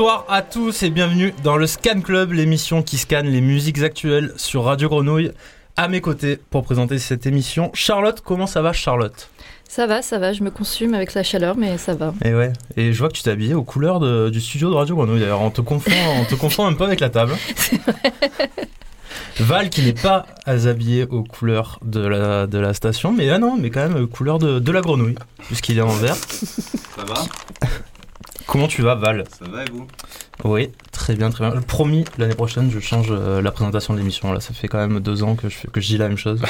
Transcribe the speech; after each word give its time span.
Bonsoir 0.00 0.24
à 0.30 0.40
tous 0.40 0.82
et 0.82 0.88
bienvenue 0.88 1.34
dans 1.44 1.58
le 1.58 1.66
Scan 1.66 2.00
Club, 2.00 2.32
l'émission 2.32 2.82
qui 2.82 2.96
scanne 2.96 3.26
les 3.26 3.42
musiques 3.42 3.82
actuelles 3.82 4.32
sur 4.38 4.64
Radio 4.64 4.88
Grenouille. 4.88 5.30
À 5.76 5.88
mes 5.88 6.00
côtés 6.00 6.38
pour 6.48 6.62
présenter 6.64 6.98
cette 6.98 7.26
émission, 7.26 7.70
Charlotte, 7.74 8.22
comment 8.24 8.46
ça 8.46 8.62
va 8.62 8.72
Charlotte? 8.72 9.28
Ça 9.68 9.86
va, 9.86 10.00
ça 10.00 10.18
va, 10.18 10.32
je 10.32 10.42
me 10.42 10.50
consume 10.50 10.94
avec 10.94 11.12
la 11.12 11.22
chaleur, 11.22 11.54
mais 11.54 11.76
ça 11.76 11.92
va. 11.92 12.14
Et 12.24 12.32
ouais, 12.34 12.50
et 12.78 12.94
je 12.94 12.98
vois 12.98 13.08
que 13.08 13.12
tu 13.12 13.22
t'es 13.22 13.30
habillé 13.30 13.52
aux 13.52 13.62
couleurs 13.62 14.00
de- 14.00 14.30
du 14.30 14.40
studio 14.40 14.70
de 14.70 14.74
Radio 14.74 14.96
Grenouille 14.96 15.20
d'ailleurs, 15.20 15.42
on 15.42 15.50
te 15.50 15.60
confond, 15.60 15.90
on 16.18 16.24
te 16.24 16.34
confond 16.34 16.64
un 16.64 16.72
peu 16.72 16.84
avec 16.84 17.00
la 17.00 17.10
table. 17.10 17.34
Val 19.40 19.68
qui 19.68 19.82
n'est 19.82 19.92
pas 19.92 20.24
habillé 20.46 21.04
aux 21.04 21.24
couleurs 21.24 21.78
de 21.84 22.00
la, 22.00 22.46
de 22.46 22.56
la 22.56 22.72
station, 22.72 23.12
mais 23.12 23.28
ah 23.28 23.38
non, 23.38 23.58
mais 23.60 23.68
quand 23.68 23.86
même 23.86 24.02
aux 24.02 24.06
couleurs 24.06 24.38
de, 24.38 24.60
de 24.60 24.72
la 24.72 24.80
grenouille, 24.80 25.16
puisqu'il 25.48 25.76
est 25.76 25.82
en 25.82 25.88
vert. 25.88 26.16
Ça 26.16 27.04
va? 27.06 27.22
Comment 28.50 28.66
tu 28.66 28.82
vas 28.82 28.96
Val 28.96 29.22
Ça 29.38 29.44
va 29.48 29.62
et 29.62 29.70
vous? 29.70 29.86
Oui, 30.42 30.70
très 30.90 31.14
bien, 31.14 31.30
très 31.30 31.48
bien. 31.48 31.60
Promis, 31.60 32.04
l'année 32.18 32.34
prochaine, 32.34 32.68
je 32.68 32.80
change 32.80 33.06
euh, 33.12 33.40
la 33.40 33.52
présentation 33.52 33.94
de 33.94 33.98
l'émission. 34.00 34.32
Là, 34.32 34.40
ça 34.40 34.52
fait 34.52 34.66
quand 34.66 34.78
même 34.78 34.98
deux 34.98 35.22
ans 35.22 35.36
que 35.36 35.48
je, 35.48 35.54
fais- 35.54 35.68
que 35.68 35.80
je 35.80 35.86
dis 35.86 35.98
la 35.98 36.08
même 36.08 36.16
chose. 36.18 36.42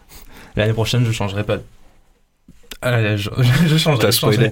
l'année 0.56 0.72
prochaine, 0.72 1.04
je 1.04 1.12
changerai 1.12 1.44
pas. 1.44 1.58
Allez, 2.80 3.18
je, 3.18 3.28
je 3.66 3.76
changerai. 3.76 4.00
T'as 4.06 4.10
je 4.12 4.18
changerai. 4.18 4.50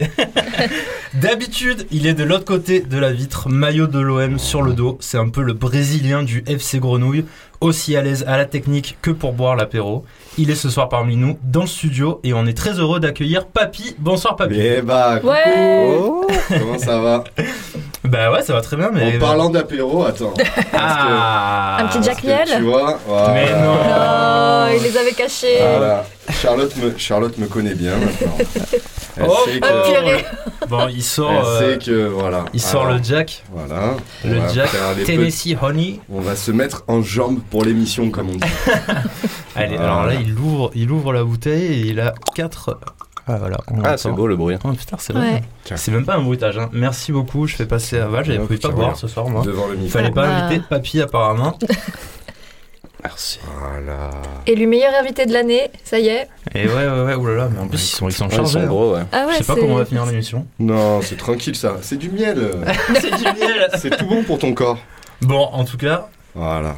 D'habitude, 1.14 1.86
il 1.90 2.06
est 2.06 2.12
de 2.12 2.22
l'autre 2.22 2.44
côté 2.44 2.80
de 2.80 2.98
la 2.98 3.10
vitre, 3.12 3.48
maillot 3.48 3.86
de 3.86 3.98
l'OM 3.98 4.38
sur 4.38 4.60
le 4.60 4.74
dos. 4.74 4.98
C'est 5.00 5.16
un 5.18 5.30
peu 5.30 5.40
le 5.42 5.54
brésilien 5.54 6.22
du 6.22 6.44
FC 6.46 6.80
Grenouille, 6.80 7.24
aussi 7.62 7.96
à 7.96 8.02
l'aise 8.02 8.24
à 8.28 8.36
la 8.36 8.44
technique 8.44 8.98
que 9.00 9.10
pour 9.10 9.32
boire 9.32 9.56
l'apéro. 9.56 10.04
Il 10.42 10.50
est 10.50 10.54
ce 10.54 10.70
soir 10.70 10.88
parmi 10.88 11.16
nous 11.16 11.38
dans 11.44 11.60
le 11.60 11.66
studio 11.66 12.18
et 12.24 12.32
on 12.32 12.46
est 12.46 12.56
très 12.56 12.78
heureux 12.78 12.98
d'accueillir 12.98 13.44
Papy. 13.44 13.94
Bonsoir 13.98 14.36
Papy. 14.36 14.58
Eh 14.58 14.80
bah, 14.80 15.16
coucou 15.20 15.28
Ouais 15.32 16.58
Comment 16.58 16.78
ça 16.78 16.98
va 16.98 17.24
Bah 18.04 18.32
ouais, 18.32 18.40
ça 18.40 18.54
va 18.54 18.62
très 18.62 18.78
bien, 18.78 18.88
mais. 18.90 19.16
En 19.16 19.20
parlant 19.20 19.50
d'apéro, 19.50 20.02
attends. 20.02 20.32
Ah 20.72 21.76
Un 21.80 21.86
petit 21.88 22.02
Jack 22.02 22.24
Miel 22.24 22.48
Tu 22.56 22.62
vois, 22.62 22.98
voilà. 23.06 23.34
Mais 23.34 23.52
non. 23.52 23.74
Oh, 23.84 24.78
il 24.78 24.82
les 24.82 24.96
avait 24.96 25.12
cachés. 25.12 25.58
Voilà. 25.60 26.06
Charlotte 26.30 26.74
me, 26.76 26.94
Charlotte 26.96 27.36
me 27.36 27.46
connaît 27.46 27.74
bien 27.74 27.92
maintenant. 27.98 28.38
Elle 29.20 29.26
Oh, 29.28 29.36
sait 29.44 29.60
Oh, 29.62 29.66
que. 30.60 30.66
Bon, 30.66 30.88
il 30.88 31.02
sort, 31.02 31.30
elle 31.32 31.44
euh, 31.46 31.72
sait 31.72 31.78
que 31.84 32.06
voilà. 32.08 32.44
il 32.52 32.60
sort 32.60 32.82
Alors, 32.86 32.96
le 32.98 33.02
Jack, 33.02 33.42
Voilà. 33.52 33.94
Le 34.24 34.40
Jack 34.54 34.70
Tennessee 35.04 35.56
Honey. 35.60 36.00
On 36.12 36.20
va 36.20 36.36
se 36.36 36.50
mettre 36.52 36.84
en 36.88 37.02
jambe 37.02 37.40
pour 37.50 37.64
l'émission, 37.64 38.10
comme 38.10 38.30
on 38.30 38.34
dit. 38.36 38.40
Allez, 39.56 39.76
Voilà. 39.76 39.92
alors 39.92 40.06
là, 40.06 40.14
il 40.14 40.32
ouvre, 40.38 40.70
il 40.74 40.90
ouvre 40.90 41.12
la 41.12 41.24
bouteille 41.24 41.64
et 41.64 41.80
il 41.88 42.00
a 42.00 42.14
4 42.34 42.78
Ah 43.26 43.36
voilà. 43.36 43.58
Ah, 43.84 43.96
c'est 43.96 44.10
beau 44.10 44.26
le 44.26 44.36
bruit. 44.36 44.56
Oh 44.64 44.72
putain, 44.72 44.96
c'est 44.98 45.14
Ouais. 45.14 45.42
même 45.88 46.04
pas 46.04 46.16
un 46.16 46.22
bruitage. 46.22 46.58
Hein. 46.58 46.68
Merci 46.72 47.12
beaucoup. 47.12 47.46
Je 47.46 47.56
fais 47.56 47.66
passer 47.66 47.98
à 47.98 48.06
Val. 48.06 48.24
J'avais 48.24 48.38
prévu 48.38 48.60
pas 48.60 48.68
boire 48.68 48.96
ce 48.96 49.08
soir, 49.08 49.28
moi. 49.28 49.42
Devant 49.44 49.66
le 49.68 49.74
Il 49.74 49.80
micro. 49.82 49.98
fallait 49.98 50.10
pas 50.12 50.26
Bah. 50.26 50.44
inviter 50.46 50.62
Papy 50.68 51.00
apparemment. 51.02 51.58
Merci. 53.02 53.40
Voilà. 53.58 54.10
Élu 54.46 54.66
meilleur 54.66 54.94
invité 54.94 55.24
de 55.26 55.32
l'année, 55.32 55.70
ça 55.84 55.98
y 55.98 56.08
est. 56.08 56.28
Et 56.54 56.66
ouais, 56.66 56.74
ouais, 56.74 57.02
ouais. 57.04 57.14
Oulala, 57.14 57.48
mais 57.52 57.60
en 57.60 57.68
plus 57.68 57.82
ils 57.82 57.96
sont, 57.96 58.08
ils 58.08 58.12
sont 58.12 58.28
Ouais, 58.28 58.36
ils 58.38 58.46
sont 58.46 58.58
hein. 58.60 58.66
gros, 58.66 58.94
ouais. 58.94 59.02
Ah 59.12 59.26
ouais, 59.26 59.32
Je 59.34 59.38
sais 59.38 59.44
pas 59.44 59.54
comment 59.54 59.74
on 59.74 59.78
va 59.78 59.84
finir 59.84 60.04
l'émission. 60.06 60.46
Non, 60.58 61.00
c'est 61.02 61.16
tranquille 61.16 61.54
ça. 61.56 61.78
C'est 61.82 61.96
du 61.96 62.10
miel. 62.10 62.50
c'est 63.00 63.16
du 63.16 63.24
miel. 63.24 63.68
c'est 63.78 63.96
tout 63.96 64.06
bon 64.06 64.22
pour 64.22 64.38
ton 64.38 64.52
corps. 64.52 64.78
Bon, 65.22 65.44
en 65.52 65.64
tout 65.64 65.76
cas, 65.76 66.08
Voilà. 66.34 66.76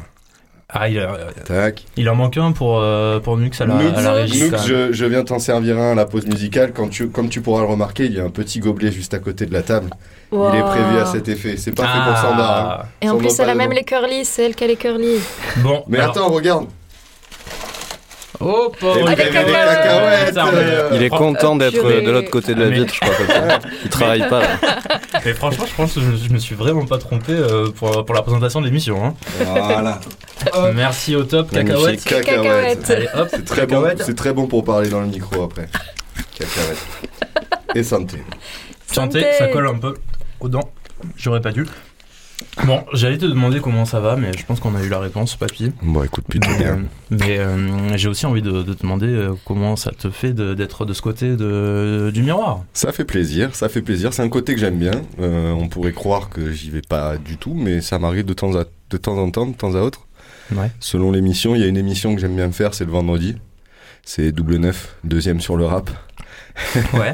Ah, 0.73 0.89
il, 0.89 1.07
Tac. 1.45 1.83
il 1.97 2.09
en 2.09 2.15
manque 2.15 2.37
un 2.37 2.51
pour 2.51 2.79
euh, 2.79 3.19
pour 3.19 3.37
Nux 3.37 3.51
à 3.59 3.65
la, 3.65 3.73
Noux, 3.75 3.91
à 3.95 4.01
la 4.01 4.11
régie. 4.13 4.43
Noux, 4.43 4.49
quand 4.51 4.57
même. 4.57 4.65
je, 4.67 4.91
je 4.91 5.05
viens 5.05 5.23
t'en 5.23 5.39
servir 5.39 5.77
un 5.77 5.91
à 5.91 5.95
la 5.95 6.05
pause 6.05 6.25
musicale. 6.25 6.71
Quand 6.73 6.87
tu, 6.89 7.09
comme 7.09 7.29
tu 7.29 7.41
pourras 7.41 7.61
le 7.61 7.67
remarquer, 7.67 8.05
il 8.05 8.13
y 8.13 8.19
a 8.19 8.23
un 8.23 8.29
petit 8.29 8.59
gobelet 8.59 8.91
juste 8.91 9.13
à 9.13 9.19
côté 9.19 9.45
de 9.45 9.53
la 9.53 9.61
table. 9.61 9.89
Il 10.31 10.37
est 10.37 10.61
prévu 10.63 10.97
à 10.97 11.05
cet 11.05 11.27
effet. 11.29 11.57
C'est 11.57 11.71
pas 11.73 11.83
fait 11.83 12.09
pour 12.09 12.17
Sandra. 12.17 12.61
hein. 12.61 12.77
Ah. 12.81 12.85
Et 13.05 13.09
en 13.09 13.17
plus, 13.17 13.39
elle 13.39 13.49
a 13.49 13.55
même 13.55 13.71
les 13.71 13.83
curly, 13.83 14.25
c'est 14.25 14.45
elle 14.45 14.55
qui 14.55 14.63
a 14.63 14.67
les 14.67 14.75
curly. 14.77 15.17
Bon, 15.57 15.83
Mais 15.87 15.99
alors- 15.99 16.09
attends, 16.11 16.29
regarde. 16.29 16.65
Oh, 18.39 18.71
pauvre. 18.79 19.09
Et 19.11 19.15
des 19.15 19.23
des 19.25 19.29
cacahuètes. 19.31 20.33
Ça, 20.33 20.45
mais- 20.51 20.57
euh, 20.59 20.89
Il 20.93 21.03
est 21.03 21.09
content 21.09 21.55
d'être 21.55 21.73
purée. 21.73 22.01
de 22.01 22.11
l'autre 22.11 22.29
côté 22.29 22.55
de 22.55 22.61
la 22.63 22.69
Mais- 22.69 22.75
vitre, 22.79 22.93
je 22.93 22.99
crois. 22.99 23.59
Il 23.83 23.89
travaille 23.89 24.27
pas. 24.27 24.41
là. 24.41 24.47
Mais 25.25 25.33
franchement, 25.33 25.65
je 25.69 25.75
pense 25.75 25.93
que 25.93 26.01
je, 26.01 26.27
je 26.27 26.29
me 26.33 26.39
suis 26.39 26.55
vraiment 26.55 26.85
pas 26.85 26.97
trompé 26.97 27.31
euh, 27.33 27.69
pour, 27.71 28.03
pour 28.05 28.15
la 28.15 28.21
présentation 28.23 28.59
de 28.59 28.65
l'émission. 28.65 29.05
Hein. 29.05 29.13
Voilà. 29.45 29.99
Merci 30.75 31.15
au 31.15 31.23
top, 31.23 31.51
cacahuètes. 31.51 32.01
C'est 32.01 32.21
très 33.45 33.65
bon. 33.67 33.81
cacahuètes. 33.81 34.03
C'est 34.05 34.15
très 34.15 34.33
bon 34.33 34.47
pour 34.47 34.63
parler 34.63 34.89
dans 34.89 35.01
le 35.01 35.07
micro 35.07 35.43
après. 35.43 35.69
Cacahuètes. 36.37 36.85
Et 37.75 37.83
santé. 37.83 38.17
Santé, 38.91 39.21
Santé. 39.21 39.33
ça 39.37 39.47
colle 39.47 39.67
un 39.67 39.75
peu 39.79 39.93
aux 40.39 40.49
dents. 40.49 40.69
J'aurais 41.17 41.41
pas 41.41 41.51
dû. 41.51 41.65
Bon, 42.65 42.83
j'allais 42.93 43.17
te 43.17 43.25
demander 43.25 43.59
comment 43.59 43.85
ça 43.85 43.99
va, 43.99 44.15
mais 44.15 44.31
je 44.37 44.45
pense 44.45 44.59
qu'on 44.59 44.75
a 44.75 44.83
eu 44.83 44.89
la 44.89 44.99
réponse, 44.99 45.35
papy. 45.35 45.71
Bon, 45.81 46.03
écoute, 46.03 46.25
Mais, 46.33 46.65
euh, 46.65 46.75
mais, 47.09 47.39
euh, 47.39 47.97
j'ai 47.97 48.07
aussi 48.07 48.25
envie 48.25 48.41
de, 48.41 48.63
de 48.63 48.73
te 48.73 48.81
demander 48.81 49.07
euh, 49.07 49.33
comment 49.45 49.75
ça 49.75 49.91
te 49.91 50.09
fait 50.09 50.33
de- 50.33 50.53
d'être 50.53 50.85
de, 50.85 50.93
ce 50.93 51.01
côté 51.01 51.35
de, 51.35 52.11
du 52.13 52.21
miroir. 52.21 52.63
Ça 52.73 52.91
fait 52.91 53.05
plaisir, 53.05 53.55
ça 53.55 53.69
fait 53.69 53.81
plaisir. 53.81 54.13
C'est 54.13 54.21
un 54.21 54.29
côté 54.29 54.53
que 54.53 54.59
j'aime 54.59 54.77
bien. 54.77 54.91
Euh, 55.19 55.51
on 55.51 55.67
pourrait 55.67 55.93
croire 55.93 56.29
que 56.29 56.51
j'y 56.51 56.69
vais 56.69 56.81
pas 56.87 57.17
du 57.17 57.37
tout, 57.37 57.53
mais 57.55 57.81
ça 57.81 57.97
m'arrive 57.97 58.25
de 58.25 58.33
temps, 58.33 58.55
à, 58.55 58.65
de 58.89 58.97
temps 58.97 59.17
en 59.17 59.29
temps, 59.31 59.47
de 59.47 59.55
temps 59.55 59.75
à 59.75 59.81
autre. 59.81 60.07
Ouais. 60.55 60.69
Selon 60.79 61.11
l'émission, 61.11 61.55
il 61.55 61.61
y 61.61 61.63
a 61.63 61.67
une 61.67 61.77
émission 61.77 62.13
que 62.13 62.21
j'aime 62.21 62.35
bien 62.35 62.51
faire, 62.51 62.73
c'est 62.73 62.85
le 62.85 62.91
vendredi. 62.91 63.35
C'est 64.05 64.31
double 64.33 64.57
neuf, 64.57 64.95
deuxième 65.05 65.39
sur 65.39 65.55
le 65.55 65.65
rap. 65.65 65.89
Ouais. 66.93 67.13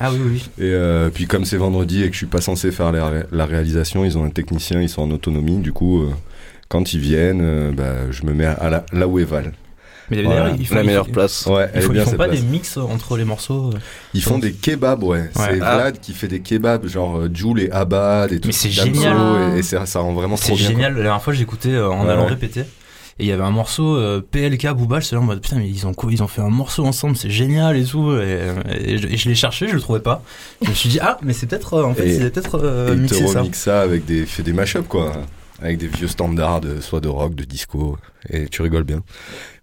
ah 0.00 0.10
oui, 0.12 0.18
oui. 0.24 0.50
Et 0.58 0.70
euh, 0.72 1.08
puis 1.10 1.26
comme 1.26 1.44
c'est 1.44 1.56
vendredi 1.56 2.02
et 2.02 2.06
que 2.08 2.12
je 2.12 2.18
suis 2.18 2.26
pas 2.26 2.40
censé 2.40 2.72
faire 2.72 2.90
la, 2.92 3.08
ré- 3.08 3.26
la 3.32 3.46
réalisation, 3.46 4.04
ils 4.04 4.18
ont 4.18 4.24
un 4.24 4.30
technicien, 4.30 4.80
ils 4.80 4.88
sont 4.88 5.02
en 5.02 5.10
autonomie. 5.10 5.58
Du 5.58 5.72
coup, 5.72 6.02
euh, 6.02 6.10
quand 6.68 6.92
ils 6.92 7.00
viennent, 7.00 7.40
euh, 7.42 7.72
bah, 7.72 8.10
je 8.10 8.24
me 8.24 8.32
mets 8.34 8.46
à 8.46 8.68
la, 8.70 8.84
là 8.92 9.06
où 9.06 9.18
est 9.18 9.24
Val. 9.24 9.52
Mais 10.10 10.22
Voilà. 10.22 10.40
d'ailleurs, 10.42 10.56
ils 10.60 10.66
font, 10.66 10.74
La 10.76 10.82
ils- 10.82 10.86
meilleure 10.86 11.08
place. 11.08 11.46
Ouais, 11.46 11.68
Ils 11.74 11.82
font, 11.82 11.90
est 11.90 11.92
bien 11.94 12.02
ils 12.02 12.04
font 12.04 12.10
cette 12.10 12.18
pas 12.18 12.28
place. 12.28 12.40
des 12.40 12.46
mix 12.46 12.76
entre 12.76 13.16
les 13.16 13.24
morceaux. 13.24 13.70
euh. 13.74 13.78
Ils 14.14 14.22
font 14.22 14.38
des 14.38 14.52
kebabs, 14.52 15.02
ouais. 15.02 15.30
C'est 15.34 15.60
Ah. 15.60 15.76
Vlad 15.78 16.00
qui 16.00 16.12
fait 16.12 16.28
des 16.28 16.40
kebabs, 16.40 16.86
genre 16.86 17.22
Joule 17.32 17.60
et 17.60 17.70
Abad 17.72 18.30
et 18.32 18.38
tout. 18.38 18.46
Mais 18.48 18.52
c'est 18.52 18.70
génial. 18.70 19.16
Et, 19.56 19.58
et 19.58 19.62
ça, 19.62 19.84
ça 19.86 19.98
rend 20.00 20.12
vraiment 20.12 20.36
C'est 20.36 20.46
trop 20.48 20.56
bien. 20.56 20.68
génial. 20.68 20.94
La 20.96 21.02
dernière 21.02 21.22
fois, 21.22 21.32
j'écoutais 21.32 21.70
euh, 21.70 21.88
en 21.90 22.04
Ouais, 22.06 22.12
allant 22.12 22.26
répéter. 22.26 22.62
Et 23.18 23.24
il 23.24 23.28
y 23.28 23.32
avait 23.32 23.42
un 23.42 23.50
morceau 23.50 23.96
euh, 23.96 24.20
PLK 24.20 24.68
Booba, 24.74 25.00
j'étais 25.00 25.14
là 25.16 25.22
en 25.22 25.24
mode 25.24 25.40
putain, 25.40 25.56
mais 25.56 25.68
ils 25.70 25.86
ont 25.86 25.94
quoi 25.94 26.12
Ils 26.12 26.22
ont 26.22 26.28
fait 26.28 26.42
un 26.42 26.50
morceau 26.50 26.84
ensemble, 26.84 27.16
c'est 27.16 27.30
génial 27.30 27.74
et 27.78 27.84
tout. 27.84 28.12
Et, 28.12 28.40
et 28.78 28.98
je, 28.98 29.08
et 29.08 29.16
je 29.16 29.28
l'ai 29.30 29.34
cherché, 29.34 29.68
je 29.68 29.74
le 29.74 29.80
trouvais 29.80 30.00
pas. 30.00 30.22
Je 30.62 30.68
me 30.68 30.74
suis 30.74 30.90
dit, 30.90 30.98
ah, 31.00 31.16
mais 31.22 31.32
c'est 31.32 31.46
peut-être, 31.46 31.74
euh, 31.74 31.84
en 31.84 31.94
fait, 31.94 32.14
ils 32.14 32.30
peut-être 32.30 32.60
euh, 32.62 33.02
Et 33.02 33.06
te 33.06 33.14
ça. 33.14 33.42
ça 33.52 33.80
avec 33.80 34.04
des, 34.04 34.26
fait 34.26 34.42
des 34.42 34.52
mashups, 34.52 34.86
quoi. 34.86 35.12
Avec 35.62 35.78
des 35.78 35.86
vieux 35.86 36.08
standards, 36.08 36.60
de, 36.60 36.82
soit 36.82 37.00
de 37.00 37.08
rock, 37.08 37.34
de 37.34 37.44
disco. 37.44 37.96
Et 38.28 38.48
tu 38.48 38.60
rigoles 38.60 38.84
bien. 38.84 39.02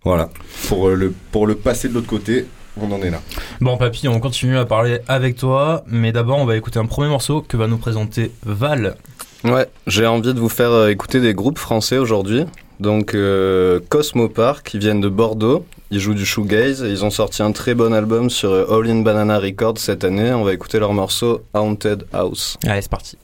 Voilà. 0.03 0.31
Pour 0.67 0.89
euh, 0.89 0.95
le, 0.95 1.13
pour 1.31 1.45
le 1.45 1.53
passer 1.53 1.89
de 1.89 1.93
l'autre 1.93 2.07
côté, 2.07 2.47
on 2.81 2.91
en 2.91 3.03
est 3.03 3.11
là. 3.11 3.21
Bon, 3.61 3.77
papy, 3.77 4.07
on 4.07 4.19
continue 4.19 4.57
à 4.57 4.65
parler 4.65 4.97
avec 5.07 5.35
toi, 5.35 5.83
mais 5.87 6.11
d'abord, 6.11 6.39
on 6.39 6.45
va 6.45 6.57
écouter 6.57 6.79
un 6.79 6.87
premier 6.87 7.09
morceau 7.09 7.41
que 7.41 7.55
va 7.55 7.67
nous 7.67 7.77
présenter 7.77 8.31
Val. 8.43 8.95
Ouais, 9.43 9.67
j'ai 9.85 10.07
envie 10.07 10.33
de 10.33 10.39
vous 10.39 10.49
faire 10.49 10.87
écouter 10.87 11.19
des 11.19 11.35
groupes 11.35 11.59
français 11.59 11.99
aujourd'hui. 11.99 12.45
Donc, 12.83 13.15
euh, 13.15 13.79
Cosmo 13.87 14.27
Park, 14.27 14.67
qui 14.67 14.77
viennent 14.77 14.99
de 14.99 15.07
Bordeaux. 15.07 15.65
Ils 15.89 16.01
jouent 16.01 16.13
du 16.13 16.25
shoegaze 16.25 16.85
ils 16.85 17.05
ont 17.05 17.09
sorti 17.09 17.41
un 17.41 17.53
très 17.53 17.75
bon 17.75 17.93
album 17.93 18.29
sur 18.29 18.51
euh, 18.51 18.65
All 18.69 18.89
in 18.89 18.99
Banana 19.03 19.39
Records 19.39 19.77
cette 19.77 20.03
année. 20.03 20.33
On 20.33 20.43
va 20.43 20.51
écouter 20.51 20.79
leur 20.79 20.91
morceau 20.91 21.43
Haunted 21.53 22.05
House. 22.11 22.57
Allez, 22.65 22.81
c'est 22.81 22.91
parti. 22.91 23.17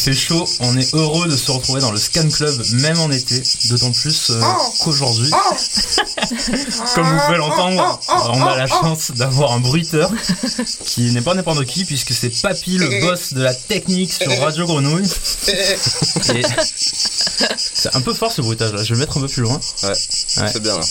Fait 0.00 0.14
chaud, 0.14 0.48
on 0.60 0.76
est 0.76 0.94
heureux 0.94 1.28
de 1.28 1.36
se 1.36 1.50
retrouver 1.50 1.80
dans 1.80 1.92
le 1.92 1.98
Scan 1.98 2.28
Club, 2.28 2.54
même 2.72 2.98
en 3.00 3.10
été, 3.10 3.42
d'autant 3.66 3.92
plus 3.92 4.30
euh, 4.30 4.40
qu'aujourd'hui, 4.80 5.30
comme 6.94 7.06
vous 7.06 7.20
pouvez 7.26 7.38
l'entendre, 7.38 8.00
on 8.08 8.46
a 8.46 8.56
la 8.56 8.66
chance 8.66 9.10
d'avoir 9.12 9.52
un 9.52 9.60
bruiteur 9.60 10.10
qui 10.84 11.10
n'est 11.12 11.20
pas 11.20 11.34
n'importe 11.34 11.64
qui, 11.66 11.84
puisque 11.84 12.12
c'est 12.12 12.30
Papy, 12.30 12.78
le 12.78 13.00
boss 13.00 13.34
de 13.34 13.42
la 13.42 13.54
technique 13.54 14.12
sur 14.12 14.30
Radio 14.40 14.66
Grenouille. 14.66 15.08
Et 15.48 16.42
C'est 17.74 17.94
un 17.96 18.00
peu 18.00 18.14
fort 18.14 18.32
ce 18.32 18.42
bruitage 18.42 18.72
là, 18.72 18.82
je 18.82 18.88
vais 18.90 18.94
le 18.94 19.00
mettre 19.00 19.18
un 19.18 19.20
peu 19.20 19.28
plus 19.28 19.42
loin. 19.42 19.60
Ouais. 19.82 19.94
C'est 19.94 20.62
bien 20.62 20.76
là. 20.76 20.84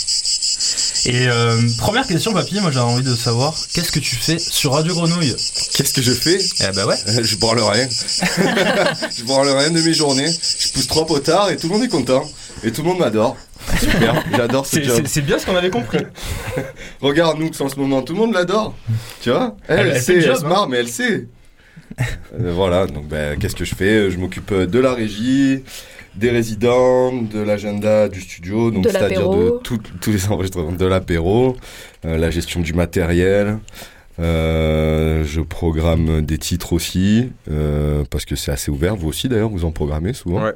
Et 1.06 1.28
euh, 1.28 1.62
première 1.78 2.06
question, 2.08 2.34
papy, 2.34 2.60
moi 2.60 2.72
j'ai 2.72 2.80
envie 2.80 3.04
de 3.04 3.16
savoir 3.16 3.56
qu'est-ce 3.74 3.92
que 3.92 4.00
tu 4.00 4.16
fais 4.16 4.38
sur 4.40 4.74
Radio 4.74 4.94
Grenouille? 4.94 5.36
Qu'est-ce 5.74 5.94
que 5.94 6.02
je 6.02 6.12
fais? 6.12 6.40
Eh 6.62 6.76
bah 6.76 6.86
ouais. 6.86 6.96
Euh, 7.08 7.24
Je 7.24 7.36
branle 7.38 7.60
rien. 7.60 7.88
je 9.18 9.24
branle 9.24 9.50
rien 9.50 9.72
de 9.72 9.82
mes 9.82 9.94
journées. 9.94 10.30
Je 10.60 10.70
pousse 10.70 10.88
trois 10.88 11.06
potards 11.06 11.50
et 11.52 11.58
tout 11.58 11.68
le 11.68 11.74
monde 11.76 11.84
est 11.84 11.88
content. 11.90 12.30
Et 12.64 12.72
tout 12.72 12.82
le 12.82 12.90
monde 12.90 13.00
m'adore. 13.00 13.38
Super, 13.80 14.24
j'adore 14.36 14.66
ce 14.66 14.76
C'est- 14.78 14.84
job. 14.84 14.96
C'est 14.98 15.08
c'est 15.08 15.22
bien 15.22 15.40
ce 15.40 15.46
qu'on 15.46 15.56
avait 15.56 15.70
compris. 15.70 16.00
Regarde 17.02 17.40
nous 17.40 17.50
en 17.60 17.70
ce 17.70 17.76
moment, 17.78 18.02
tout 18.02 18.14
le 18.14 18.20
monde 18.20 18.34
l'adore. 18.34 18.76
Tu 19.22 19.30
vois? 19.30 19.56
Elle, 19.68 19.80
Elle- 19.80 19.88
elle 19.88 19.96
elle 19.96 20.02
sait, 20.02 20.14
le 20.14 20.20
elle 20.20 20.26
job, 20.26 20.38
se 20.40 20.46
hein. 20.46 20.50
marre, 20.50 20.68
mais 20.70 20.78
elle 20.78 20.90
sait. 20.90 21.28
Euh, 22.40 22.54
voilà, 22.54 22.86
donc 22.88 23.08
ben, 23.08 23.38
qu'est-ce 23.38 23.56
que 23.56 23.66
je 23.66 23.76
fais? 23.76 24.10
Je 24.12 24.18
m'occupe 24.18 24.52
euh, 24.52 24.66
de 24.68 24.80
la 24.80 24.94
régie, 24.94 25.64
des 26.20 26.30
résidents, 26.30 27.12
de 27.14 27.40
l'agenda 27.40 28.08
du 28.10 28.22
studio, 28.22 28.70
donc 28.72 28.84
c'est-à-dire 28.92 29.30
de 29.38 29.60
tout- 29.64 29.80
tous 30.02 30.12
les 30.12 30.28
enregistrements, 30.28 30.72
de 30.72 30.86
l'apéro, 30.86 31.56
euh, 32.06 32.18
la 32.18 32.30
gestion 32.30 32.60
du 32.62 32.74
matériel. 32.74 33.58
euh, 34.20 35.24
je 35.26 35.40
programme 35.40 36.22
des 36.22 36.38
titres 36.38 36.74
aussi, 36.74 37.30
euh, 37.50 38.04
parce 38.10 38.26
que 38.26 38.36
c'est 38.36 38.52
assez 38.52 38.70
ouvert. 38.70 38.96
Vous 38.98 39.08
aussi 39.08 39.30
d'ailleurs, 39.30 39.50
vous 39.50 39.64
en 39.64 39.72
programmez 39.72 40.12
souvent. 40.14 40.44
Ouais. 40.44 40.54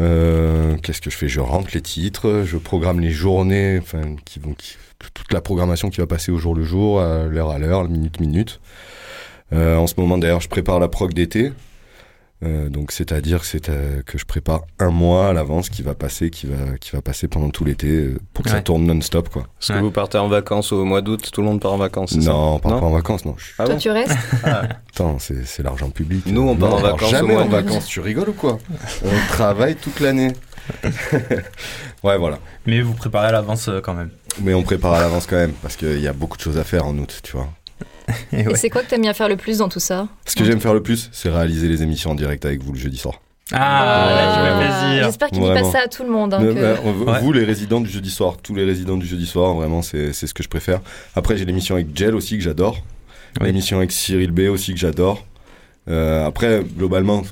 Euh, 0.00 0.76
Qu'est-ce 0.82 1.00
que 1.00 1.08
je 1.10 1.16
fais? 1.16 1.28
Je 1.28 1.38
rentre 1.40 1.68
les 1.74 1.80
titres, 1.80 2.42
je 2.44 2.56
programme 2.56 2.98
les 3.00 3.10
journées, 3.10 3.78
enfin, 3.80 4.00
qui 4.24 4.40
vont, 4.40 4.52
qui- 4.52 4.76
toute 5.14 5.32
la 5.32 5.40
programmation 5.40 5.90
qui 5.90 6.00
va 6.00 6.08
passer 6.08 6.32
au 6.32 6.38
jour 6.38 6.56
le 6.56 6.64
jour, 6.64 7.00
à 7.00 7.26
l'heure 7.26 7.50
à 7.50 7.58
l'heure, 7.58 7.88
minute 7.88 8.18
minute. 8.20 8.58
Euh, 9.52 9.76
en 9.76 9.86
ce 9.86 9.94
moment 9.96 10.18
d'ailleurs, 10.18 10.40
je 10.40 10.48
prépare 10.48 10.80
la 10.80 10.88
prog 10.88 11.14
d'été. 11.14 11.52
Euh, 12.44 12.68
donc 12.68 12.92
c'est-à-dire 12.92 13.44
c'est 13.44 13.68
euh, 13.68 14.00
que 14.06 14.16
je 14.16 14.24
prépare 14.24 14.60
un 14.78 14.90
mois 14.90 15.30
à 15.30 15.32
l'avance 15.32 15.68
qui 15.70 15.82
va 15.82 15.96
passer, 15.96 16.30
qui 16.30 16.46
va 16.46 16.78
qui 16.80 16.92
va 16.92 17.02
passer 17.02 17.26
pendant 17.26 17.50
tout 17.50 17.64
l'été 17.64 17.88
euh, 17.88 18.18
pour 18.32 18.44
que 18.44 18.50
ça 18.50 18.60
tourne 18.60 18.84
non-stop 18.86 19.28
quoi. 19.28 19.42
Est-ce 19.60 19.72
Ouais. 19.72 19.78
que 19.80 19.84
vous 19.84 19.90
partez 19.90 20.18
en 20.18 20.28
vacances 20.28 20.70
au 20.70 20.84
mois 20.84 21.00
d'août? 21.00 21.30
Tout 21.32 21.40
le 21.40 21.48
monde 21.48 21.60
part 21.60 21.72
en 21.72 21.78
vacances 21.78 22.10
c'est 22.12 22.20
ça? 22.20 22.30
Non, 22.30 22.54
on 22.54 22.58
part 22.60 22.70
Non? 22.72 22.80
pas 22.80 22.86
en 22.86 22.90
vacances, 22.92 23.24
non. 23.24 23.34
Je- 23.38 23.50
Ah 23.58 23.64
Toi, 23.64 23.74
bon? 23.74 23.80
tu 23.80 23.90
restes? 23.90 24.16
Attends, 24.44 25.18
c'est 25.18 25.44
c'est 25.46 25.64
l'argent 25.64 25.90
public. 25.90 26.26
Nous, 26.26 26.42
on 26.42 26.54
part 26.54 26.70
Non, 26.70 26.76
en 26.76 26.80
vacances 26.80 27.02
au 27.08 27.16
Jamais 27.16 27.32
mois 27.34 27.42
en 27.42 27.46
d'août. 27.46 27.50
vacances. 27.66 27.86
Tu 27.86 27.98
rigoles 27.98 28.28
ou 28.28 28.34
quoi? 28.34 28.58
On 29.04 29.08
travaille 29.32 29.74
toute 29.74 29.98
l'année. 29.98 30.32
ouais, 32.04 32.18
voilà. 32.18 32.38
Mais 32.66 32.80
vous 32.82 32.94
préparez 32.94 33.28
à 33.28 33.32
l'avance 33.32 33.68
euh, 33.68 33.80
quand 33.80 33.94
même. 33.94 34.10
Mais 34.40 34.54
on 34.54 34.62
prépare 34.62 34.92
à 34.94 35.00
l'avance 35.00 35.26
quand 35.26 35.36
même 35.36 35.52
parce 35.62 35.76
qu'il 35.76 35.98
y 36.00 36.06
a 36.06 36.12
beaucoup 36.12 36.36
de 36.36 36.42
choses 36.42 36.58
à 36.58 36.64
faire 36.64 36.86
en 36.86 36.96
août, 36.98 37.20
tu 37.22 37.32
vois. 37.32 37.48
Et 38.32 38.54
c'est 38.54 38.70
quoi 38.70 38.82
que 38.82 38.88
t'aimes 38.88 39.02
bien 39.02 39.14
faire 39.14 39.28
le 39.28 39.36
plus 39.36 39.58
dans 39.58 39.68
tout 39.68 39.80
ça 39.80 40.08
Ce 40.26 40.34
que 40.36 40.44
j'aime 40.44 40.60
faire 40.60 40.74
le 40.74 40.82
plus, 40.82 41.08
c'est 41.12 41.28
réaliser 41.30 41.68
les 41.68 41.82
émissions 41.82 42.10
en 42.10 42.14
direct 42.14 42.44
avec 42.44 42.62
vous 42.62 42.72
le 42.72 42.78
jeudi 42.78 42.96
soir. 42.98 43.20
Ah, 43.52 44.58
plaisir. 44.60 45.04
J'espère 45.06 45.28
qu'il 45.28 45.38
dit 45.40 45.46
Vraiment. 45.46 45.70
pas 45.72 45.78
ça 45.78 45.84
à 45.84 45.88
tout 45.88 46.02
le 46.02 46.10
monde. 46.10 46.34
hein, 46.34 46.38
Mais, 46.42 46.54
que- 46.54 46.60
bah, 46.60 46.80
on- 46.84 46.92
Ouais. 47.12 47.20
Vous, 47.20 47.32
les 47.32 47.44
résidents 47.44 47.80
du 47.80 47.88
jeudi 47.88 48.10
soir, 48.10 48.36
tous 48.42 48.54
les 48.54 48.64
résidents 48.64 48.96
du 48.98 49.06
jeudi 49.06 49.26
soir, 49.26 49.54
vraiment, 49.54 49.80
c'est 49.82 50.12
c'est 50.12 50.26
ce 50.26 50.34
que 50.34 50.42
je 50.42 50.48
préfère. 50.48 50.80
Après, 51.16 51.36
j'ai 51.38 51.44
l'émission 51.46 51.74
avec 51.74 51.96
Gel 51.96 52.14
aussi 52.14 52.36
que 52.36 52.42
j'adore. 52.44 52.82
Oui. 53.40 53.46
L'émission 53.46 53.78
avec 53.78 53.92
Cyril 53.92 54.32
B 54.32 54.40
aussi 54.50 54.74
que 54.74 54.78
j'adore. 54.80 55.24
Euh, 55.88 56.26
après, 56.26 56.62
globalement, 56.76 57.22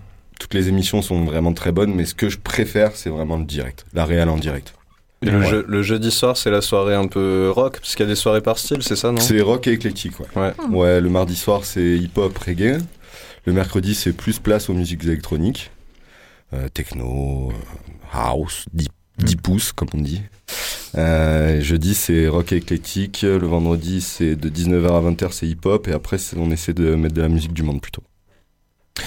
toutes 0.41 0.55
les 0.55 0.69
émissions 0.69 1.03
sont 1.03 1.25
vraiment 1.25 1.53
très 1.53 1.73
bonnes, 1.73 1.95
mais 1.95 2.05
ce 2.07 2.15
que 2.15 2.29
je 2.31 2.39
préfère, 2.39 2.93
c'est 2.95 3.11
vraiment 3.11 3.37
le 3.37 3.45
direct, 3.45 3.85
la 3.93 4.05
réelle 4.07 4.29
en 4.31 4.37
direct. 4.39 4.73
Et 5.23 5.31
le, 5.31 5.39
Ouais. 5.39 5.47
jeu- 5.49 5.65
le 5.67 5.83
jeudi 5.83 6.11
soir, 6.11 6.37
c'est 6.37 6.51
la 6.51 6.61
soirée 6.61 6.95
un 6.95 7.07
peu 7.07 7.51
rock, 7.51 7.79
parce 7.81 7.95
qu'il 7.97 8.05
y 8.05 8.09
a 8.09 8.13
des 8.13 8.17
soirées 8.17 8.43
par 8.43 8.59
style, 8.59 8.83
c'est 8.83 8.97
ça, 8.97 9.13
non? 9.13 9.21
C'est 9.21 9.41
rock 9.41 9.67
et 9.67 9.73
éclectique, 9.73 10.13
ouais. 10.21 10.27
Ouais. 10.37 10.53
Ouais, 10.71 11.01
le 11.01 11.09
mardi 11.09 11.35
soir, 11.37 11.65
c'est 11.65 11.97
hip-hop, 11.97 12.37
reggae. 12.37 12.79
Le 13.47 13.53
mercredi, 13.53 13.95
c'est 13.95 14.13
plus 14.13 14.39
place 14.39 14.69
aux 14.69 14.75
musiques 14.75 15.05
électroniques. 15.05 15.71
Euh, 16.53 16.69
techno, 16.69 17.51
euh, 17.51 17.55
house, 18.13 18.67
10, 18.75 18.89
10 19.19 19.37
pouces, 19.37 19.73
comme 19.73 19.89
on 19.95 20.01
dit. 20.01 20.21
Euh, 20.97 21.61
jeudi, 21.61 21.95
c'est 21.95 22.29
rock 22.29 22.53
et 22.53 22.57
éclectique. 22.57 23.23
Le 23.23 23.47
vendredi, 23.47 24.01
c'est 24.01 24.37
de 24.37 24.49
19h 24.49 24.95
à 24.95 25.01
20h, 25.01 25.33
c'est 25.33 25.47
hip-hop. 25.47 25.89
Et 25.89 25.93
après, 25.93 26.19
c'est- 26.19 26.37
on 26.37 26.51
essaie 26.51 26.73
de 26.75 26.95
mettre 26.95 27.15
de 27.15 27.23
la 27.23 27.29
musique 27.29 27.53
du 27.53 27.63
monde 27.63 27.81
plutôt. 27.81 28.03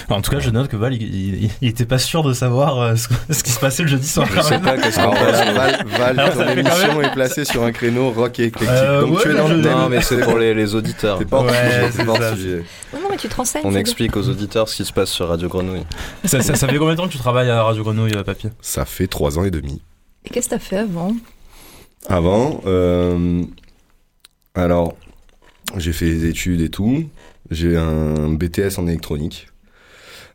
En 0.08 0.20
tout 0.22 0.30
cas, 0.30 0.38
je 0.38 0.50
note 0.50 0.68
que 0.68 0.76
Val, 0.76 0.94
il, 0.94 1.02
il- 1.44 1.50
il 1.60 1.68
était 1.68 1.84
pas 1.84 1.98
sûr 1.98 2.22
de 2.22 2.32
savoir 2.32 2.78
euh, 2.80 2.96
ce, 2.96 3.08
ce 3.32 3.42
qui 3.42 3.50
se 3.50 3.58
passait 3.58 3.82
le 3.82 3.88
jeudi 3.88 4.06
soir. 4.06 4.26
Je 4.32 4.40
sais 4.40 4.58
pas 4.60 4.76
qu'est-ce 4.76 4.98
qu'on. 5.00 5.10
Val, 5.14 5.84
Val, 5.86 6.20
Alors, 6.20 6.32
ton 6.34 6.40
fait 6.40 6.62
quand 6.62 6.70
émission 6.70 7.02
est 7.02 7.12
placée 7.12 7.44
sur 7.44 7.64
un 7.64 7.72
créneau 7.72 8.10
rock 8.10 8.38
et 8.38 8.44
éclectique. 8.44 8.70
Euh, 8.76 9.00
Donc 9.02 9.16
ouais, 9.16 9.22
tu 9.24 9.30
es 9.30 9.34
dans 9.34 9.48
le. 9.48 9.56
Non, 9.60 9.88
mais 9.88 10.00
c'est 10.00 10.20
pour 10.20 10.38
les, 10.38 10.54
les 10.54 10.74
auditeurs. 10.74 11.18
T'es 11.18 11.24
pas 11.24 11.42
Ouais, 11.42 11.90
c'est 11.90 12.36
sujet. 12.36 12.64
Non, 12.92 13.00
mais 13.10 13.16
tu 13.16 13.28
te 13.28 13.34
renseignes. 13.34 13.62
On 13.64 13.74
explique 13.74 14.16
aux 14.16 14.28
auditeurs 14.28 14.68
ce 14.68 14.76
qui 14.76 14.84
se 14.84 14.92
passe 14.92 15.10
sur 15.10 15.28
Radio 15.28 15.48
Grenouille. 15.48 15.82
Ça, 16.24 16.40
ça, 16.40 16.54
ça 16.54 16.68
fait 16.68 16.76
combien 16.78 16.94
de 16.94 16.98
temps 16.98 17.06
que 17.08 17.12
tu 17.12 17.18
travailles 17.18 17.50
à 17.50 17.62
Radio 17.64 17.82
Grenouille, 17.82 18.14
euh, 18.14 18.22
Papy? 18.22 18.48
Ça 18.60 18.84
fait 18.84 19.06
trois 19.08 19.38
ans 19.38 19.44
et 19.44 19.50
demi. 19.50 19.82
Et 20.24 20.30
qu'est-ce 20.30 20.48
que 20.48 20.54
t'as 20.54 20.60
fait 20.60 20.78
avant? 20.78 21.14
Avant, 22.08 22.60
euh, 22.66 23.42
alors, 24.54 24.94
j'ai 25.76 25.92
fait 25.92 26.06
des 26.06 26.26
études 26.26 26.60
et 26.60 26.68
tout. 26.70 27.04
J'ai 27.50 27.76
un 27.76 28.28
BTS 28.34 28.78
en 28.78 28.86
électronique. 28.86 29.48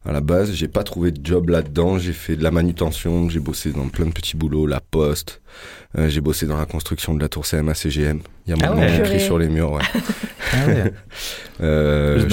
À 0.07 0.11
la 0.11 0.21
base, 0.21 0.51
j'ai 0.53 0.67
pas 0.67 0.83
trouvé 0.83 1.11
de 1.11 1.25
job 1.25 1.49
là-dedans. 1.49 1.97
J'ai 1.97 2.13
fait 2.13 2.35
de 2.35 2.43
la 2.43 2.51
manutention. 2.51 3.27
J'ai 3.29 3.39
bossé 3.39 3.71
dans 3.71 3.87
plein 3.87 4.05
de 4.05 4.11
petits 4.11 4.37
boulots, 4.37 4.67
la 4.67 4.79
poste. 4.79 5.41
Euh, 5.97 6.09
j'ai 6.09 6.21
bossé 6.21 6.45
dans 6.45 6.57
la 6.57 6.65
construction 6.65 7.15
de 7.15 7.21
la 7.21 7.27
tour 7.29 7.45
CMA 7.45 7.73
CGM. 7.73 8.19
Il 8.45 8.51
y 8.51 8.53
a 8.53 8.55
mon 8.57 8.73
Ah 8.73 8.75
nom 8.75 8.81
ouais. 8.81 8.99
écrit 8.99 9.19
sur 9.19 9.39
les 9.39 9.49
murs. 9.49 9.71
Ouais. 9.73 9.81
Ah 10.53 10.67
ouais. 10.67 10.93
Euh, 11.61 12.23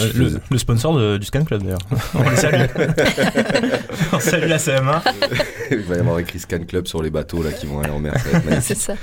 le, 0.51 0.59
sponsor 0.59 0.97
de- 0.99 1.17
du 1.17 1.25
Scan 1.25 1.45
Club 1.45 1.63
d'ailleurs. 1.63 1.79
On 2.15 2.37
salue. 2.37 2.67
On 4.13 4.21
salue 4.21 4.49
la 4.49 4.59
CMA. 4.59 5.03
Il 5.71 5.79
va 5.79 5.97
y 5.97 5.99
avoir 5.99 6.19
écrit 6.19 6.39
Scan 6.39 6.63
Club 6.69 6.87
sur 6.87 7.03
les 7.03 7.09
bateaux 7.09 7.43
là 7.43 7.51
qui 7.51 7.67
vont 7.67 7.81
aller 7.81 7.91
en 7.91 7.99
mer. 8.01 8.15
C'est 8.61 8.77
ça. 8.77 8.95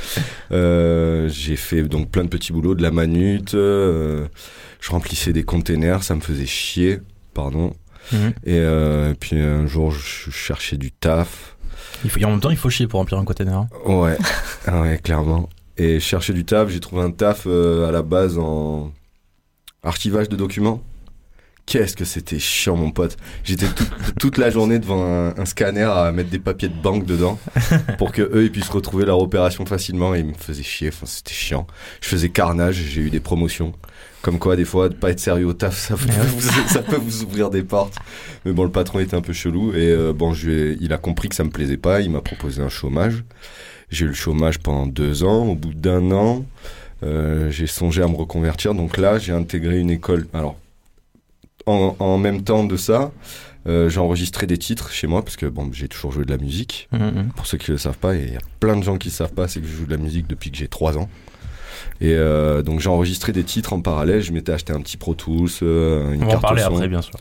Euh, 0.52 1.28
j'ai 1.28 1.56
fait 1.56 1.82
donc 1.84 2.12
plein 2.12 2.24
de 2.24 2.30
petits 2.30 2.54
boulots, 2.54 2.76
de 2.76 2.84
la 2.84 2.92
manute, 2.92 3.56
euh, 3.56 4.28
je 4.80 4.92
remplissais 4.92 5.34
des 5.34 5.44
containers, 5.44 6.04
ça 6.04 6.14
me 6.16 6.22
faisait 6.22 6.46
chier, 6.46 7.00
pardon. 7.34 7.74
Mhm. 8.12 8.34
Et 8.46 8.58
euh, 8.60 9.14
puis 9.20 9.38
un 9.40 9.68
jour, 9.68 9.92
je 9.92 10.32
cherchais 10.32 10.78
du 10.78 10.92
taf. 10.92 11.56
Il 12.04 12.10
faut, 12.10 12.20
et 12.20 12.26
en 12.26 12.32
même 12.32 12.40
temps, 12.40 12.50
il 12.50 12.58
faut 12.58 12.70
chier 12.70 12.88
pour 12.88 13.00
remplir 13.00 13.20
un 13.20 13.26
container. 13.26 13.66
Ouais, 13.86 14.18
ah 14.68 14.82
ouais, 14.82 15.00
clairement. 15.04 15.50
Et 15.78 15.96
je 15.96 16.06
cherchais 16.06 16.34
du 16.34 16.46
taf, 16.46 16.70
j'ai 16.70 16.80
trouvé 16.80 17.02
un 17.02 17.12
taf 17.12 17.44
euh, 17.46 17.88
à 17.88 17.92
la 17.92 18.02
base 18.02 18.38
en 18.38 18.92
archivage 19.84 20.30
de 20.30 20.36
documents. 20.36 20.82
Qu'est-ce 21.66 21.96
que 21.96 22.04
c'était 22.04 22.40
chiant, 22.40 22.76
mon 22.76 22.90
pote. 22.90 23.16
J'étais 23.44 23.68
toute, 23.68 23.92
toute 24.20 24.38
la 24.40 24.50
journée 24.50 24.80
devant 24.80 25.04
un, 25.04 25.38
un 25.38 25.46
scanner 25.46 25.84
à 25.84 26.12
mettre 26.12 26.32
des 26.32 26.40
papiers 26.40 26.68
de 26.68 26.82
banque 26.82 27.06
dedans 27.06 27.38
pour 28.00 28.12
que 28.12 28.24
eux 28.24 28.46
ils 28.46 28.52
puissent 28.52 28.70
retrouver 28.70 29.06
leur 29.06 29.20
opération 29.20 29.66
facilement. 29.66 30.16
Et 30.16 30.20
ils 30.20 30.26
me 30.26 30.34
faisaient 30.34 30.64
chier. 30.64 30.90
Enfin, 30.90 31.06
c'était 31.06 31.34
chiant. 31.34 31.68
Je 32.02 32.08
faisais 32.08 32.30
carnage. 32.30 32.76
J'ai 32.76 33.02
eu 33.02 33.10
des 33.12 33.20
promotions. 33.20 33.74
Comme 34.22 34.38
quoi, 34.38 34.56
des 34.58 34.66
fois, 34.66 34.90
de 34.90 34.96
pas 34.96 35.12
être 35.12 35.20
sérieux 35.20 35.46
au 35.48 35.54
taf, 35.54 35.78
ça 35.78 35.96
peut, 35.96 36.06
vous, 36.28 36.42
ça 36.68 36.82
peut 36.82 36.98
vous 36.98 37.24
ouvrir 37.24 37.50
des 37.50 37.64
portes. 37.64 37.96
Mais 38.46 38.52
bon, 38.52 38.64
le 38.66 38.72
patron 38.72 39.00
était 39.00 39.16
un 39.16 39.22
peu 39.22 39.32
chelou 39.34 39.74
et 39.74 39.78
euh, 39.92 40.12
bon, 40.14 40.34
je 40.34 40.50
lui 40.50 40.56
ai- 40.62 40.78
il 40.82 40.92
a 40.92 40.98
compris 40.98 41.30
que 41.30 41.36
ça 41.36 41.44
me 41.46 41.50
plaisait 41.50 41.78
pas. 41.78 42.02
Il 42.02 42.10
m'a 42.12 42.22
proposé 42.22 42.62
un 42.62 42.68
chômage. 42.70 43.24
J'ai 43.90 44.06
eu 44.06 44.10
le 44.10 44.14
chômage 44.14 44.60
pendant 44.60 44.88
deux 44.88 45.24
ans. 45.24 45.48
Au 45.48 45.56
bout 45.56 45.74
d'un 45.74 46.12
an, 46.12 46.46
euh, 47.04 47.50
j'ai 47.50 47.66
songé 47.66 48.02
à 48.04 48.08
me 48.08 48.16
reconvertir. 48.18 48.74
Donc 48.74 48.98
là, 48.98 49.18
j'ai 49.20 49.32
intégré 49.32 49.80
une 49.80 49.90
école. 49.90 50.28
Alors, 50.34 50.58
en, 51.66 51.96
en 52.00 52.18
même 52.18 52.44
temps 52.44 52.66
de 52.66 52.76
ça, 52.78 53.12
euh, 53.68 53.90
j'ai 53.90 54.00
enregistré 54.00 54.48
des 54.48 54.58
titres 54.58 54.92
chez 54.92 55.08
moi 55.08 55.24
parce 55.24 55.38
que 55.38 55.46
bon, 55.46 55.70
j'ai 55.72 55.88
toujours 55.88 56.12
joué 56.12 56.26
de 56.26 56.32
la 56.32 56.38
musique. 56.38 56.90
Mhm. 56.92 57.30
Pour 57.38 57.46
ceux 57.48 57.58
qui 57.58 57.72
ne 57.72 57.76
le 57.76 57.80
savent 57.80 57.98
pas, 57.98 58.16
et 58.16 58.24
il 58.28 58.34
y 58.34 58.38
a 58.38 58.42
plein 58.60 58.76
de 58.76 58.84
gens 58.84 58.98
qui 58.98 59.08
ne 59.08 59.14
savent 59.14 59.34
pas, 59.34 59.48
c'est 59.48 59.62
que 59.62 59.68
je 59.68 59.74
joue 59.76 59.86
de 59.86 59.92
la 59.92 59.98
musique 59.98 60.28
depuis 60.28 60.52
que 60.52 60.58
j'ai 60.58 60.68
3 60.68 60.98
ans. 60.98 61.10
Et 62.02 62.14
euh, 62.14 62.62
donc 62.62 62.80
j'ai 62.80 62.90
enregistré 62.90 63.32
des 63.32 63.44
titres 63.44 63.74
en 63.74 63.82
parallèle. 63.82 64.22
Je 64.22 64.32
m'étais 64.32 64.52
acheté 64.52 64.74
un 64.74 64.82
petit 64.82 64.98
Pro 64.98 65.14
Tools, 65.14 65.50
euh, 65.62 66.14
une 66.14 66.24
On 66.24 66.28
va 66.28 66.38
en 66.38 66.40
parler 66.40 66.62
son. 66.62 66.74
après, 66.76 66.88
bien 66.88 67.02
sûr. 67.02 67.14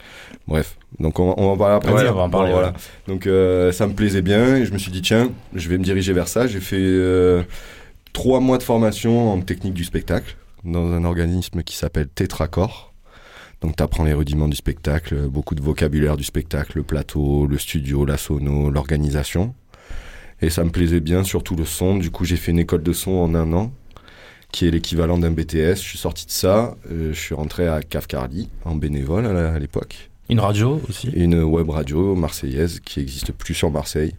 Bref, 0.46 0.76
donc 0.98 1.18
on, 1.20 1.34
on 1.36 1.46
va 1.46 1.52
en 1.52 1.56
parler 1.56 1.74
après. 1.76 1.92
Ouais, 1.92 2.08
on 2.08 2.14
va 2.14 2.22
en 2.22 2.30
parler, 2.30 2.52
voilà. 2.52 2.68
ouais. 2.68 2.74
Donc 3.06 3.26
euh, 3.26 3.72
ça 3.72 3.86
me 3.86 3.92
plaisait 3.92 4.22
bien 4.22 4.56
et 4.56 4.64
je 4.64 4.72
me 4.72 4.78
suis 4.78 4.90
dit 4.90 5.02
tiens, 5.02 5.30
je 5.54 5.68
vais 5.68 5.78
me 5.78 5.84
diriger 5.84 6.12
vers 6.12 6.28
ça. 6.28 6.46
J'ai 6.46 6.60
fait 6.60 6.76
euh, 6.80 7.42
trois 8.12 8.40
mois 8.40 8.58
de 8.58 8.62
formation 8.62 9.32
en 9.32 9.40
technique 9.40 9.74
du 9.74 9.84
spectacle 9.84 10.36
dans 10.64 10.92
un 10.92 11.04
organisme 11.04 11.62
qui 11.62 11.76
s'appelle 11.76 12.08
Tétracor. 12.08 12.92
Donc 13.60 13.74
tu 13.76 13.82
apprends 13.82 14.04
les 14.04 14.12
rudiments 14.14 14.48
du 14.48 14.56
spectacle, 14.56 15.16
beaucoup 15.28 15.54
de 15.56 15.60
vocabulaire 15.62 16.16
du 16.16 16.24
spectacle, 16.24 16.72
le 16.76 16.82
plateau, 16.84 17.46
le 17.46 17.58
studio, 17.58 18.04
la 18.04 18.16
sono, 18.16 18.70
l'organisation. 18.70 19.52
Et 20.40 20.50
ça 20.50 20.62
me 20.62 20.70
plaisait 20.70 21.00
bien, 21.00 21.24
surtout 21.24 21.56
le 21.56 21.64
son. 21.64 21.96
Du 21.96 22.12
coup, 22.12 22.24
j'ai 22.24 22.36
fait 22.36 22.52
une 22.52 22.60
école 22.60 22.84
de 22.84 22.92
son 22.92 23.10
en 23.10 23.34
un 23.34 23.52
an, 23.52 23.72
qui 24.52 24.67
est 24.67 24.71
l'équivalent 24.71 25.19
d'un 25.19 25.31
BTS. 25.31 25.75
Je 25.76 25.88
suis 25.88 25.99
sorti 25.99 26.26
de 26.26 26.31
ça, 26.31 26.76
euh, 26.90 27.12
je 27.12 27.19
suis 27.19 27.35
rentré 27.35 27.67
à 27.69 27.83
Cave 27.83 28.07
Carly, 28.07 28.49
en 28.64 28.75
bénévole 28.75 29.26
à 29.26 29.59
l'époque. 29.59 30.11
Une 30.31 30.40
radio 30.40 30.81
aussi. 30.88 31.09
Une 31.14 31.43
web 31.43 31.71
radio 31.71 32.14
marseillaise 32.14 32.81
qui 32.81 33.00
existe 33.00 33.33
plus 33.33 33.55
sur 33.55 33.71
Marseille, 33.71 34.14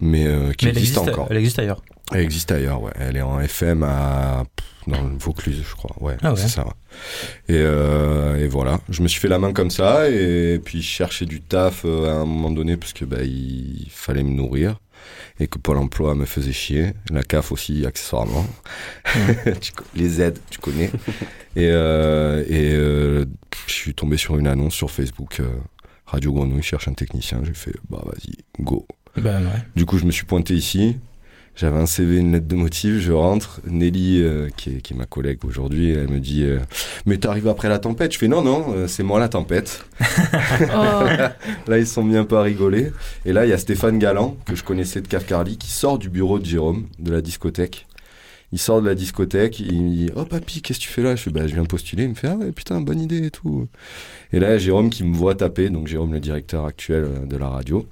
mais 0.00 0.26
euh, 0.26 0.52
qui 0.52 0.66
Mais 0.66 0.72
existe, 0.72 0.96
existe, 0.98 1.08
encore. 1.10 1.26
elle 1.30 1.36
existe 1.38 1.58
ailleurs. 1.58 1.82
Elle 2.12 2.20
existe 2.20 2.52
ailleurs, 2.52 2.82
ouais. 2.82 2.92
Elle 2.98 3.16
est 3.16 3.22
en 3.22 3.38
FM 3.40 3.82
à 3.82 4.44
dans 4.86 5.02
le 5.02 5.18
Vaucluse, 5.18 5.62
je 5.68 5.74
crois. 5.74 5.94
Ouais, 6.00 6.16
Ah 6.22 6.32
ouais. 6.32 6.38
c'est 6.40 6.48
ça. 6.48 6.64
ouais. 6.64 6.72
Et, 7.48 7.58
euh, 7.58 8.42
et 8.42 8.48
voilà, 8.48 8.80
je 8.88 9.02
me 9.02 9.08
suis 9.08 9.20
fait 9.20 9.28
la 9.28 9.38
main 9.38 9.52
comme 9.52 9.70
ça, 9.70 10.08
et 10.08 10.58
puis 10.64 10.80
je 10.80 10.86
cherchais 10.88 11.26
du 11.26 11.42
taf 11.42 11.84
à 11.84 11.88
un 12.12 12.24
moment 12.24 12.50
donné 12.50 12.78
parce 12.78 12.94
que 12.94 13.04
bah 13.04 13.22
il 13.22 13.86
fallait 13.90 14.22
me 14.22 14.30
nourrir 14.30 14.80
et 15.40 15.46
que 15.46 15.58
Pôle 15.58 15.78
Emploi 15.78 16.14
me 16.14 16.24
faisait 16.24 16.52
chier, 16.52 16.92
la 17.10 17.22
CAF 17.22 17.52
aussi 17.52 17.86
accessoirement, 17.86 18.46
les 19.94 20.20
aides, 20.20 20.38
tu 20.50 20.58
connais. 20.58 20.90
et 21.56 21.70
euh, 21.70 22.44
et 22.48 22.72
euh, 22.72 23.24
je 23.66 23.72
suis 23.72 23.94
tombé 23.94 24.16
sur 24.16 24.38
une 24.38 24.46
annonce 24.46 24.74
sur 24.74 24.90
Facebook. 24.90 25.40
euh, 25.40 25.48
Radio 26.06 26.32
Grenouille 26.32 26.62
cherche 26.62 26.88
un 26.88 26.94
technicien. 26.94 27.42
J'ai 27.44 27.52
fait 27.52 27.74
bah 27.90 28.02
vas-y, 28.04 28.32
go. 28.62 28.86
Ben 29.16 29.42
ouais. 29.42 29.62
Du 29.76 29.84
coup, 29.84 29.98
je 29.98 30.06
me 30.06 30.10
suis 30.10 30.24
pointé 30.24 30.54
ici. 30.54 30.96
J'avais 31.58 31.78
un 31.78 31.86
CV, 31.86 32.18
une 32.18 32.30
lettre 32.30 32.46
de 32.46 32.54
motif, 32.54 33.00
je 33.00 33.10
rentre. 33.10 33.60
Nelly, 33.66 34.22
euh, 34.22 34.48
qui, 34.56 34.76
est, 34.76 34.80
qui 34.80 34.94
est 34.94 34.96
ma 34.96 35.06
collègue 35.06 35.44
aujourd'hui, 35.44 35.90
elle 35.90 36.08
me 36.08 36.20
dit 36.20 36.44
euh, 36.44 36.60
Mais 37.04 37.16
t'arrives 37.18 37.48
après 37.48 37.68
la 37.68 37.80
tempête? 37.80 38.12
Je 38.12 38.18
fais 38.18 38.28
Non, 38.28 38.42
non, 38.42 38.66
euh, 38.76 38.86
c'est 38.86 39.02
moi 39.02 39.18
la 39.18 39.28
tempête. 39.28 39.84
Oh, 40.60 41.04
Là, 41.66 41.78
ils 41.78 41.86
se 41.86 41.94
sont 41.94 42.04
mis 42.04 42.16
un 42.16 42.24
peu 42.24 42.36
à 42.36 42.42
rigoler. 42.42 42.92
Et 43.24 43.32
là, 43.32 43.44
il 43.44 43.48
y 43.48 43.52
a 43.52 43.58
Stéphane 43.58 43.98
Galland, 43.98 44.36
que 44.44 44.54
je 44.54 44.62
connaissais 44.62 45.00
de 45.00 45.08
Cafcarly, 45.08 45.58
qui 45.58 45.70
sort 45.70 45.98
du 45.98 46.10
bureau 46.10 46.38
de 46.38 46.44
Jérôme, 46.44 46.86
de 47.00 47.10
la 47.10 47.20
discothèque. 47.20 47.86
Il 48.52 48.60
sort 48.60 48.80
de 48.80 48.86
la 48.86 48.94
discothèque, 48.94 49.58
il 49.58 49.82
me 49.82 49.90
dit 49.90 50.10
Oh 50.14 50.24
papy, 50.24 50.62
qu'est-ce 50.62 50.78
que 50.78 50.84
tu 50.84 50.90
fais 50.90 51.02
là? 51.02 51.16
Je 51.16 51.22
fais 51.22 51.30
Bah, 51.30 51.48
je 51.48 51.54
viens 51.54 51.64
postuler. 51.64 52.04
Il 52.04 52.10
me 52.10 52.14
fait 52.14 52.28
Ah 52.28 52.36
ouais, 52.36 52.52
putain, 52.52 52.80
bonne 52.80 53.00
idée 53.00 53.26
et 53.26 53.30
tout. 53.30 53.66
Et 54.32 54.38
là, 54.38 54.58
Jérôme 54.58 54.90
qui 54.90 55.02
me 55.02 55.14
voit 55.14 55.34
taper, 55.34 55.70
donc 55.70 55.88
Jérôme, 55.88 56.12
le 56.12 56.20
directeur 56.20 56.66
actuel 56.66 57.26
de 57.26 57.36
la 57.36 57.48
radio, 57.48 57.84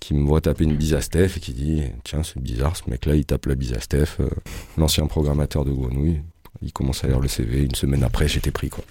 qui 0.00 0.14
me 0.14 0.26
voit 0.26 0.40
taper 0.40 0.64
une 0.64 0.76
bise 0.76 0.94
à 0.94 1.00
Steph 1.00 1.36
et 1.36 1.40
qui 1.40 1.52
dit 1.52 1.82
Tiens, 2.04 2.22
c'est 2.22 2.38
bizarre, 2.40 2.76
ce 2.76 2.88
mec-là, 2.88 3.14
il 3.14 3.24
tape 3.24 3.46
la 3.46 3.54
bise 3.54 3.72
à 3.74 3.80
Steph, 3.80 4.16
euh, 4.20 4.28
l'ancien 4.76 5.06
programmateur 5.06 5.64
de 5.64 5.72
Grenouille. 5.72 6.20
Il 6.62 6.72
commence 6.72 7.04
à 7.04 7.08
lire 7.08 7.20
le 7.20 7.28
CV. 7.28 7.62
Une 7.64 7.74
semaine 7.74 8.02
après, 8.02 8.26
j'étais 8.28 8.50
pris, 8.50 8.68
quoi. 8.68 8.84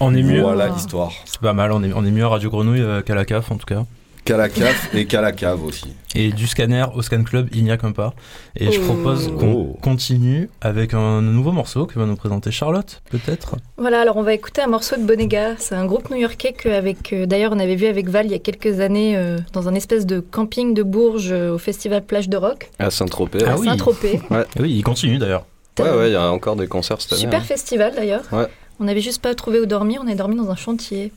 On 0.00 0.14
est 0.14 0.22
mieux. 0.22 0.40
Voilà 0.42 0.68
Ah. 0.70 0.74
l'histoire. 0.74 1.12
C'est 1.24 1.40
pas 1.40 1.52
mal, 1.52 1.72
on 1.72 1.82
est, 1.82 1.92
on 1.92 2.04
est 2.04 2.10
mieux 2.10 2.24
à 2.24 2.28
Radio 2.28 2.50
Grenouille 2.50 2.80
euh, 2.80 3.02
qu'à 3.02 3.14
la 3.14 3.24
CAF 3.24 3.50
en 3.50 3.56
tout 3.56 3.66
cas. 3.66 3.84
Qu'à 4.24 4.36
la 4.36 4.48
cave 4.48 4.76
et 4.94 5.06
qu'à 5.06 5.20
la 5.20 5.32
cave 5.32 5.64
aussi. 5.64 5.86
Et 6.14 6.30
du 6.30 6.46
scanner 6.46 6.84
au 6.94 7.02
scan 7.02 7.24
club, 7.24 7.48
il 7.52 7.64
n'y 7.64 7.72
a 7.72 7.76
qu'un 7.76 7.90
pas. 7.90 8.14
Et 8.56 8.70
je 8.70 8.78
Oh. 8.80 8.84
propose 8.84 9.32
qu'on 9.36 9.52
Oh. 9.52 9.78
continue 9.82 10.48
avec 10.60 10.94
un 10.94 11.20
nouveau 11.22 11.50
morceau 11.50 11.86
que 11.86 11.98
va 11.98 12.06
nous 12.06 12.14
présenter 12.14 12.52
Charlotte, 12.52 13.02
peut-être. 13.10 13.56
Voilà, 13.78 14.00
alors 14.00 14.16
on 14.18 14.22
va 14.22 14.32
écouter 14.32 14.62
un 14.62 14.68
morceau 14.68 14.96
de 14.96 15.02
Bonega. 15.02 15.56
C'est 15.58 15.74
un 15.74 15.86
groupe 15.86 16.08
new-yorkais 16.08 16.52
que, 16.52 16.68
avec, 16.68 17.12
euh, 17.12 17.26
d'ailleurs, 17.26 17.50
on 17.52 17.58
avait 17.58 17.74
vu 17.74 17.86
avec 17.86 18.08
Val 18.08 18.26
il 18.26 18.32
y 18.32 18.36
a 18.36 18.38
quelques 18.38 18.78
années 18.78 19.16
euh, 19.16 19.38
dans 19.54 19.68
un 19.68 19.74
espèce 19.74 20.06
de 20.06 20.20
camping 20.20 20.72
de 20.72 20.84
Bourges 20.84 21.32
euh, 21.32 21.54
au 21.54 21.58
festival 21.58 22.04
Plage 22.04 22.28
de 22.28 22.36
Rock 22.36 22.70
À 22.78 22.90
Saint-Tropez. 22.90 23.40
Ah 23.44 23.54
à 23.54 23.58
oui. 23.58 23.66
Saint-Tropez. 23.66 24.20
Oui, 24.60 24.70
il 24.72 24.82
continue 24.84 25.18
d'ailleurs. 25.18 25.46
Ouais, 25.80 25.90
ouais, 25.90 26.10
il 26.10 26.12
y 26.12 26.16
a 26.16 26.30
encore 26.30 26.54
des 26.54 26.68
concerts 26.68 27.00
cette 27.00 27.14
année. 27.14 27.22
Super 27.22 27.40
hein. 27.40 27.44
festival 27.44 27.92
d'ailleurs. 27.96 28.22
Ouais. 28.30 28.46
On 28.78 28.84
n'avait 28.84 29.00
juste 29.00 29.22
pas 29.22 29.34
trouvé 29.34 29.58
où 29.60 29.66
dormir, 29.66 30.02
on 30.04 30.08
est 30.08 30.14
dormi 30.14 30.36
dans 30.36 30.50
un 30.50 30.56
chantier. 30.56 31.12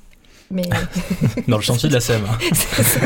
Mais, 0.52 0.64
Dans 1.48 1.58
le 1.58 1.64
chantier 1.64 1.90
de 1.90 1.94
la 1.94 2.00
SEM. 2.00 2.22
c'est 2.54 2.84
ça. 2.84 3.00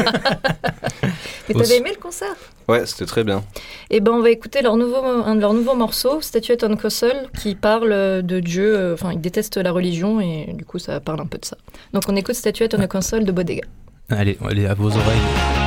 Mais 1.47 1.55
t'avais 1.55 1.77
aimé 1.77 1.91
le 1.95 2.01
concert? 2.01 2.35
Ouais, 2.67 2.85
c'était 2.85 3.05
très 3.05 3.23
bien. 3.23 3.43
Eh 3.89 4.01
ben, 4.01 4.11
on 4.11 4.21
va 4.21 4.29
écouter 4.29 4.61
leur 4.61 4.75
nouveau, 4.75 4.97
un 5.03 5.35
de 5.35 5.41
leurs 5.41 5.53
nouveaux 5.53 5.75
morceaux, 5.75 6.21
Statuette 6.21 6.63
on 6.63 6.75
Castle, 6.75 7.29
qui 7.41 7.55
parle 7.55 7.91
euh, 7.91 8.21
de 8.21 8.39
Dieu. 8.39 8.75
euh, 8.75 8.93
Enfin, 8.93 9.11
ils 9.13 9.21
détestent 9.21 9.57
la 9.57 9.71
religion 9.71 10.19
et 10.21 10.53
du 10.53 10.65
coup, 10.65 10.79
ça 10.79 10.99
parle 10.99 11.21
un 11.21 11.25
peu 11.25 11.37
de 11.37 11.45
ça. 11.45 11.57
Donc, 11.93 12.03
on 12.07 12.15
écoute 12.15 12.35
Statuette 12.35 12.75
on 12.77 12.87
Castle 12.87 13.23
de 13.23 13.31
Bodega. 13.31 13.63
Allez, 14.09 14.37
allez, 14.45 14.65
à 14.65 14.73
vos 14.73 14.89
oreilles. 14.89 15.58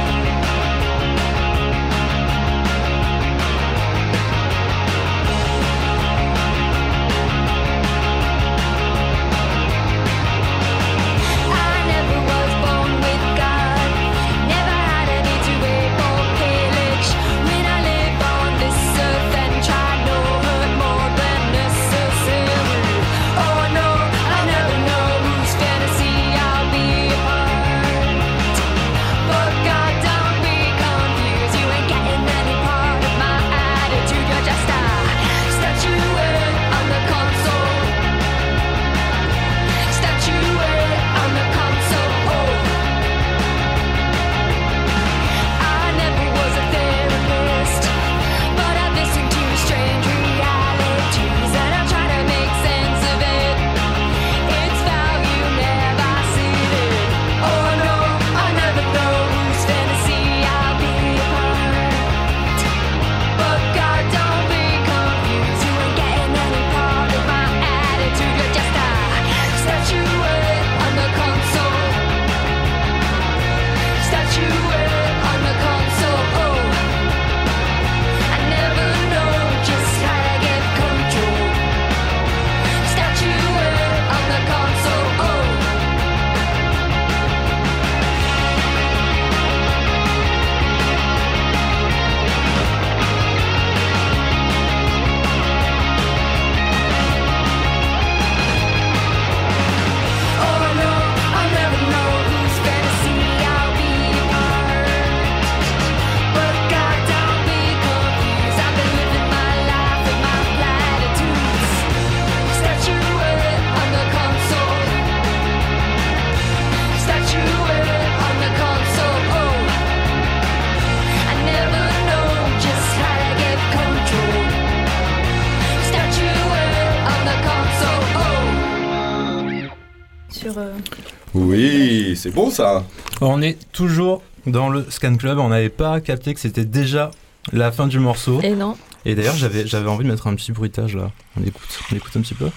C'est 132.22 132.30
bon 132.30 132.50
ça. 132.50 132.84
On 133.20 133.42
est 133.42 133.58
toujours 133.72 134.22
dans 134.46 134.68
le 134.68 134.86
scan 134.90 135.16
club. 135.16 135.40
On 135.40 135.48
n'avait 135.48 135.68
pas 135.70 136.00
capté 136.00 136.34
que 136.34 136.38
c'était 136.38 136.64
déjà 136.64 137.10
la 137.52 137.72
fin 137.72 137.88
du 137.88 137.98
morceau. 137.98 138.40
Et 138.44 138.50
non, 138.50 138.76
Et 139.04 139.16
d'ailleurs, 139.16 139.34
j'avais, 139.34 139.66
j'avais 139.66 139.88
envie 139.88 140.04
de 140.04 140.10
mettre 140.10 140.28
un 140.28 140.36
petit 140.36 140.52
bruitage 140.52 140.94
là. 140.94 141.10
On 141.36 141.42
écoute, 141.42 141.80
on 141.90 141.96
écoute 141.96 142.12
un 142.16 142.20
petit 142.20 142.34
peu. 142.34 142.48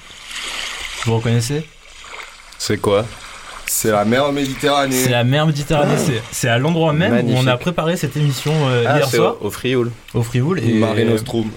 Vous 1.06 1.16
reconnaissez? 1.16 1.66
C'est 2.60 2.78
quoi? 2.78 3.06
C'est 3.66 3.90
la 3.90 4.06
mer 4.06 4.32
Méditerranée. 4.32 4.96
C'est 4.96 5.10
la 5.10 5.24
mer 5.24 5.48
Méditerranée. 5.48 5.98
C'est, 5.98 6.22
c'est 6.32 6.48
à 6.48 6.60
l'endroit 6.60 6.94
même 6.94 7.28
où 7.28 7.34
on 7.36 7.48
a 7.48 7.58
préparé 7.58 7.98
cette 7.98 8.16
émission 8.16 8.54
euh, 8.68 8.84
Ah, 8.88 8.98
hier 8.98 9.08
c'est 9.10 9.18
soir 9.18 9.38
au, 9.42 9.48
au 9.48 9.50
Frioul. 9.50 9.92
au 10.14 10.22
Frioul. 10.22 10.60
Et, 10.60 10.76
Mare 10.76 10.94
Nostrum. 11.06 11.50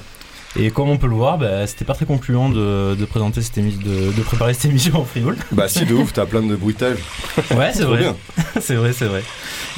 Et 0.57 0.71
comme 0.71 0.89
on 0.89 0.97
peut 0.97 1.07
le 1.07 1.15
voir, 1.15 1.39
bah, 1.39 1.67
c'était 1.67 1.85
pas 1.85 1.95
très 1.95 2.07
concluant 2.07 2.49
de, 2.49 2.95
de 2.95 3.05
présenter 3.05 3.43
cette 3.43 3.59
émission, 3.59 3.81
de, 3.83 4.13
de 4.13 4.23
préparer 4.23 4.55
cette 4.55 4.71
émission 4.71 5.01
au 5.01 5.05
Frioul. 5.05 5.37
Bah 5.53 5.69
si 5.69 5.85
de 5.85 5.95
ouf, 5.95 6.13
t'as 6.13 6.27
plein 6.27 6.43
de 6.43 6.57
bruitage. 6.57 6.99
Ouais, 7.57 7.71
c'est 7.73 7.85
vrai. 7.85 8.15
c'est 8.61 8.75
vrai, 8.75 8.93
c'est 8.93 9.05
vrai. 9.07 9.23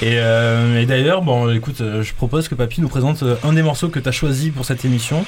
Et, 0.00 0.14
euh, 0.18 0.80
et 0.80 0.86
d'ailleurs, 0.86 1.22
bon, 1.22 1.50
écoute, 1.50 1.80
euh, 1.80 2.02
je 2.02 2.14
propose 2.14 2.48
que 2.48 2.54
Papy 2.54 2.80
nous 2.80 2.88
présente 2.88 3.22
euh, 3.22 3.36
un 3.44 3.52
des 3.52 3.62
morceaux 3.62 3.88
que 3.88 3.98
tu 3.98 4.08
as 4.08 4.12
choisi 4.12 4.50
pour 4.50 4.64
cette 4.64 4.84
émission. 4.84 5.24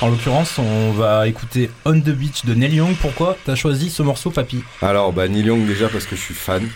En 0.00 0.08
l'occurrence, 0.08 0.58
on 0.58 0.92
va 0.92 1.26
écouter 1.26 1.70
On 1.84 1.98
the 1.98 2.10
Beach 2.10 2.44
de 2.44 2.54
Neil 2.54 2.74
Young. 2.74 2.94
Pourquoi 3.00 3.36
tu 3.44 3.50
as 3.50 3.56
choisi 3.56 3.90
ce 3.90 4.02
morceau, 4.02 4.30
Papy? 4.30 4.62
Alors 4.80 5.12
bah 5.12 5.26
Neil 5.28 5.46
Young 5.46 5.66
déjà 5.66 5.88
parce 5.88 6.04
que 6.04 6.14
je 6.16 6.20
suis 6.20 6.34
fan. 6.34 6.68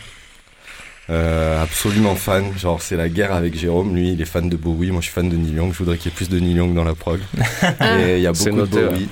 Euh, 1.08 1.62
absolument 1.62 2.16
fan. 2.16 2.44
Genre, 2.58 2.82
c'est 2.82 2.96
la 2.96 3.08
guerre 3.08 3.32
avec 3.32 3.56
Jérôme. 3.56 3.94
Lui, 3.94 4.12
il 4.12 4.20
est 4.20 4.24
fan 4.26 4.48
de 4.48 4.56
Bowie. 4.56 4.90
Moi, 4.90 5.00
je 5.00 5.06
suis 5.06 5.14
fan 5.14 5.28
de 5.28 5.36
Neil 5.36 5.54
Young. 5.54 5.72
Je 5.72 5.78
voudrais 5.78 5.96
qu'il 5.98 6.10
y 6.10 6.14
ait 6.14 6.16
plus 6.16 6.28
de 6.28 6.38
Neil 6.40 6.54
Young 6.56 6.74
dans 6.74 6.84
la 6.84 6.94
prog. 6.94 7.20
et 8.00 8.16
il 8.16 8.22
y 8.22 8.26
a 8.26 8.34
C'est 8.34 8.50
beaucoup 8.50 8.66
de 8.66 8.88
Bowie. 8.88 9.08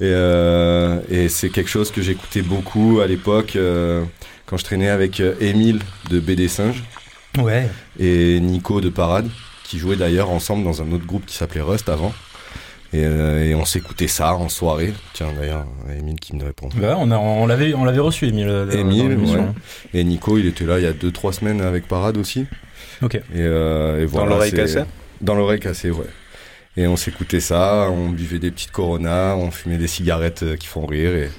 Et, 0.00 0.04
euh, 0.04 1.00
et 1.10 1.28
c'est 1.28 1.50
quelque 1.50 1.68
chose 1.68 1.90
que 1.90 2.00
j'écoutais 2.02 2.42
beaucoup 2.42 3.00
à 3.02 3.06
l'époque 3.06 3.54
euh, 3.56 4.02
quand 4.46 4.56
je 4.56 4.64
traînais 4.64 4.88
avec 4.88 5.20
euh, 5.20 5.34
Émile 5.40 5.80
de 6.10 6.20
BD 6.20 6.48
Singe 6.48 6.82
Ouais. 7.38 7.68
et 7.98 8.40
Nico 8.40 8.80
de 8.80 8.88
Parade, 8.88 9.28
qui 9.64 9.78
jouaient 9.78 9.96
d'ailleurs 9.96 10.30
ensemble 10.30 10.64
dans 10.64 10.80
un 10.82 10.90
autre 10.92 11.04
groupe 11.06 11.26
qui 11.26 11.36
s'appelait 11.36 11.60
Rust 11.60 11.88
avant. 11.90 12.12
Et, 12.92 13.04
euh, 13.04 13.44
et 13.44 13.54
on 13.54 13.64
s'écoutait 13.64 14.08
ça 14.08 14.34
en 14.34 14.48
soirée. 14.48 14.92
Tiens, 15.12 15.28
d'ailleurs, 15.38 15.64
Émile 15.96 16.18
qui 16.18 16.34
me 16.34 16.44
répond. 16.44 16.68
Bah, 16.74 16.96
on, 16.98 17.10
a- 17.12 17.16
on 17.18 17.46
l'avait 17.46 17.72
on 17.74 17.84
l'avait 17.84 18.00
reçu, 18.00 18.26
Emile. 18.26 18.48
euh, 18.48 18.68
Émile, 18.70 19.10
l'émission. 19.10 19.40
ouais. 19.94 20.00
Et 20.00 20.02
Nico, 20.04 20.38
il 20.38 20.46
était 20.46 20.64
là 20.64 20.78
il 20.78 20.84
y 20.84 20.88
a 20.88 20.92
2-3 20.92 21.32
semaines 21.32 21.60
avec 21.60 21.86
Parade 21.86 22.16
aussi. 22.16 22.46
Ok. 23.02 23.14
Et, 23.14 23.20
euh, 23.36 23.98
et 24.02 24.06
Dans 24.06 24.10
voilà, 24.10 24.30
l'oreille 24.30 24.52
cassée 24.52 24.82
Dans 25.20 25.34
l'oreille 25.34 25.60
cassée, 25.60 25.90
ouais. 25.90 26.06
Et 26.76 26.86
on 26.86 26.96
s'écoutait 26.96 27.40
ça, 27.40 27.88
on 27.90 28.10
buvait 28.10 28.38
des 28.38 28.50
petites 28.50 28.70
Corona, 28.72 29.36
on 29.36 29.50
fumait 29.50 29.78
des 29.78 29.86
cigarettes 29.88 30.42
euh, 30.42 30.56
qui 30.56 30.66
font 30.66 30.86
rire 30.86 31.14
et, 31.14 31.30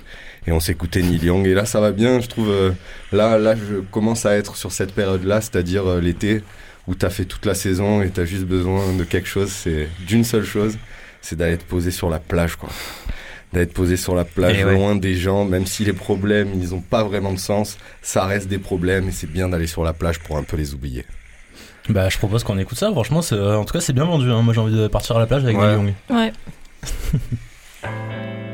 et 0.48 0.52
on 0.54 0.60
s'écoutait 0.62 1.02
Neil 1.02 1.24
Young. 1.26 1.46
Et 1.48 1.54
là, 1.54 1.66
ça 1.66 1.82
va 1.82 1.92
bien, 1.92 2.20
je 2.22 2.28
trouve. 2.28 2.50
euh, 2.50 2.72
là, 3.12 3.38
là, 3.38 3.56
je 3.56 3.82
commence 3.92 4.26
à 4.26 4.36
être 4.38 4.56
sur 4.56 4.72
cette 4.72 4.94
période-là, 4.94 5.42
c'est-à-dire 5.42 5.86
euh, 5.88 6.00
l'été 6.02 6.44
où 6.88 6.96
t'as 6.96 7.10
fait 7.10 7.26
toute 7.26 7.46
la 7.46 7.54
saison 7.56 8.02
et 8.02 8.10
t'as 8.10 8.26
juste 8.26 8.46
besoin 8.46 8.94
de 8.94 9.04
quelque 9.04 9.28
chose, 9.28 9.52
c'est 9.52 9.88
d'une 10.08 10.24
seule 10.24 10.46
chose, 10.46 10.78
c'est 11.22 11.36
d'aller 11.38 11.58
te 11.58 11.64
poser 11.64 11.92
sur 11.92 12.10
la 12.10 12.20
plage, 12.20 12.56
quoi. 12.56 12.70
D'être 13.54 13.74
posé 13.74 13.98
sur 13.98 14.16
la 14.16 14.24
plage, 14.24 14.58
Et 14.58 14.64
ouais. 14.64 14.74
loin 14.74 14.96
des 14.96 15.16
gens, 15.16 15.44
même 15.46 15.66
si 15.66 15.84
les 15.84 15.92
problèmes, 15.94 16.50
ils 16.56 16.74
ont 16.74 16.80
pas 16.82 17.04
vraiment 17.04 17.34
de 17.34 17.40
sens, 17.40 17.78
ça 18.02 18.26
reste 18.26 18.48
des 18.48 18.60
problèmes 18.60 19.10
et 19.10 19.12
c'est 19.12 19.30
bien 19.30 19.50
d'aller 19.50 19.68
sur 19.68 19.84
la 19.84 19.92
plage 19.94 20.20
pour 20.20 20.38
un 20.38 20.44
peu 20.44 20.56
les 20.58 20.74
oublier. 20.74 21.06
Bah, 21.90 22.08
je 22.10 22.18
propose 22.18 22.44
qu'on 22.46 22.58
écoute 22.60 22.78
ça. 22.78 22.90
Franchement, 22.92 23.22
c'est- 23.22 23.36
euh, 23.36 23.58
en 23.58 23.66
tout 23.66 23.74
cas, 23.74 23.82
c'est 23.82 23.92
bien 23.94 24.06
vendu. 24.06 24.32
hein. 24.32 24.42
Moi, 24.42 24.54
j'ai 24.54 24.62
envie 24.62 24.76
de 24.78 24.88
partir 24.88 25.18
à 25.18 25.20
la 25.20 25.26
plage 25.28 25.44
avec 25.44 25.58
Ouais. 25.58 25.74
Young. 25.74 25.94
Ouais. 26.10 26.32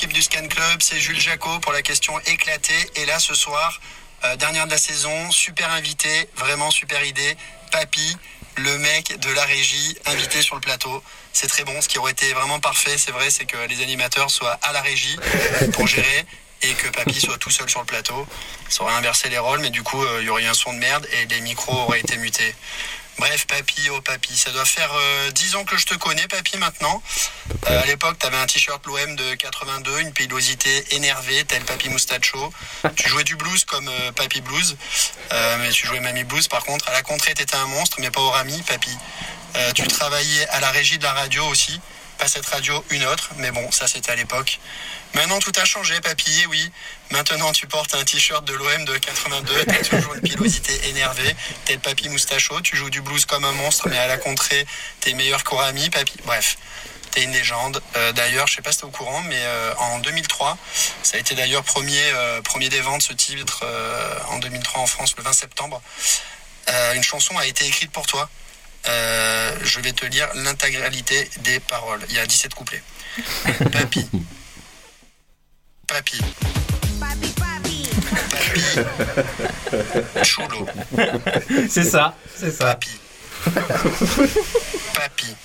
l'équipe 0.00 0.14
du 0.14 0.22
Scan 0.22 0.48
Club, 0.48 0.80
c'est 0.80 0.98
Jules 0.98 1.20
Jacot 1.20 1.58
pour 1.58 1.72
la 1.72 1.82
question 1.82 2.18
éclatée. 2.20 2.90
Et 2.96 3.04
là, 3.04 3.18
ce 3.18 3.34
soir, 3.34 3.82
euh, 4.24 4.34
dernière 4.36 4.64
de 4.64 4.70
la 4.70 4.78
saison, 4.78 5.30
super 5.30 5.70
invité, 5.72 6.26
vraiment 6.36 6.70
super 6.70 7.04
idée. 7.04 7.36
Papy, 7.70 8.16
le 8.56 8.78
mec 8.78 9.18
de 9.20 9.30
la 9.30 9.44
régie, 9.44 9.98
invité 10.06 10.40
sur 10.40 10.54
le 10.54 10.62
plateau. 10.62 11.02
C'est 11.34 11.48
très 11.48 11.64
bon. 11.64 11.78
Ce 11.82 11.88
qui 11.88 11.98
aurait 11.98 12.12
été 12.12 12.32
vraiment 12.32 12.60
parfait, 12.60 12.96
c'est 12.96 13.10
vrai, 13.10 13.28
c'est 13.28 13.44
que 13.44 13.58
les 13.68 13.82
animateurs 13.82 14.30
soient 14.30 14.58
à 14.62 14.72
la 14.72 14.80
régie 14.80 15.18
pour 15.74 15.86
gérer 15.86 16.24
et 16.62 16.72
que 16.72 16.88
Papy 16.88 17.20
soit 17.20 17.36
tout 17.36 17.50
seul 17.50 17.68
sur 17.68 17.80
le 17.80 17.86
plateau. 17.86 18.26
Ça 18.70 18.84
aurait 18.84 18.94
inversé 18.94 19.28
les 19.28 19.38
rôles, 19.38 19.60
mais 19.60 19.70
du 19.70 19.82
coup, 19.82 20.02
euh, 20.02 20.20
il 20.22 20.26
y 20.26 20.30
aurait 20.30 20.44
eu 20.44 20.46
un 20.46 20.54
son 20.54 20.72
de 20.72 20.78
merde 20.78 21.06
et 21.12 21.26
les 21.26 21.42
micros 21.42 21.76
auraient 21.76 22.00
été 22.00 22.16
mutés. 22.16 22.54
Bref, 23.18 23.46
Papy, 23.46 23.90
oh 23.90 24.00
Papy, 24.00 24.36
ça 24.36 24.50
doit 24.50 24.64
faire 24.64 24.90
euh, 24.94 25.30
10 25.30 25.56
ans 25.56 25.64
que 25.64 25.76
je 25.76 25.86
te 25.86 25.94
connais, 25.94 26.26
Papy, 26.28 26.56
maintenant. 26.56 27.02
Euh, 27.68 27.82
à 27.82 27.86
l'époque, 27.86 28.18
t'avais 28.18 28.36
un 28.36 28.46
t-shirt 28.46 28.84
l'OM 28.86 29.16
de 29.16 29.34
82, 29.34 30.00
une 30.00 30.12
pilosité 30.12 30.84
énervée, 30.94 31.44
tel 31.44 31.62
Papy 31.64 31.90
Mustacho. 31.90 32.52
tu 32.96 33.08
jouais 33.08 33.24
du 33.24 33.36
blues 33.36 33.64
comme 33.64 33.88
euh, 33.88 34.12
Papy 34.12 34.40
Blues, 34.40 34.76
euh, 35.32 35.56
mais 35.60 35.70
tu 35.70 35.86
jouais 35.86 36.00
Mamie 36.00 36.24
Blues 36.24 36.48
par 36.48 36.64
contre. 36.64 36.88
À 36.88 36.92
la 36.92 37.02
contrée, 37.02 37.34
t'étais 37.34 37.56
un 37.56 37.66
monstre, 37.66 37.98
mais 38.00 38.10
pas 38.10 38.20
au 38.20 38.30
rami, 38.30 38.62
Papy. 38.62 38.96
Euh, 39.56 39.72
tu 39.72 39.86
travaillais 39.86 40.48
à 40.48 40.60
la 40.60 40.70
régie 40.70 40.98
de 40.98 41.02
la 41.02 41.12
radio 41.12 41.44
aussi. 41.46 41.80
Pas 42.20 42.28
cette 42.28 42.44
radio, 42.44 42.84
une 42.90 43.06
autre, 43.06 43.30
mais 43.38 43.50
bon, 43.50 43.72
ça 43.72 43.88
c'était 43.88 44.12
à 44.12 44.14
l'époque. 44.14 44.60
Maintenant 45.14 45.38
tout 45.38 45.52
a 45.56 45.64
changé, 45.64 45.98
papy, 46.02 46.44
oui. 46.50 46.70
Maintenant 47.12 47.50
tu 47.52 47.66
portes 47.66 47.94
un 47.94 48.04
t-shirt 48.04 48.44
de 48.44 48.52
l'OM 48.52 48.84
de 48.84 48.98
82, 48.98 49.64
t'as 49.64 49.82
toujours 49.96 50.14
une 50.14 50.20
pilosité 50.20 50.88
énervée, 50.90 51.34
t'es 51.64 51.72
le 51.72 51.78
papy 51.78 52.10
moustacho, 52.10 52.60
tu 52.60 52.76
joues 52.76 52.90
du 52.90 53.00
blues 53.00 53.24
comme 53.24 53.46
un 53.46 53.52
monstre, 53.52 53.88
mais 53.88 53.96
à 53.96 54.06
la 54.06 54.18
contrée, 54.18 54.66
t'es 55.00 55.14
meilleur 55.14 55.44
qu'Orami, 55.44 55.88
papy. 55.88 56.12
Bref, 56.26 56.58
t'es 57.10 57.22
une 57.24 57.32
légende. 57.32 57.80
Euh, 57.96 58.12
d'ailleurs, 58.12 58.46
je 58.46 58.56
sais 58.56 58.62
pas 58.62 58.72
si 58.72 58.80
t'es 58.80 58.84
au 58.84 58.90
courant, 58.90 59.22
mais 59.22 59.40
euh, 59.40 59.74
en 59.78 59.98
2003, 60.00 60.58
ça 61.02 61.16
a 61.16 61.20
été 61.20 61.34
d'ailleurs 61.34 61.64
premier, 61.64 62.02
euh, 62.12 62.42
premier 62.42 62.68
des 62.68 62.80
ventes, 62.80 63.00
ce 63.00 63.14
titre, 63.14 63.64
en 64.28 64.38
2003 64.40 64.82
en 64.82 64.86
France, 64.86 65.14
le 65.16 65.22
20 65.22 65.32
septembre. 65.32 65.80
Une 66.94 67.02
chanson 67.02 67.36
a 67.38 67.46
été 67.46 67.66
écrite 67.66 67.90
pour 67.90 68.06
toi. 68.06 68.28
Euh, 68.88 69.56
je 69.62 69.80
vais 69.80 69.92
te 69.92 70.06
lire 70.06 70.28
l'intégralité 70.34 71.28
des 71.42 71.60
paroles. 71.60 72.00
Il 72.08 72.14
y 72.14 72.18
a 72.18 72.26
17 72.26 72.54
couplets. 72.54 72.82
Papy. 73.72 74.08
Papy. 75.86 76.20
Papy. 77.00 77.84
Chulo. 80.24 80.66
C'est 81.68 81.84
ça, 81.84 82.14
c'est 82.36 82.50
ça. 82.50 82.74
Papy. 82.74 82.98
Papy. 84.94 85.36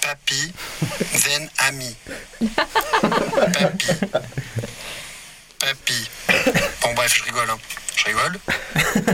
Papy. 0.00 0.52
Then 1.24 1.48
ami. 1.68 1.96
Papy. 3.52 3.86
Papy. 5.58 6.10
Bon 6.82 6.92
bref, 6.94 7.14
je 7.16 7.22
rigole. 7.24 7.50
hein. 7.50 7.58
Je 7.96 8.04
rigole 8.06 8.38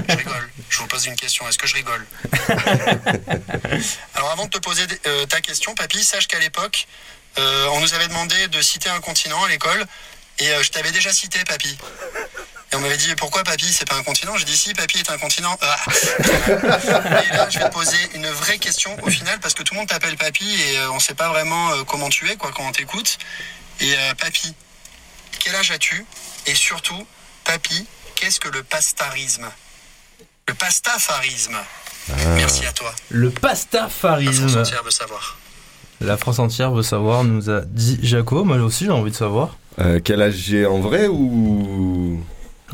Je 0.08 0.16
rigole. 0.16 0.48
Je 0.70 0.78
vous 0.78 0.86
pose 0.86 1.06
une 1.06 1.16
question. 1.28 1.46
Est-ce 1.46 1.58
que 1.58 1.66
je 1.66 1.74
rigole 1.74 2.06
Alors 4.14 4.30
avant 4.30 4.46
de 4.46 4.50
te 4.50 4.58
poser 4.58 4.86
euh, 5.06 5.26
ta 5.26 5.42
question, 5.42 5.74
Papy, 5.74 6.02
sache 6.02 6.26
qu'à 6.26 6.38
l'époque, 6.38 6.86
euh, 7.38 7.66
on 7.72 7.80
nous 7.80 7.92
avait 7.92 8.08
demandé 8.08 8.48
de 8.48 8.62
citer 8.62 8.88
un 8.88 9.00
continent 9.00 9.44
à 9.44 9.48
l'école. 9.48 9.84
Et 10.38 10.48
euh, 10.48 10.62
je 10.62 10.70
t'avais 10.70 10.90
déjà 10.90 11.12
cité, 11.12 11.38
Papy. 11.44 11.76
Et 12.72 12.76
on 12.76 12.80
m'avait 12.80 12.96
dit 12.96 13.14
pourquoi 13.16 13.44
papy 13.44 13.72
c'est 13.72 13.88
pas 13.88 13.94
un 13.94 14.02
continent? 14.02 14.36
J'ai 14.36 14.44
dit 14.44 14.56
si 14.56 14.74
papy 14.74 14.98
est 14.98 15.10
un 15.10 15.16
continent. 15.16 15.58
Ah. 15.62 15.76
et 16.20 17.34
là 17.34 17.48
je 17.48 17.58
vais 17.58 17.64
te 17.64 17.72
poser 17.72 17.96
une 18.12 18.28
vraie 18.28 18.58
question 18.58 18.94
au 19.02 19.08
final 19.08 19.40
parce 19.40 19.54
que 19.54 19.62
tout 19.62 19.72
le 19.72 19.80
monde 19.80 19.88
t'appelle 19.88 20.18
papy 20.18 20.44
et 20.44 20.78
on 20.88 21.00
sait 21.00 21.14
pas 21.14 21.30
vraiment 21.30 21.82
comment 21.84 22.10
tu 22.10 22.30
es 22.30 22.36
quoi 22.36 22.52
quand 22.52 22.66
on 22.68 22.72
t'écoute. 22.72 23.16
Et 23.80 23.94
euh, 23.96 24.14
papy, 24.16 24.54
quel 25.40 25.54
âge 25.54 25.70
as-tu? 25.70 26.04
Et 26.44 26.54
surtout, 26.54 27.06
papy, 27.44 27.86
qu'est-ce 28.16 28.38
que 28.38 28.48
le 28.48 28.62
pastarisme? 28.62 29.50
Le 30.48 30.54
pastafarisme. 30.54 31.56
Merci 32.36 32.64
à 32.64 32.72
toi. 32.72 32.90
Le 33.10 33.26
La 33.26 33.30
France 33.30 33.40
pastafarisme. 33.42 34.58
entière 34.58 34.82
veut 34.82 34.90
savoir. 34.90 35.38
La 36.00 36.16
France 36.16 36.38
entière 36.38 36.72
veut 36.72 36.82
savoir, 36.82 37.22
nous 37.22 37.50
a 37.50 37.60
dit 37.60 37.98
Jaco. 38.02 38.44
Moi 38.44 38.56
aussi, 38.58 38.86
j'ai 38.86 38.90
envie 38.90 39.10
de 39.10 39.16
savoir. 39.16 39.58
Euh, 39.78 40.00
quel 40.02 40.22
âge 40.22 40.36
j'ai 40.36 40.64
en 40.64 40.80
vrai 40.80 41.06
ou? 41.06 42.18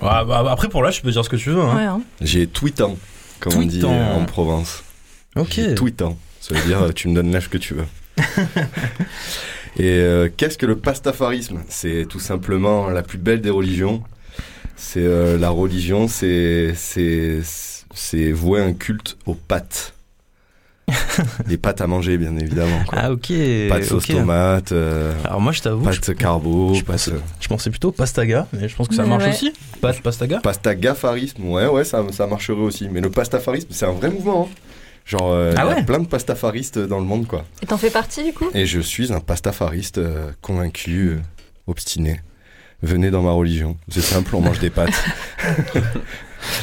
Ouais, 0.01 0.25
bah, 0.25 0.45
après, 0.51 0.69
pour 0.69 0.85
là, 0.85 0.93
tu 0.93 1.03
peux 1.03 1.11
dire 1.11 1.25
ce 1.25 1.29
que 1.29 1.35
tu 1.37 1.51
veux. 1.51 1.61
Hein. 1.63 1.77
Ouais, 1.77 1.83
hein. 1.83 2.01
J'ai 2.21 2.47
tweetant, 2.47 2.97
comme 3.41 3.55
on 3.55 3.63
dit 3.63 3.85
en 3.85 4.25
Provence. 4.25 4.85
Ok. 5.35 5.55
J'ai 5.55 5.75
tweetant. 5.75 6.17
Ça 6.41 6.55
veut 6.55 6.65
dire 6.67 6.95
tu 6.95 7.09
me 7.09 7.15
donnes 7.15 7.33
l'âge 7.33 7.51
que 7.51 7.59
tu 7.59 7.75
veux. 7.75 7.87
Et 9.77 9.99
euh, 9.99 10.29
qu'est-ce 10.37 10.57
que 10.59 10.67
le 10.67 10.77
pastafarisme? 10.77 11.65
C'est 11.69 12.07
tout 12.09 12.21
simplement 12.21 12.89
la 12.89 13.03
plus 13.03 13.19
belle 13.19 13.41
des 13.41 13.51
religions. 13.51 14.05
C'est 14.77 15.05
euh, 15.05 15.39
la 15.39 15.51
religion, 15.51 16.09
c'est 16.09 16.73
c'est 16.75 17.41
c'est 17.95 18.33
vouer 18.33 18.61
un 18.61 18.73
culte 18.73 19.17
aux 19.27 19.35
pâtes. 19.35 19.95
Les 21.49 21.57
pâtes 21.57 21.81
à 21.81 21.87
manger, 21.87 22.19
bien 22.19 22.37
évidemment. 22.37 22.81
Quoi. 22.87 22.99
Ah, 23.01 23.13
ok. 23.13 23.33
pâtes 23.71 23.85
sauce 23.85 24.05
ok. 24.05 24.17
tomate, 24.17 24.73
euh, 24.73 25.15
Alors, 25.25 25.41
moi, 25.41 25.53
je 25.53 25.63
t'avoue, 25.63 25.91
je, 25.91 26.01
pâtes 26.01 26.15
carbo, 26.17 26.75
je 26.75 26.83
pâtes, 26.83 26.97
pensais, 26.97 27.13
je 27.41 27.49
pensais 27.49 27.71
plutôt 27.71 27.91
pastaga, 27.91 28.47
mais 28.53 28.69
je 28.69 28.77
pense 28.77 28.89
que 28.89 28.95
ça 28.95 29.07
marche 29.07 29.25
ouais. 29.25 29.31
aussi. 29.31 29.53
Pâte 29.81 30.03
pastaga 30.03 30.41
Pastagafarisme, 30.41 31.49
ouais, 31.49 31.67
ouais, 31.67 31.85
ça, 31.85 32.05
ça 32.13 32.27
marcherait 32.27 32.59
aussi. 32.59 32.89
Mais 32.91 33.01
le 33.01 33.11
pastafarisme, 33.11 33.69
c'est 33.71 33.87
un 33.87 33.93
vrai 33.93 34.11
mouvement. 34.11 34.49
hein. 34.51 34.55
Genre, 35.07 35.33
euh, 35.33 35.53
il 35.55 35.59
Ah 35.61 35.67
y 35.67 35.81
a 35.81 35.83
plein 35.83 35.99
de 35.99 36.07
pastafaristes 36.07 36.79
dans 36.79 36.99
le 36.99 37.05
monde, 37.05 37.27
quoi. 37.27 37.45
Et 37.63 37.67
t'en 37.67 37.77
fais 37.77 37.91
partie 37.91 38.25
du 38.25 38.33
coup? 38.33 38.49
Et 38.55 38.67
je 38.67 38.81
suis 38.81 39.13
un 39.13 39.21
pastafariste 39.21 39.99
euh, 39.99 40.31
convaincu, 40.41 41.09
euh, 41.09 41.19
obstiné. 41.67 42.21
Venez 42.85 43.11
dans 43.11 43.23
ma 43.23 43.31
religion. 43.33 43.77
C'est 43.89 44.01
simple, 44.03 44.37
on 44.37 44.41
mange 44.41 44.59
des 44.61 44.71
pâtes. 44.71 44.93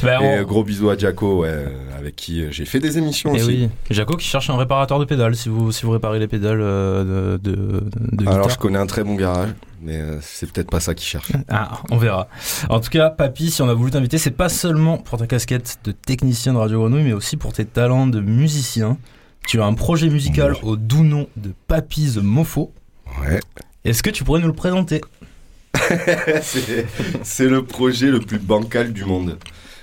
Bah, 0.03 0.13
Et 0.13 0.17
on- 0.23 0.37
euh, 0.41 0.43
gros 0.43 0.63
bisous 0.63 0.91
à 0.91 0.97
Jaco, 0.97 1.41
ouais, 1.41 1.49
euh, 1.49 1.67
avec 1.97 2.15
qui 2.15 2.41
euh, 2.43 2.49
j'ai 2.51 2.65
fait 2.65 2.79
des 2.79 2.99
émissions 2.99 3.31
Eh 3.33 3.37
aussi. 3.41 3.47
oui, 3.47 3.69
Jaco 3.89 4.15
qui 4.15 4.27
cherche 4.27 4.47
un 4.51 4.55
réparateur 4.57 4.99
de 4.99 5.05
pédales 5.05 5.35
si 5.35 5.49
vous, 5.49 5.71
si 5.71 5.85
vous 5.87 5.91
réparez 5.91 6.19
les 6.19 6.27
pédales 6.27 6.61
euh, 6.61 7.37
de, 7.39 7.49
de, 7.51 7.83
de 8.11 8.27
Alors, 8.29 8.47
je 8.51 8.59
connais 8.59 8.77
un 8.77 8.85
très 8.85 9.03
bon 9.03 9.15
garage, 9.15 9.49
mais 9.81 9.97
euh, 9.97 10.19
c'est 10.21 10.51
peut-être 10.51 10.69
pas 10.69 10.79
ça 10.81 10.93
qu'il 10.93 11.07
cherche. 11.07 11.31
Ah, 11.49 11.79
on 11.89 11.97
verra. 11.97 12.27
En 12.69 12.79
tout 12.79 12.91
cas, 12.91 13.09
Papy, 13.09 13.49
si 13.49 13.63
on 13.63 13.69
a 13.69 13.73
voulu 13.73 13.89
t'inviter, 13.89 14.19
c'est 14.19 14.29
pas 14.29 14.49
seulement 14.49 14.99
pour 14.99 15.17
ta 15.17 15.25
casquette 15.25 15.79
de 15.83 15.91
technicien 15.91 16.53
de 16.53 16.59
Radio 16.59 16.79
Grenouille, 16.81 17.03
mais 17.03 17.13
aussi 17.13 17.35
pour 17.35 17.51
tes 17.51 17.65
talents 17.65 18.05
de 18.05 18.19
musicien. 18.19 18.99
Tu 19.47 19.59
as 19.61 19.65
un 19.65 19.73
projet 19.73 20.09
musical 20.09 20.55
au 20.61 20.75
doux 20.75 21.03
nom 21.03 21.27
de 21.37 21.53
Papy 21.67 22.11
the 22.13 22.21
Mofo. 22.21 22.71
Ouais. 23.19 23.39
Est-ce 23.83 24.03
que 24.03 24.11
tu 24.11 24.23
pourrais 24.23 24.41
nous 24.41 24.47
le 24.47 24.53
présenter? 24.53 25.01
c'est 27.23 27.47
le 27.47 27.63
projet 27.63 28.07
le 28.07 28.19
plus 28.19 28.39
bancal 28.39 28.93
du 28.93 29.05
monde. 29.05 29.37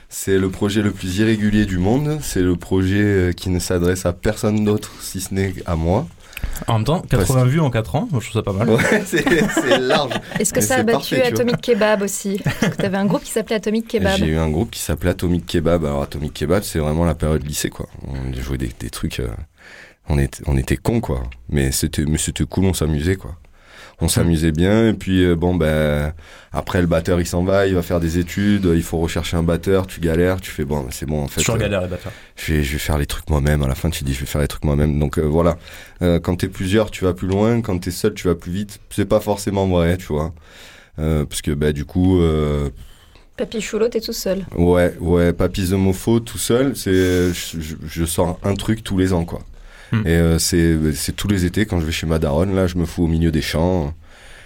C'est 0.09 0.39
le 0.39 0.49
projet 0.49 0.81
le 0.83 0.91
plus 0.91 1.19
irrégulier 1.19 1.67
du 1.67 1.79
monde. 1.79 2.19
C'est 2.23 2.41
le 2.41 2.57
projet 2.57 3.03
euh, 3.03 3.33
qui 3.33 3.51
ne 3.51 3.59
s'adresse 3.59 4.07
à 4.07 4.13
personne 4.13 4.65
d'autre 4.65 4.91
si 5.01 5.21
ce 5.21 5.35
n'est 5.35 5.53
à 5.67 5.77
moi. 5.77 6.07
En 6.69 6.75
même 6.75 6.85
temps, 6.85 7.01
80 7.01 7.45
vues 7.47 7.61
en 7.61 7.69
4 7.69 7.97
ans, 7.97 8.09
moi, 8.11 8.21
je 8.23 8.31
trouve 8.31 8.41
ça 8.41 8.45
pas 8.45 8.53
mal. 8.53 8.71
Ouais, 8.71 9.03
c'est 9.05 9.79
large. 9.81 10.13
Est-ce 10.39 10.53
que 10.53 10.61
Mais 10.61 10.65
ça 10.67 10.77
a 10.77 10.83
battu 10.83 11.17
parfait, 11.17 11.29
tu. 11.29 11.35
Atomic 11.35 11.61
Kebab 11.61 12.01
aussi 12.03 12.41
Parce 12.43 12.59
que 12.77 12.77
t'avais 12.83 12.97
un 12.97 13.07
groupe 13.07 13.23
qui 13.25 13.33
s'appelait 13.33 13.57
Atomic 13.57 13.87
Kebab. 13.89 14.17
J'ai 14.19 14.27
eu 14.27 14.39
un 14.39 14.49
groupe 14.49 14.71
qui 14.71 14.81
s'appelait 14.81 15.11
Atomic 15.11 15.45
Kebab. 15.47 15.85
Alors 15.85 16.03
Atomic 16.03 16.33
Kebab, 16.33 16.63
c'est 16.63 16.79
vraiment 16.79 17.05
la 17.05 17.15
période 17.17 17.45
lycée, 17.47 17.71
quoi. 17.71 17.87
On 18.07 18.33
jouait 18.41 18.57
des, 18.57 18.71
des 18.79 18.89
trucs. 18.89 19.21
euh, 19.21 19.29
on 20.09 20.19
était, 20.19 20.43
on 20.47 20.57
était 20.57 20.77
cons, 20.77 21.01
quoi. 21.01 21.25
Mais 21.51 21.71
c'était, 21.73 22.05
mais 22.07 22.19
c'était 22.19 22.45
cool, 22.45 22.65
on 22.67 22.73
s'amusait, 22.73 23.17
quoi. 23.17 23.37
On 24.01 24.07
s'amusait 24.07 24.53
bien, 24.53 24.89
et 24.91 24.93
puis 24.93 25.25
euh, 25.25 25.35
bon, 25.35 25.57
ben, 25.57 26.13
après 26.53 26.81
le 26.81 26.87
batteur 26.87 27.21
il 27.21 27.27
s'en 27.27 27.43
va, 27.43 27.67
il 27.67 27.75
va 27.75 27.83
faire 27.83 27.99
des 27.99 28.19
études, 28.19 28.71
il 28.73 28.83
faut 28.85 28.99
rechercher 28.99 29.37
un 29.37 29.43
batteur, 29.43 29.89
tu 29.89 29.99
galères, 30.01 30.41
tu 30.41 30.53
fais 30.53 30.65
bon, 30.65 30.87
c'est 30.91 31.05
bon, 31.05 31.25
en 31.25 31.27
fait. 31.27 31.41
Toujours 31.41 31.57
euh, 31.57 31.59
galère 31.59 31.81
les 31.83 31.89
batteurs. 31.89 32.13
je 32.37 32.53
vais, 32.55 32.63
je 32.63 32.73
vais 32.75 32.79
faire 32.79 32.97
les 32.97 33.07
trucs 33.07 33.29
moi-même. 33.29 33.61
À 33.65 33.67
la 33.67 33.75
fin, 33.75 33.91
tu 33.91 34.05
dis, 34.05 34.15
je 34.15 34.21
vais 34.21 34.27
faire 34.27 34.41
les 34.41 34.47
trucs 34.47 34.65
moi-même. 34.65 35.01
Donc 35.01 35.19
euh, 35.19 35.23
voilà. 35.23 35.59
Euh, 36.03 36.21
quand 36.21 36.37
t'es 36.37 36.47
plusieurs, 36.49 36.93
tu 36.93 37.05
vas 37.05 37.13
plus 37.13 37.27
loin. 37.27 37.61
Quand 37.61 37.77
t'es 37.79 37.91
seul, 37.91 38.15
tu 38.15 38.29
vas 38.29 38.37
plus 38.37 38.53
vite. 38.53 38.79
C'est 38.91 39.05
pas 39.09 39.19
forcément 39.19 39.67
vrai, 39.67 39.97
tu 39.97 40.07
vois. 40.07 40.33
Euh, 41.01 41.25
parce 41.25 41.43
que 41.43 41.51
bah 41.51 41.73
du 41.73 41.85
coup, 41.85 42.21
euh, 42.21 42.71
Papy 43.37 43.61
Choulot, 43.61 43.89
t'es 43.89 44.01
tout 44.01 44.13
seul. 44.13 44.45
ouais, 44.57 44.95
ouais, 45.01 45.33
Papy 45.33 45.67
Zomofo 45.67 46.21
tout 46.21 46.39
seul, 46.39 46.77
c'est, 46.77 46.93
je, 47.33 47.61
je- 47.61 47.77
je 47.87 48.05
sors 48.05 48.39
un 48.45 48.55
truc 48.55 48.83
tous 48.85 48.97
les 48.99 49.13
ans, 49.13 49.25
quoi. 49.25 49.41
Hmm. 49.93 50.03
Et 50.07 50.11
euh, 50.17 50.39
c'est, 50.39 50.77
c'est 50.95 51.17
tous 51.17 51.29
les 51.29 51.45
étés 51.45 51.65
quand 51.67 51.81
je 51.81 51.87
vais 51.87 51.93
chez 51.93 52.07
ma 52.07 52.19
daronne. 52.19 52.55
Là, 52.55 52.67
je 52.67 52.77
me 52.77 52.85
fous 52.85 53.05
au 53.05 53.09
milieu 53.09 53.31
des 53.31 53.43
champs. 53.43 53.95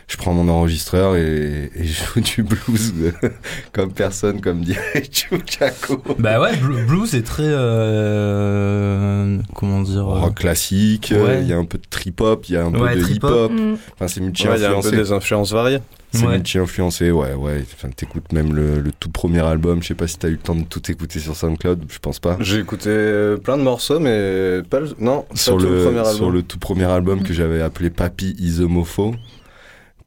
Je 0.09 0.17
prends 0.17 0.35
mon 0.35 0.49
enregistreur 0.49 1.17
et, 1.17 1.71
et 1.75 1.85
je 1.87 2.05
joue 2.05 2.21
du 2.21 2.43
blues 2.43 2.93
euh, 3.01 3.13
comme 3.73 3.93
personne, 3.93 4.41
comme 4.41 4.61
dirait 4.61 5.03
Jaco. 5.47 6.03
Bah 6.19 6.41
ouais, 6.41 6.53
bl- 6.57 6.85
blues 6.87 7.15
est 7.15 7.23
très. 7.23 7.45
euh, 7.47 9.39
comment 9.55 9.81
dire 9.83 10.03
euh, 10.09 10.21
rock 10.21 10.35
classique, 10.37 11.13
euh, 11.13 11.25
Ouais. 11.27 11.43
il 11.43 11.49
y 11.49 11.53
a 11.53 11.57
un 11.57 11.65
peu 11.65 11.79
de 11.79 11.87
trip-hop, 11.89 12.45
il 12.49 12.55
y 12.55 12.57
a 12.57 12.65
un 12.65 12.75
Ouais, 12.75 12.95
peu 12.95 13.01
de 13.01 13.09
hip-hop. 13.09 13.53
Mm. 13.53 13.75
Enfin, 13.95 14.09
c'est 14.09 14.21
Ouais, 14.21 14.27
il 14.27 14.41
y 14.43 14.47
a 14.47 14.71
un 14.71 14.71
peu 14.71 14.75
multi-influencé. 14.77 14.97
des 14.97 15.13
influences 15.13 15.53
variées. 15.53 15.79
C'est 16.13 16.27
Ouais. 16.27 16.35
multi-influencé, 16.37 17.11
ouais, 17.11 17.35
ouais. 17.35 17.65
Enfin, 17.75 17.89
t'écoutes 17.91 18.33
même 18.33 18.55
le, 18.55 18.81
le 18.81 18.93
tout 18.93 19.09
premier 19.11 19.41
album. 19.41 19.83
Je 19.83 19.89
sais 19.89 19.95
pas 19.95 20.07
si 20.07 20.19
t'as 20.19 20.29
eu 20.29 20.33
le 20.33 20.37
temps 20.39 20.55
de 20.55 20.65
tout 20.65 20.91
écouter 20.91 21.19
sur 21.19 21.35
SoundCloud, 21.35 21.85
je 21.89 21.99
pense 21.99 22.19
pas. 22.21 22.37
J'ai 22.41 22.59
écouté 22.59 22.89
euh, 22.91 23.37
plein 23.39 23.57
de 23.57 23.63
morceaux, 23.63 23.99
mais 23.99 24.61
pas 24.69 24.81
le... 24.81 24.91
Non, 24.99 25.25
Sur 25.35 25.57
tout 25.57 25.65
le, 25.65 25.77
le, 25.79 25.85
premier 25.85 25.99
album. 26.01 26.15
sur 26.17 26.31
le 26.31 26.43
tout 26.43 26.59
premier 26.59 26.85
album 26.85 27.23
que 27.23 27.33
j'avais 27.33 27.63
appelé 27.63 27.91
Papy 27.91 28.37
Isomofo, 28.39 29.15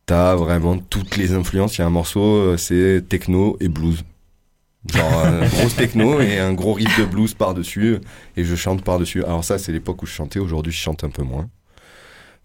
t'as 0.06 0.36
vraiment 0.36 0.78
toutes 0.78 1.18
les 1.18 1.34
influences. 1.34 1.78
Il 1.78 1.82
y 1.82 1.84
a 1.84 1.88
un 1.88 1.92
morceau, 1.92 2.22
euh, 2.22 2.58
c'est 2.58 3.04
techno 3.10 3.58
et 3.60 3.68
blues. 3.68 4.04
Genre, 4.94 5.24
euh, 5.26 5.48
grosse 5.58 5.76
techno 5.76 6.20
et 6.22 6.38
un 6.38 6.54
gros 6.54 6.74
riff 6.74 7.00
de 7.00 7.06
blues 7.06 7.34
par-dessus. 7.34 7.98
Et 8.38 8.44
je 8.44 8.56
chante 8.56 8.84
par-dessus. 8.84 9.24
Alors 9.24 9.44
ça, 9.44 9.58
c'est 9.58 9.72
l'époque 9.72 10.04
où 10.04 10.06
je 10.06 10.12
chantais. 10.12 10.38
Aujourd'hui, 10.40 10.72
je 10.72 10.78
chante 10.78 11.04
un 11.04 11.10
peu 11.10 11.24
moins. 11.24 11.50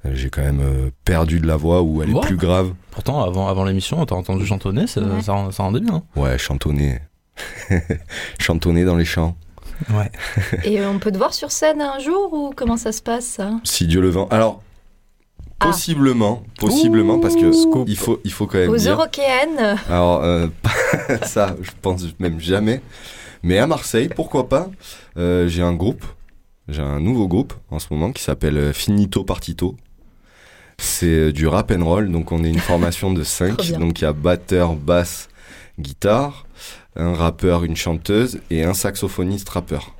Euh, 0.07 0.11
J'ai 0.15 0.31
quand 0.31 0.43
même 0.43 0.61
euh, 0.63 0.91
perdu 1.05 1.41
de 1.41 1.47
la 1.47 1.57
voix 1.57 1.83
où 1.83 2.03
elle 2.03 2.11
est 2.11 2.21
plus 2.21 2.37
grave. 2.37 2.73
Pourtant, 2.91 3.23
avant, 3.23 3.49
avant 3.49 3.65
l'émission, 3.65 4.05
t'as 4.07 4.15
entendu 4.15 4.47
chantonner, 4.47 4.87
ça, 4.87 5.01
Ouais. 5.03 5.21
ça, 5.23 5.33
rend- 5.33 5.51
ça 5.51 5.63
rendait 5.63 5.81
bien. 5.81 5.95
hein. 5.97 6.03
Ouais, 6.17 6.39
chantonner. 6.39 6.99
chantonner 8.39 8.85
dans 8.85 8.97
les 8.97 9.05
champs. 9.05 9.37
Ouais. 9.91 10.11
Et 10.65 10.85
on 10.85 10.99
peut 10.99 11.11
te 11.13 11.19
voir 11.19 11.33
sur 11.35 11.51
scène 11.53 11.81
un 11.81 11.99
jour 11.99 12.33
ou 12.33 12.53
comment 12.55 12.77
ça 12.77 12.93
se 12.93 13.03
passe 13.03 13.25
ça? 13.27 13.53
Si 13.65 13.87
Dieu 13.87 14.01
le 14.01 14.09
vend. 14.11 14.27
Alors, 14.31 14.63
Ah. 15.63 15.67
possiblement, 15.67 16.43
possiblement, 16.59 17.19
parce 17.19 17.35
que 17.37 17.51
il 17.89 17.97
faut, 17.97 18.21
il 18.25 18.33
faut 18.33 18.47
quand 18.47 18.59
même 18.59 18.71
Aux 18.71 18.77
dire. 18.77 18.93
Eurokéennes 18.93 19.77
Alors, 19.89 20.23
euh, 20.23 20.47
ça, 21.23 21.57
je 21.61 21.71
pense 21.83 22.05
même 22.19 22.41
jamais. 22.41 22.81
Mais 23.43 23.59
à 23.59 23.67
Marseille, 23.67 24.09
pourquoi 24.15 24.49
pas 24.49 24.69
euh, 25.17 25.49
J'ai 25.49 25.63
un 25.63 25.73
groupe, 25.75 26.05
j'ai 26.69 26.83
un 26.83 27.01
nouveau 27.01 27.27
groupe 27.29 27.55
en 27.71 27.79
ce 27.79 27.87
moment 27.91 28.13
qui 28.13 28.23
s'appelle 28.23 28.73
Finito 28.75 29.25
Partito. 29.25 29.77
C'est 30.83 31.07
euh, 31.07 31.33
du 31.33 31.47
rap 31.47 31.71
and 31.71 31.85
roll, 31.85 32.11
donc 32.11 32.33
on 32.33 32.43
est 32.43 32.49
une 32.49 32.59
formation 32.59 33.13
de 33.13 33.23
Trop 33.23 33.25
5. 33.25 33.57
bien. 33.63 33.79
donc 33.79 34.01
il 34.01 34.05
y 34.05 34.07
a 34.07 34.13
batteur, 34.13 34.75
basse, 34.75 35.29
guitare, 35.79 36.47
un 36.97 37.15
rappeur, 37.15 37.65
une 37.65 37.77
chanteuse 37.77 38.41
et 38.51 38.65
un 38.65 38.75
saxophoniste 38.75 39.49
rappeur. 39.51 39.95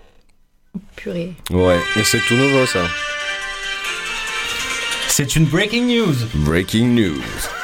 Purée. 0.97 1.33
Ouais, 1.51 1.79
Et 1.99 2.05
c'est 2.05 2.21
tout 2.27 2.35
nouveau 2.35 2.65
ça. 2.67 2.81
C'est 5.09 5.37
une 5.37 5.45
breaking 5.45 5.87
news. 5.87 6.15
breaking 6.35 6.95
news. 6.95 7.21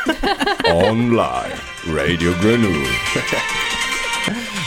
Online, 0.68 1.54
Radio 1.94 2.32
Grenouille. 2.42 2.86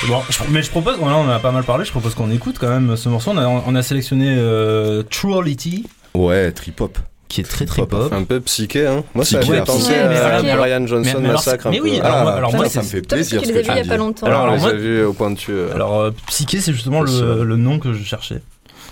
Bon, 0.08 0.22
je- 0.30 0.40
mais 0.50 0.64
je 0.64 0.70
propose, 0.72 0.98
on 1.02 1.08
en 1.08 1.28
a 1.30 1.40
pas 1.40 1.52
mal 1.52 1.64
parlé, 1.64 1.84
je 1.86 1.92
propose 1.92 2.16
qu'on 2.16 2.32
écoute 2.32 2.56
quand 2.60 2.70
même 2.70 2.96
ce 2.96 3.10
morceau. 3.10 3.32
On 3.32 3.38
a, 3.38 3.46
on 3.46 3.76
a 3.76 3.84
sélectionné 3.84 4.34
euh, 4.38 5.04
Truality, 5.04 5.86
Ouais, 6.16 6.52
trip-hop. 6.52 6.98
Qui 7.30 7.40
est 7.42 7.46
très 7.46 7.66
très 7.66 7.86
pop. 7.86 8.12
Un 8.12 8.24
peu 8.24 8.42
psyché, 8.42 8.86
hein. 8.88 9.04
Moi, 9.16 9.24
ça 9.24 9.38
Psyché, 9.40 9.54
m'a 9.54 9.60
fait 9.60 9.66
penser 9.72 9.92
ouais, 9.92 10.08
mais 10.10 10.16
à 10.18 10.26
alors- 10.40 10.58
Brian 10.58 10.86
Johnson 10.88 11.12
mais 11.20 11.26
alors, 11.30 11.32
Massacre 11.34 11.68
un 11.68 11.72
mais 11.72 11.80
oui, 11.80 12.00
alors 12.02 12.22
moi- 12.24 12.32
alors 12.34 12.50
putain, 12.50 12.58
moi, 12.64 12.70
ça 12.70 12.82
me 12.82 12.86
fait 12.88 13.02
plaisir 13.02 13.42
que 13.42 13.48
les 13.48 13.58
as 13.58 13.62
vus 13.62 13.68
il 13.72 13.78
y 13.78 13.80
a 13.80 13.86
pas 13.86 13.98
longtemps. 13.98 14.26
Alors, 14.26 14.50
les 14.52 14.58
moi- 14.58 14.70
a 14.70 14.74
vus 14.74 15.04
au 15.04 15.14
point 15.14 15.32
de 15.32 15.40
vue. 15.40 15.46
euh, 15.54 15.74
Alors, 15.74 16.00
euh, 16.00 16.12
Psyché, 16.28 16.60
c'est 16.60 16.74
justement 16.74 17.02
le, 17.02 17.44
le 17.44 17.56
nom 17.56 17.80
que 17.80 17.94
je 17.94 18.04
cherchais 18.04 18.42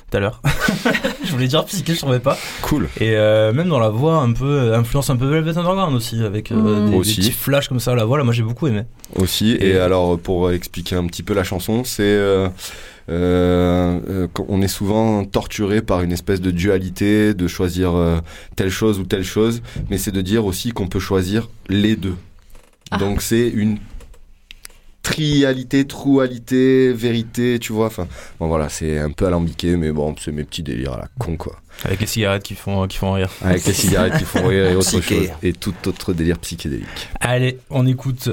tout 0.10 0.16
à 0.18 0.20
l'heure. 0.22 0.42
je 1.26 1.32
voulais 1.32 1.48
dire 1.48 1.66
Psyché, 1.66 1.94
je 1.96 2.00
trouvais 2.00 2.20
pas. 2.20 2.38
Cool. 2.62 2.88
Et 3.02 3.16
euh, 3.16 3.52
même 3.54 3.68
dans 3.70 3.80
la 3.80 3.90
voix, 3.90 4.18
un 4.18 4.32
peu, 4.32 4.74
influence 4.74 5.10
un 5.10 5.18
peu 5.18 5.26
Velvet 5.26 5.58
Underground 5.58 5.96
aussi, 5.96 6.24
avec 6.24 6.52
euh, 6.52 6.56
Mm. 6.56 6.86
des, 6.86 6.92
des 6.92 6.98
Aussi. 6.98 7.16
petits 7.18 7.32
flashs 7.32 7.68
comme 7.68 7.80
ça 7.80 7.92
à 7.92 7.96
la 7.96 8.06
voix. 8.06 8.18
Là, 8.18 8.24
moi 8.24 8.34
j'ai 8.34 8.44
beaucoup 8.44 8.68
aimé. 8.68 8.84
Aussi, 9.16 9.52
et, 9.54 9.70
Et- 9.72 9.80
alors 9.80 10.18
pour 10.20 10.52
expliquer 10.52 10.96
un 10.96 11.06
petit 11.08 11.24
peu 11.24 11.34
la 11.34 11.44
chanson, 11.44 11.84
c'est 11.84 12.04
euh, 12.04 12.48
euh, 13.10 14.00
euh, 14.10 14.28
on 14.48 14.62
est 14.62 14.68
souvent 14.68 15.24
torturé 15.24 15.82
par 15.82 16.02
une 16.02 16.12
espèce 16.12 16.42
de 16.42 16.52
dualité, 16.52 17.34
de 17.34 17.48
choisir 17.48 17.96
euh, 17.96 18.20
telle 18.56 18.70
chose 18.70 19.00
ou 19.00 19.06
telle 19.06 19.24
chose, 19.24 19.62
mais 19.90 19.98
c'est 19.98 20.12
de 20.12 20.22
dire 20.22 20.46
aussi 20.46 20.72
qu'on 20.72 20.88
peut 20.88 21.00
choisir 21.00 21.50
les 21.70 21.96
deux. 21.96 22.16
Ah. 22.92 22.98
Donc 22.98 23.22
c'est 23.22 23.48
une 23.48 23.78
trialité, 25.04 25.88
troualité, 25.88 26.92
vérité, 26.92 27.60
tu 27.60 27.72
vois. 27.72 27.88
Enfin, 27.88 28.08
bon 28.40 28.50
voilà, 28.50 28.68
c'est 28.68 29.00
un 29.00 29.12
peu 29.12 29.26
alambiqué, 29.26 29.78
mais 29.78 29.94
bon, 29.94 30.14
c'est 30.20 30.34
mes 30.34 30.44
petits 30.44 30.64
délires 30.64 30.94
à 30.94 30.98
la 30.98 31.08
con 31.18 31.38
quoi. 31.38 31.62
Avec 31.86 32.02
les 32.02 32.08
cigarettes 32.08 32.44
qui 32.44 32.56
font, 32.56 32.88
qui 32.88 32.98
font 32.98 33.14
rire. 33.14 33.30
Avec 33.42 33.66
les 33.66 33.74
cigarettes 33.74 34.18
qui 34.18 34.26
font 34.26 34.46
rire 34.46 34.66
et 34.66 34.76
autre 34.76 34.88
Psyché. 34.88 35.28
chose, 35.28 35.36
et 35.44 35.54
tout 35.54 35.76
autre 35.86 36.14
délire 36.14 36.40
psychédélique. 36.40 37.10
Allez, 37.22 37.60
on 37.70 37.88
écoute. 37.88 38.30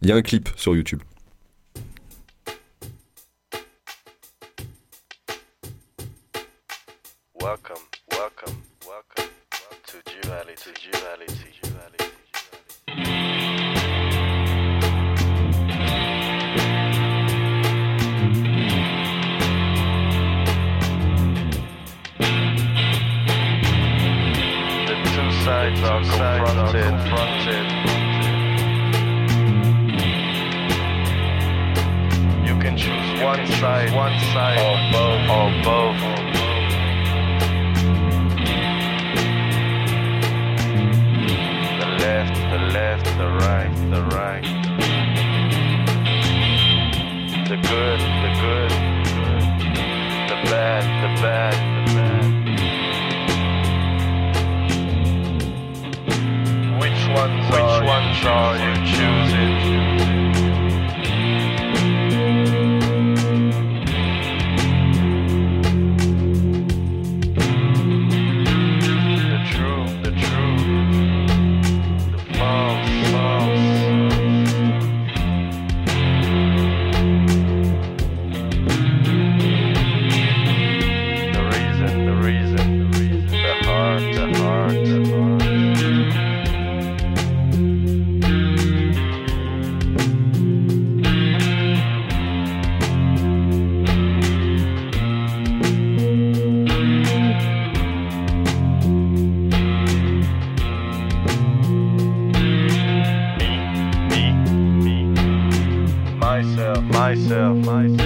Il 0.00 0.08
y 0.08 0.12
a 0.12 0.14
un 0.14 0.22
clip 0.22 0.48
sur 0.56 0.74
YouTube. 0.74 1.00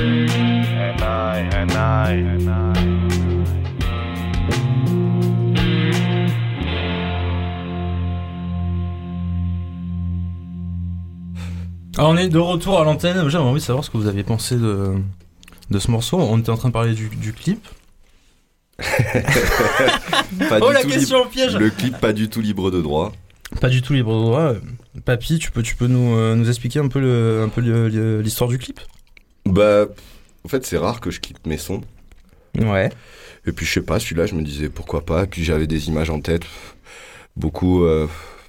And 0.02 1.00
I, 1.02 1.38
and 1.54 1.72
I, 1.72 2.12
and 2.12 2.48
I. 2.48 3.82
Alors, 11.98 12.10
on 12.10 12.16
est 12.16 12.28
de 12.28 12.38
retour 12.38 12.80
à 12.80 12.84
l'antenne. 12.84 13.28
J'avais 13.28 13.44
envie 13.44 13.60
de 13.60 13.64
savoir 13.64 13.84
ce 13.84 13.90
que 13.90 13.96
vous 13.96 14.06
aviez 14.06 14.22
pensé 14.22 14.56
de, 14.56 14.94
de 15.70 15.78
ce 15.78 15.90
morceau. 15.90 16.18
On 16.18 16.38
était 16.38 16.50
en 16.50 16.56
train 16.56 16.68
de 16.68 16.72
parler 16.72 16.94
du, 16.94 17.08
du 17.08 17.32
clip. 17.32 17.66
Pas 18.78 20.58
oh 20.60 20.68
du 20.68 20.72
la 20.74 20.82
tout 20.82 20.88
question 20.88 21.26
piège 21.28 21.52
libre- 21.52 21.60
Le 21.60 21.70
clip 21.70 21.98
pas 21.98 22.12
du 22.12 22.28
tout 22.28 22.40
libre 22.40 22.70
de 22.70 22.80
droit. 22.80 23.12
Pas 23.60 23.68
du 23.68 23.82
tout 23.82 23.92
libre 23.92 24.12
de 24.18 24.22
droit. 24.24 24.40
Euh, 24.40 24.60
Papy, 25.04 25.38
tu 25.38 25.50
peux, 25.52 25.62
tu 25.62 25.76
peux 25.76 25.86
nous, 25.86 26.16
euh, 26.16 26.34
nous 26.34 26.48
expliquer 26.48 26.80
un 26.80 26.88
peu 26.88 26.98
un 27.44 28.20
l'histoire 28.22 28.48
du 28.48 28.58
clip? 28.58 28.80
Bah, 29.52 29.86
en 30.44 30.48
fait, 30.48 30.64
c'est 30.66 30.78
rare 30.78 31.00
que 31.00 31.10
je 31.10 31.20
quitte 31.20 31.46
mes 31.46 31.58
sons. 31.58 31.82
Ouais. 32.58 32.90
Et 33.46 33.52
puis, 33.52 33.66
je 33.66 33.72
sais 33.72 33.82
pas, 33.82 33.98
celui-là, 33.98 34.26
je 34.26 34.34
me 34.34 34.42
disais 34.42 34.68
pourquoi 34.68 35.04
pas? 35.04 35.26
Puis, 35.26 35.44
j'avais 35.44 35.66
des 35.66 35.88
images 35.88 36.10
en 36.10 36.20
tête. 36.20 36.42
Beaucoup. 37.36 37.84
euh, 37.84 38.06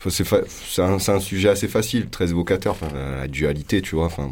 c'est 0.09 0.23
fa- 0.25 0.41
c'est 0.67 0.81
un, 0.81 0.99
c'est 0.99 1.11
un 1.11 1.19
sujet 1.19 1.49
assez 1.49 1.67
facile, 1.67 2.09
très 2.09 2.29
évocateur. 2.29 2.73
Enfin, 2.73 2.87
la, 2.93 3.17
la 3.21 3.27
dualité, 3.27 3.81
tu 3.81 3.95
vois. 3.95 4.05
Enfin, 4.05 4.31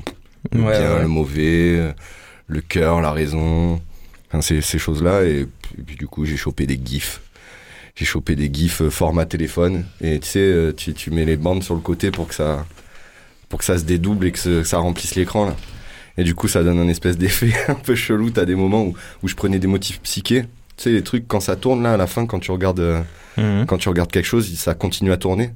Ouais, 0.53 0.59
bien, 0.79 0.95
ouais. 0.95 1.01
le 1.03 1.07
mauvais, 1.07 1.93
le 2.47 2.61
cœur, 2.61 2.99
la 3.01 3.11
raison. 3.11 3.79
Enfin, 4.27 4.41
ces, 4.41 4.61
ces 4.61 4.79
choses-là. 4.79 5.23
Et, 5.23 5.45
puis- 5.61 5.75
et 5.77 5.81
puis, 5.83 5.95
du 5.95 6.07
coup, 6.07 6.25
j'ai 6.25 6.37
chopé 6.37 6.65
des 6.67 6.79
gifs. 6.83 7.21
J'ai 7.95 8.05
chopé 8.05 8.35
des 8.35 8.49
gifs 8.53 8.81
euh, 8.81 8.89
format 8.89 9.25
téléphone. 9.25 9.85
Et 10.01 10.19
tu 10.19 10.27
sais, 10.27 10.39
euh, 10.39 10.73
tu, 10.73 10.93
tu 10.93 11.11
mets 11.11 11.25
les 11.25 11.37
bandes 11.37 11.63
sur 11.63 11.75
le 11.75 11.81
côté 11.81 12.09
pour 12.11 12.27
que 12.27 12.33
ça, 12.35 12.65
pour 13.49 13.59
que 13.59 13.65
ça 13.65 13.77
se 13.77 13.83
dédouble 13.83 14.25
et 14.27 14.31
que 14.31 14.39
ce- 14.39 14.63
ça 14.63 14.77
remplisse 14.79 15.15
l'écran, 15.15 15.45
là. 15.47 15.55
Et 16.17 16.23
du 16.23 16.35
coup, 16.35 16.47
ça 16.47 16.63
donne 16.63 16.79
un 16.79 16.87
espèce 16.87 17.17
d'effet 17.17 17.51
un 17.67 17.75
peu 17.75 17.95
chelou. 17.95 18.29
T'as 18.31 18.45
des 18.45 18.55
moments 18.55 18.83
où, 18.83 18.95
où 19.23 19.27
je 19.27 19.35
prenais 19.35 19.59
des 19.59 19.67
motifs 19.67 20.01
psychés. 20.01 20.43
Tu 20.77 20.83
sais, 20.83 20.89
les 20.91 21.03
trucs, 21.03 21.27
quand 21.27 21.39
ça 21.39 21.55
tourne, 21.55 21.83
là, 21.83 21.93
à 21.93 21.97
la 21.97 22.07
fin, 22.07 22.25
quand 22.25 22.39
tu 22.39 22.51
regardes, 22.51 22.79
euh, 22.79 23.01
Mhm. 23.37 23.65
quand 23.65 23.77
tu 23.77 23.87
regardes 23.87 24.11
quelque 24.11 24.25
chose, 24.25 24.53
ça 24.57 24.73
continue 24.73 25.11
à 25.13 25.17
tourner. 25.17 25.51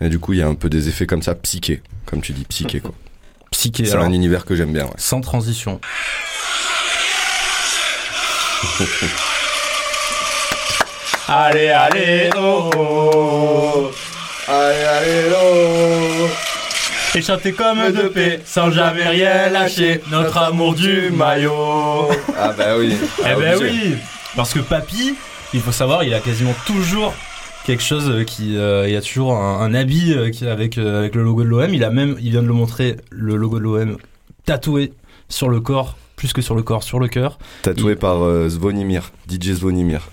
Et 0.00 0.08
du 0.08 0.18
coup, 0.18 0.32
il 0.32 0.38
y 0.38 0.42
a 0.42 0.46
un 0.48 0.54
peu 0.54 0.70
des 0.70 0.88
effets 0.88 1.06
comme 1.06 1.20
ça, 1.22 1.34
psychés. 1.34 1.82
Comme 2.06 2.22
tu 2.22 2.32
dis, 2.32 2.44
psyché, 2.44 2.80
quoi. 2.80 2.92
Psyché. 3.50 3.84
C'est 3.84 3.96
un 3.96 4.12
univers 4.12 4.46
que 4.46 4.56
j'aime 4.56 4.72
bien, 4.72 4.84
ouais. 4.86 4.92
sans 4.96 5.20
transition. 5.20 5.78
allez, 11.28 11.68
allez, 11.68 12.30
oh, 12.36 12.70
oh. 12.76 13.90
Allez, 14.48 14.84
allez, 14.84 15.32
oh 15.36 16.28
Et 17.14 17.20
chanter 17.20 17.52
comme 17.52 17.78
de 17.92 18.08
paix, 18.08 18.40
sans 18.44 18.70
jamais 18.70 19.06
rien 19.06 19.50
lâcher, 19.50 20.00
notre 20.10 20.38
amour 20.38 20.74
du 20.74 21.10
maillot. 21.10 22.08
Ah 22.38 22.54
bah 22.56 22.76
oui. 22.78 22.94
Eh 23.20 23.24
Ah, 23.26 23.34
ben 23.38 23.58
oui 23.60 23.94
Parce 24.34 24.54
que 24.54 24.60
Papy, 24.60 25.14
il 25.52 25.60
faut 25.60 25.72
savoir, 25.72 26.04
il 26.04 26.14
a 26.14 26.20
quasiment 26.20 26.54
toujours 26.66 27.12
quelque 27.66 27.82
chose 27.82 28.08
euh, 28.08 28.24
qui... 28.24 28.56
euh, 28.56 28.88
il 28.88 28.96
a 28.96 29.02
toujours 29.02 29.34
un, 29.36 29.60
un 29.60 29.74
habit 29.74 30.14
euh, 30.14 30.30
qui, 30.30 30.46
avec, 30.46 30.78
euh, 30.78 31.00
avec 31.00 31.14
le 31.14 31.22
logo 31.22 31.42
de 31.42 31.48
l'OM. 31.48 31.74
Il 31.74 31.84
a 31.84 31.90
même, 31.90 32.16
il 32.20 32.30
vient 32.30 32.42
de 32.42 32.46
le 32.48 32.54
montrer, 32.54 32.96
le 33.10 33.36
logo 33.36 33.58
de 33.58 33.64
l'OM 33.64 33.98
tatoué 34.46 34.94
sur 35.28 35.50
le 35.50 35.60
corps, 35.60 35.96
plus 36.16 36.32
que 36.32 36.40
sur 36.40 36.54
le 36.54 36.62
corps, 36.62 36.82
sur 36.82 36.98
le 36.98 37.08
cœur. 37.08 37.38
Tatoué 37.60 37.94
par 37.94 38.22
euh, 38.24 38.48
Zvonimir, 38.48 39.12
DJ 39.30 39.52
Zvonimir. 39.52 40.08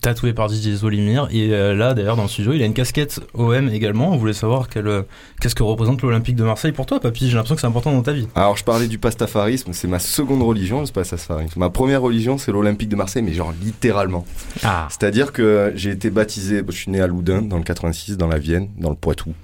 Tatoué 0.00 0.32
par 0.32 0.48
DJ 0.48 0.74
Zolimir. 0.74 1.28
Et 1.30 1.52
euh, 1.52 1.74
là, 1.74 1.94
d'ailleurs, 1.94 2.16
dans 2.16 2.22
le 2.22 2.28
studio, 2.28 2.52
il 2.52 2.62
a 2.62 2.66
une 2.66 2.74
casquette 2.74 3.20
OM 3.34 3.68
également. 3.68 4.12
On 4.12 4.16
voulait 4.16 4.32
savoir 4.32 4.68
euh, 4.76 5.02
qu'est-ce 5.40 5.54
que 5.54 5.62
représente 5.62 6.02
l'Olympique 6.02 6.36
de 6.36 6.44
Marseille 6.44 6.72
pour 6.72 6.86
toi, 6.86 7.00
Papy? 7.00 7.28
J'ai 7.28 7.34
l'impression 7.34 7.54
que 7.54 7.60
c'est 7.60 7.66
important 7.66 7.92
dans 7.92 8.02
ta 8.02 8.12
vie. 8.12 8.28
Alors 8.34 8.56
je 8.56 8.64
parlais 8.64 8.88
du 8.88 8.98
pastafarisme, 8.98 9.72
c'est 9.72 9.88
ma 9.88 9.98
seconde 9.98 10.42
religion, 10.42 10.80
le 10.80 10.86
pastafarisme. 10.86 11.58
Ma 11.58 11.70
première 11.70 12.02
religion, 12.02 12.38
c'est 12.38 12.52
l'Olympique 12.52 12.88
de 12.88 12.96
Marseille, 12.96 13.22
mais 13.22 13.32
genre 13.32 13.52
littéralement. 13.62 14.24
Ah. 14.62 14.88
C'est-à-dire 14.90 15.32
que 15.32 15.72
j'ai 15.74 15.90
été 15.90 16.10
baptisé, 16.10 16.62
je 16.66 16.76
suis 16.76 16.90
né 16.90 17.00
à 17.00 17.06
Loudun, 17.06 17.42
dans 17.42 17.58
le 17.58 17.64
86, 17.64 18.16
dans 18.16 18.28
la 18.28 18.38
Vienne, 18.38 18.68
dans 18.78 18.90
le 18.90 18.96
Poitou. 18.96 19.34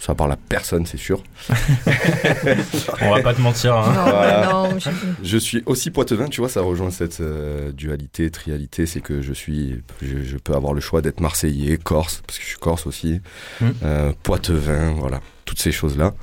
Ça 0.00 0.14
parle 0.14 0.30
à 0.32 0.36
personne, 0.36 0.86
c'est 0.86 0.96
sûr. 0.96 1.22
On 3.02 3.10
va 3.14 3.20
pas 3.22 3.34
te 3.34 3.40
mentir. 3.40 3.74
Hein. 3.76 3.92
Non, 3.94 4.02
Voilà. 4.10 4.46
non, 4.52 4.78
je- 4.78 4.90
Je 5.22 5.38
suis 5.38 5.62
aussi 5.66 5.90
poitevin, 5.90 6.28
tu 6.28 6.40
vois, 6.40 6.48
ça 6.48 6.60
rejoint 6.60 6.90
cette 6.90 7.20
euh, 7.20 7.72
dualité, 7.72 8.30
trialité, 8.30 8.86
c'est 8.86 9.00
que 9.00 9.22
je 9.22 9.32
suis, 9.32 9.82
je, 10.02 10.22
je 10.22 10.36
peux 10.36 10.54
avoir 10.54 10.72
le 10.72 10.80
choix 10.80 11.02
d'être 11.02 11.20
marseillais, 11.20 11.78
corse, 11.78 12.22
parce 12.26 12.38
que 12.38 12.44
je 12.44 12.48
suis 12.50 12.58
corse 12.58 12.86
aussi, 12.86 13.20
Mm. 13.60 13.66
euh, 13.82 14.12
poitevin, 14.22 14.92
voilà, 14.98 15.20
toutes 15.44 15.60
ces 15.60 15.72
choses-là. 15.72 16.14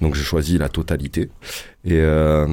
Donc 0.00 0.14
je 0.14 0.22
choisis 0.22 0.58
la 0.58 0.68
totalité. 0.68 1.30
Et, 1.84 1.94
euh, 1.94 2.46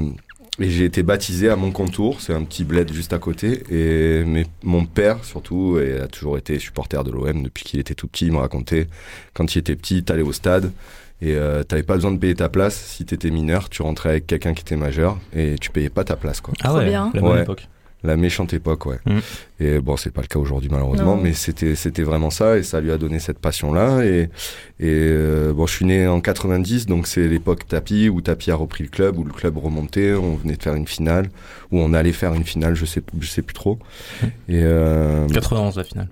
et 0.60 0.70
j'ai 0.70 0.86
été 0.86 1.02
baptisé 1.02 1.50
à 1.50 1.56
mon 1.56 1.72
contour, 1.72 2.22
c'est 2.22 2.34
un 2.34 2.44
petit 2.44 2.64
bled 2.64 2.94
juste 2.94 3.12
à 3.14 3.18
côté. 3.20 3.64
Et 3.72 4.24
mais 4.24 4.46
mon 4.64 4.86
père, 4.86 5.24
surtout, 5.24 5.80
et 5.80 6.00
a 6.00 6.08
toujours 6.08 6.38
été 6.38 6.60
supporter 6.60 7.04
de 7.04 7.12
l'OM 7.12 7.42
depuis 7.44 7.64
qu'il 7.64 7.80
était 7.80 7.96
tout 7.96 8.08
petit. 8.08 8.28
Il 8.28 8.34
me 8.34 8.38
racontait, 8.38 8.88
quand 9.34 9.56
il 9.56 9.60
était 9.60 9.76
petit, 9.76 10.04
t'allais 10.04 10.22
au 10.22 10.32
stade. 10.34 10.72
Et 11.22 11.36
euh, 11.36 11.64
t'avais 11.64 11.84
pas 11.84 11.96
besoin 11.96 12.12
de 12.12 12.18
payer 12.18 12.36
ta 12.36 12.50
place 12.50 12.76
si 12.76 13.06
t'étais 13.06 13.32
mineur, 13.32 13.70
tu 13.70 13.82
rentrais 13.82 14.10
avec 14.10 14.28
quelqu'un 14.28 14.54
qui 14.54 14.62
était 14.62 14.76
majeur 14.76 15.18
et 15.34 15.56
tu 15.60 15.70
payais 15.70 15.90
pas 15.90 16.04
ta 16.04 16.18
place 16.18 16.42
quoi. 16.42 16.54
Ah 16.62 16.74
ouais, 16.74 16.86
bien. 16.86 17.12
la 17.14 17.22
bonne 17.22 17.32
Ouais. 17.32 17.42
époque. 17.44 17.68
La 18.04 18.18
méchante 18.18 18.54
époque, 18.54 18.86
ouais. 18.86 19.00
Mm. 19.06 19.20
Et 19.62 19.80
bon, 19.80 19.96
c'est 19.96 20.12
pas 20.12 20.22
le 20.22 20.28
cas 20.28 20.40
aujourd'hui 20.40 20.70
malheureusement, 20.70 21.16
Non. 21.16 21.22
mais 21.22 21.34
c'était 21.34 21.76
c'était 21.76 22.04
vraiment 22.04 22.30
ça 22.30 22.58
et 22.58 22.64
ça 22.64 22.82
lui 22.82 22.92
a 22.92 22.98
donné 22.98 23.20
cette 23.20 23.40
passion 23.40 23.74
là. 23.74 24.04
Et 24.04 24.30
et 24.80 24.90
euh, 24.90 25.54
bon, 25.54 25.66
je 25.68 25.74
suis 25.76 25.86
né 25.86 26.06
en 26.08 26.20
90, 26.20 26.86
donc 26.88 27.08
c'est 27.08 27.28
l'époque 27.28 27.68
Tapi 27.68 28.10
où 28.10 28.22
Tapi 28.22 28.52
a 28.52 28.56
repris 28.56 28.84
le 28.84 28.90
club, 28.90 29.18
où 29.18 29.24
le 29.24 29.32
club 29.32 29.58
remontait, 29.58 30.14
on 30.14 30.36
venait 30.36 30.56
de 30.58 30.64
faire 30.64 30.76
une 30.76 30.88
finale, 30.88 31.30
où 31.72 31.80
on 31.80 31.94
allait 31.94 32.12
faire 32.12 32.34
une 32.34 32.44
finale, 32.44 32.76
je 32.76 32.86
sais 32.86 33.02
je 33.20 33.28
sais 33.28 33.42
plus 33.42 33.54
trop. 33.54 33.80
Et 34.50 34.62
euh, 34.64 35.28
91 35.30 35.78
la 35.78 35.84
finale. 35.84 36.08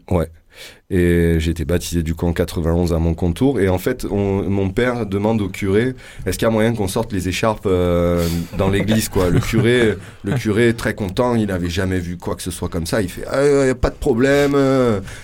Et 0.90 1.36
j'ai 1.40 1.52
été 1.52 1.64
baptisé 1.66 2.04
du 2.04 2.16
coup 2.16 2.28
en 2.28 2.34
91 2.34 2.92
à 2.94 3.00
mon 3.00 3.14
contour. 3.14 3.60
Et 3.60 3.70
en 3.70 3.78
fait, 3.78 4.06
on- 4.10 4.44
mon 4.44 4.70
père 4.70 5.06
demande 5.06 5.42
au 5.42 5.48
curé 5.50 5.96
est-ce 6.26 6.38
qu'il 6.38 6.46
y 6.46 6.50
a 6.50 6.52
moyen 6.52 6.74
qu'on 6.74 6.88
sorte 6.88 7.14
les 7.14 7.28
écharpes 7.30 7.66
euh, 7.66 8.28
dans 8.58 8.70
l'église 8.70 9.08
quoi? 9.10 9.30
Le 9.30 9.40
curé, 9.40 9.96
le 10.24 10.34
curé 10.34 10.74
très 10.74 10.94
content, 10.94 11.36
il 11.36 11.52
avait 11.52 11.70
jamais 11.70 12.00
vu 12.00 12.18
quoi 12.18 12.36
que 12.36 12.42
ce 12.42 12.52
soit 12.52 12.70
comme 12.70 12.86
ça. 12.86 13.02
Il 13.02 13.10
fait 13.10 13.26
ah, 13.28 13.74
pas 13.76 13.90
de 13.90 13.96
problème. 13.96 14.56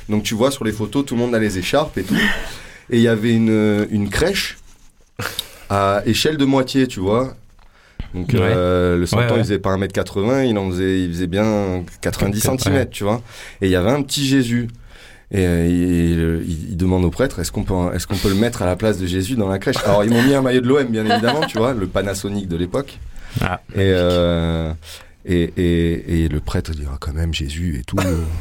Donc 0.09 0.23
tu 0.23 0.35
vois 0.35 0.51
sur 0.51 0.63
les 0.63 0.71
photos, 0.71 1.05
tout 1.05 1.15
le 1.15 1.21
monde 1.21 1.35
a 1.35 1.39
les 1.39 1.57
écharpes 1.57 1.97
et 1.97 2.03
tout. 2.03 2.15
Et 2.89 2.97
il 2.97 3.01
y 3.01 3.07
avait 3.09 3.33
une, 3.35 3.85
une 3.91 4.09
crèche 4.09 4.57
à 5.69 6.01
échelle 6.05 6.37
de 6.37 6.45
moitié, 6.45 6.87
tu 6.87 6.99
vois? 7.01 7.35
Donc 8.13 8.29
Ouais. 8.29 8.39
euh, 8.41 8.97
le 8.97 9.05
santon 9.05 9.23
Ouais, 9.25 9.31
ouais. 9.31 9.37
il 9.39 9.43
faisait 9.43 9.59
pas 9.59 9.75
1m80, 9.75 10.47
il 10.47 10.57
en 10.57 10.69
faisait, 10.71 11.01
il 11.03 11.09
faisait 11.11 11.27
bien 11.27 11.83
90 12.01 12.45
Ouais. 12.47 12.57
cm, 12.57 12.89
tu 12.89 13.03
vois? 13.03 13.21
Et 13.61 13.65
il 13.65 13.71
y 13.71 13.75
avait 13.75 13.89
un 13.91 14.01
petit 14.01 14.25
Jésus. 14.25 14.69
Et 15.31 15.45
euh, 15.45 15.65
il, 15.67 16.49
il- 16.49 16.69
il 16.71 16.77
demande 16.77 17.03
au 17.03 17.09
prêtre 17.09 17.39
est-ce 17.39 17.51
qu'on 17.51 17.63
peut, 17.63 17.73
est-ce 17.93 18.07
qu'on 18.07 18.15
peut 18.15 18.29
le 18.29 18.35
mettre 18.35 18.61
à 18.61 18.65
la 18.65 18.75
place 18.77 18.97
de 18.97 19.05
Jésus 19.05 19.35
dans 19.35 19.49
la 19.49 19.59
crèche? 19.59 19.75
Alors 19.85 20.03
ils 20.03 20.09
m'ont 20.09 20.23
mis 20.23 20.33
un 20.33 20.41
maillot 20.41 20.61
de 20.61 20.67
l'OM 20.67 20.85
bien 20.87 21.05
évidemment, 21.05 21.41
tu 21.47 21.57
vois, 21.57 21.73
le 21.73 21.85
Panasonic 21.87 22.47
de 22.47 22.55
l'époque. 22.55 22.97
Ah. 23.41 23.59
Et, 23.75 23.79
euh, 23.93 24.71
et, 25.25 25.51
et, 25.57 26.23
et 26.23 26.27
le 26.29 26.39
prêtre 26.39 26.71
dit 26.71 26.83
ah, 26.89 26.95
quand 26.97 27.13
même 27.13 27.33
Jésus 27.33 27.77
et 27.79 27.83
tout. 27.83 27.97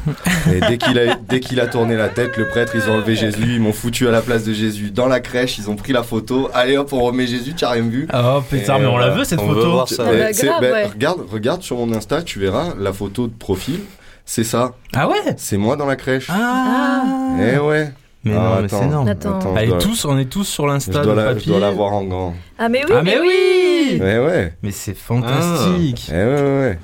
et 0.49 0.61
dès 0.61 0.77
qu'il 0.77 0.97
a 0.97 1.15
dès 1.15 1.41
qu'il 1.41 1.59
a 1.59 1.67
tourné 1.67 1.97
la 1.97 2.07
tête, 2.07 2.37
le 2.37 2.47
prêtre 2.47 2.71
ils 2.75 2.89
ont 2.89 2.93
enlevé 2.93 3.17
Jésus, 3.17 3.55
ils 3.55 3.59
m'ont 3.59 3.73
foutu 3.73 4.07
à 4.07 4.11
la 4.11 4.21
place 4.21 4.45
de 4.45 4.53
Jésus 4.53 4.89
dans 4.91 5.07
la 5.07 5.19
crèche, 5.19 5.57
ils 5.57 5.69
ont 5.69 5.75
pris 5.75 5.91
la 5.91 6.03
photo. 6.03 6.49
Allez 6.53 6.77
hop 6.77 6.93
on 6.93 7.01
remet 7.03 7.27
Jésus, 7.27 7.53
tu 7.53 7.65
as 7.65 7.71
rien 7.71 7.83
vu 7.83 8.07
Oh 8.13 8.41
putain, 8.49 8.77
Et, 8.77 8.79
mais 8.79 8.85
on 8.87 8.95
la 8.97 9.07
euh, 9.07 9.15
veut 9.15 9.23
cette 9.25 9.39
on 9.39 9.47
veut 9.49 9.55
photo. 9.55 9.71
voir 9.71 9.89
ça. 9.89 10.05
Ah 10.07 10.11
bah, 10.13 10.31
grave, 10.31 10.61
ben. 10.61 10.89
Regarde 10.89 11.19
regarde 11.29 11.61
sur 11.63 11.75
mon 11.75 11.91
Insta, 11.93 12.21
tu 12.21 12.39
verras 12.39 12.73
la 12.79 12.93
photo 12.93 13.27
de 13.27 13.33
profil. 13.33 13.81
C'est 14.29 14.43
ça, 14.43 14.75
Ah 14.93 15.07
ouais 15.07 15.15
c'est 15.37 15.55
moi 15.57 15.77
dans 15.77 15.85
la 15.85 15.95
crèche. 15.95 16.27
Ah 16.29 17.03
Eh 17.41 17.57
ouais. 17.59 17.91
Mais 18.25 18.33
Ah, 18.35 18.39
non, 18.57 18.61
mais 18.61 18.67
c'est 18.67 18.75
attends. 18.75 18.85
énorme. 18.85 19.07
Attends. 19.07 19.55
Allez, 19.55 19.67
je 19.67 19.71
dois- 19.71 19.79
tous, 19.79 20.03
on 20.05 20.17
est 20.17 20.25
tous 20.25 20.43
sur 20.43 20.67
l'insta 20.67 20.99
de 21.01 21.11
la, 21.11 21.37
je 21.37 21.45
dois 21.45 21.59
la 21.59 21.71
voir 21.71 21.93
en 21.93 22.03
grand. 22.03 22.35
Ah, 22.59 22.67
mais 22.67 22.83
oui, 22.85 22.91
Ah 22.93 23.03
mais 23.03 23.17
oui 23.21 23.97
Ouais, 24.01 24.19
ouais. 24.19 24.53
Mais 24.63 24.71
c'est 24.71 24.97
fantastique 24.97 26.09
Eh 26.11 26.13
ouais, 26.13 26.25
ouais, 26.25 26.41
ouais. 26.59 26.79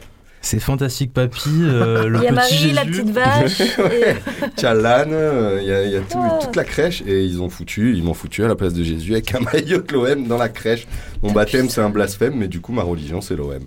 C'est 0.45 0.59
fantastique 0.59 1.11
Papy, 1.13 1.49
euh, 1.63 2.07
le 2.07 2.19
Il 2.19 2.23
y 2.23 2.27
a 2.27 2.29
petit 2.29 2.35
Marie, 2.35 2.53
Jésus. 2.55 2.71
la 2.75 2.85
petite 2.85 3.09
vache. 3.11 3.61
et- 3.61 4.61
l'âne, 4.63 5.09
euh, 5.11 5.59
il 5.61 5.67
y 5.67 5.71
a, 5.73 5.83
il 5.83 5.91
y 5.91 5.95
a 5.97 5.99
tout- 5.99 6.17
Ah. 6.21 6.39
toute 6.41 6.55
la 6.55 6.63
crèche 6.63 7.03
et 7.05 7.25
ils 7.25 7.41
ont 7.41 7.49
foutu, 7.49 7.93
ils 7.97 8.03
m'ont 8.03 8.13
foutu 8.13 8.43
à 8.45 8.47
la 8.47 8.55
place 8.55 8.73
de 8.73 8.83
Jésus 8.83 9.11
avec 9.13 9.35
un 9.35 9.39
maillot 9.41 9.81
de 9.81 9.91
l'OM 9.93 10.27
dans 10.27 10.37
la 10.37 10.47
crèche. 10.49 10.87
Mon 11.21 11.31
baptême 11.33 11.67
c'est 11.67 11.81
un 11.81 11.89
blasphème, 11.89 12.35
mais 12.37 12.47
du 12.47 12.61
coup 12.61 12.71
ma 12.71 12.83
religion 12.83 13.19
c'est 13.19 13.35
l'OM. 13.35 13.59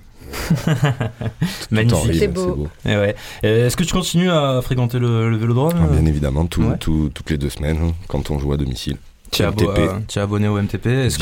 Magnifique. 1.71 2.15
C'est 2.19 2.29
beau. 2.29 2.69
Eh 2.85 2.97
ouais. 2.97 3.15
Euh, 3.45 3.67
Est-ce 3.67 3.77
que 3.77 3.85
tu 3.85 3.93
continues 3.93 4.31
à 4.31 4.61
fréquenter 4.63 4.99
le, 4.99 5.31
le 5.31 5.37
vélodrome 5.37 5.73
Ah, 5.77 5.87
bien 5.87 6.07
évidemment, 6.07 6.47
tout- 6.47 6.63
Ouais. 6.63 6.77
tout- 6.79 7.11
toutes 7.13 7.31
les 7.31 7.39
deux 7.39 7.51
semaines 7.51 7.79
hein, 7.83 7.93
quand 8.09 8.31
on 8.31 8.39
joue 8.39 8.53
à 8.53 8.57
domicile. 8.57 8.97
Tu 9.33 9.43
es, 9.43 9.47
euh, 9.47 10.23
abonné 10.23 10.47
au 10.49 10.57
MTP. 10.57 10.87
Est-ce 10.87 11.19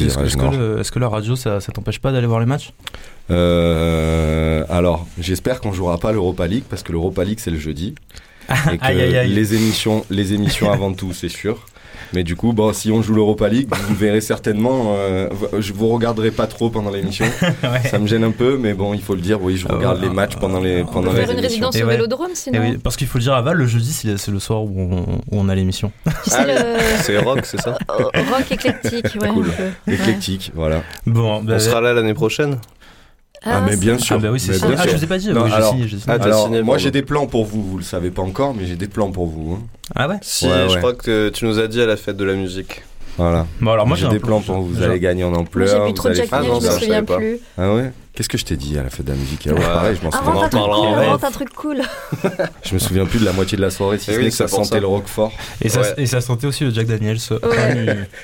que, 0.93 0.99
la 0.99 1.09
radio, 1.09 1.37
ça, 1.37 1.61
ça 1.61 1.73
t'empêche 1.73 1.99
pas 2.01 2.13
d'aller 2.13 2.27
voir 2.27 2.39
les 2.39 2.47
matchs? 2.47 2.73
Euh, 3.31 4.65
alors, 4.69 5.07
j'espère 5.19 5.61
qu'on 5.61 5.73
jouera 5.73 5.99
pas 5.99 6.13
l'Europa 6.13 6.47
League 6.47 6.65
parce 6.69 6.83
que 6.83 6.93
l'Europa 6.93 7.25
League 7.25 7.39
c'est 7.41 7.51
le 7.51 7.59
jeudi. 7.59 7.95
Et 8.73 8.77
que 8.77 8.85
Aïe, 8.85 9.01
aïe, 9.01 9.17
aïe. 9.17 9.33
les 9.33 9.55
émissions, 9.55 10.05
les 10.11 10.35
émissions 10.35 10.71
avant 10.71 10.93
tout, 10.93 11.15
c'est 11.15 11.31
sûr. 11.31 11.65
Mais 12.13 12.23
du 12.25 12.37
coup, 12.37 12.53
bon, 12.53 12.73
si 12.73 12.91
on 12.91 13.03
joue 13.03 13.15
l'Europa 13.15 13.49
League, 13.49 13.69
vous 13.89 13.95
verrez 13.95 14.21
certainement. 14.21 14.95
euh, 14.97 15.29
je 15.59 15.73
vous 15.73 15.89
regarderai 15.89 16.31
pas 16.31 16.47
trop 16.47 16.71
pendant 16.71 16.91
l'émission. 16.91 17.25
Ouais. 17.65 17.89
Ça 17.89 17.99
me 17.99 18.07
gêne 18.07 18.25
un 18.25 18.31
peu, 18.31 18.59
mais 18.59 18.75
bon, 18.75 18.93
il 18.95 19.01
faut 19.03 19.15
le 19.15 19.21
dire. 19.21 19.41
Oui, 19.43 19.57
je 19.57 19.67
regarde 19.67 20.01
ouais. 20.01 20.09
les 20.09 20.13
matchs 20.15 20.37
pendant 20.37 20.61
les 20.61 20.83
On 20.83 20.89
On 20.89 20.93
pendant 20.93 21.11
peut 21.13 21.17
les 21.19 21.23
faire 21.27 21.31
une 21.33 21.39
émissions. 21.45 21.69
résidence 21.71 21.83
au 21.83 21.87
vélodrome 21.91 22.29
Eh 22.33 22.37
sinon. 22.37 22.61
oui, 22.61 22.79
parce 22.79 22.97
qu'il 22.97 23.07
faut 23.07 23.19
le 23.19 23.25
dire 23.25 23.33
à 23.35 23.43
Val, 23.43 23.57
le 23.57 23.67
jeudi, 23.67 23.93
c'est 23.93 24.31
le 24.31 24.39
soir 24.39 24.63
où 24.65 24.73
on, 24.77 25.01
où 25.15 25.19
on 25.33 25.49
a 25.49 25.55
l'émission. 25.55 25.91
Tu 26.25 26.31
sais, 26.31 26.37
Ah 26.39 26.45
le 26.47 26.53
C'est 27.03 27.19
rock, 27.19 27.41
c'est 27.45 27.61
ça 27.61 27.79
euh, 27.91 28.05
rock 28.33 28.51
éclectique. 28.51 29.07
Ouais, 29.21 29.29
Cool. 29.29 29.47
Éclectique, 29.89 30.53
voilà. 30.55 30.83
Bon, 31.07 31.43
bah, 31.43 31.55
On 31.57 31.59
sera 31.59 31.81
là 31.81 31.93
l'année 31.95 32.15
prochaine 32.15 32.59
Ah, 33.45 33.61
mais 33.67 33.77
bien 33.77 33.99
sûr. 33.99 34.17
Ah 34.17 34.19
bah 34.21 34.29
oui, 34.33 34.41
c'est 34.41 34.55
ça. 34.55 34.67
Ah, 34.73 34.83
sûr. 34.83 34.91
je 34.93 34.97
vous 34.97 35.05
ai 35.05 35.07
pas 35.07 35.19
dit. 35.19 35.31
Non, 35.33 35.45
oui, 35.45 35.53
alors-. 35.53 35.77
Ah, 36.09 36.13
Alors, 36.21 36.45
signé, 36.47 36.63
moi 36.63 36.79
j'ai 36.79 36.91
des 36.91 37.03
plans 37.03 37.27
pour 37.27 37.45
vous. 37.45 37.63
Vous 37.63 37.77
le 37.79 37.85
savez 37.85 38.11
pas 38.11 38.23
encore, 38.23 38.55
mais 38.55 38.67
j'ai 38.67 38.77
des 38.77 38.89
plans 38.89 39.11
pour 39.11 39.27
vous. 39.27 39.55
hein. 39.55 39.63
Ah 39.95 40.09
ouais 40.09 40.17
Si, 40.23 40.47
Ouais, 40.47 40.53
je 40.69 40.73
ouais. 40.75 40.79
crois 40.79 40.95
que 40.95 41.29
tu 41.29 41.45
nous 41.45 41.59
as 41.59 41.67
dit 41.69 41.81
à 41.81 41.87
la 41.87 41.97
fête 41.97 42.17
de 42.17 42.25
la 42.25 42.35
musique. 42.35 42.83
Voilà. 43.17 43.47
Bon, 43.61 43.71
alors 43.73 43.87
moi 43.87 43.97
j'ai 43.97 44.07
j'ai 44.07 44.13
des 44.13 44.19
plans 44.19 44.41
plan 44.41 44.55
pour 44.55 44.65
vous. 44.65 44.75
Vous 44.75 44.83
allez 44.83 44.99
gagner 44.99 45.23
en 45.25 45.35
ampleur. 45.35 45.69
j'ai 45.69 45.79
vous 45.79 45.93
trop 45.93 46.09
de 46.09 46.15
allez 46.15 46.21
Jack 46.23 46.31
faire- 46.31 46.39
Ah 46.39 46.43
Daniel, 46.43 46.55
non, 46.55 46.61
je 46.61 46.67
me 46.67 46.71
ça, 46.71 46.79
je 46.79 46.85
souviens 46.85 46.95
savais 46.97 47.07
pas. 47.07 47.17
plus. 47.17 47.39
Ah 47.59 47.75
ouais? 47.75 47.93
Qu'est-ce 48.15 48.29
que 48.29 48.39
je 48.39 48.45
t'ai 48.45 48.57
dit 48.57 48.79
à 48.79 48.85
la 48.85 48.91
fête 48.91 49.07
de 49.07 49.11
la 49.11 49.17
musique 49.19 49.49
Ah 49.49 49.53
ouais, 49.55 49.59
Ouais. 49.59 49.65
pareil, 49.65 49.97
je 50.01 50.05
m'en 50.05 50.13
souviens. 50.13 50.31
Invente 50.31 50.55
un 51.25 51.27
un 51.27 51.31
truc 51.33 51.53
cool. 51.53 51.83
Je 52.65 52.75
me 52.75 52.79
souviens 52.79 53.07
plus 53.07 53.19
de 53.19 53.25
la 53.25 53.33
moitié 53.33 53.57
de 53.57 53.63
la 53.63 53.71
soirée, 53.71 53.99
si 53.99 54.11
Eh 54.11 54.15
ce 54.15 54.21
n'est 54.21 54.25
que 54.29 54.35
ça 54.35 54.47
c'est 54.47 54.55
sentait 54.55 54.69
ça. 54.69 54.81
le 54.81 54.87
roquefort. 54.87 55.33
Et 55.61 55.69
ça, 55.69 55.81
Ouais. 55.81 55.95
et 55.97 56.07
ça 56.07 56.21
sentait 56.21 56.47
aussi 56.47 56.63
le 56.63 56.71
Jack 56.71 56.87
Daniels. 56.87 57.19
C'est 57.19 57.35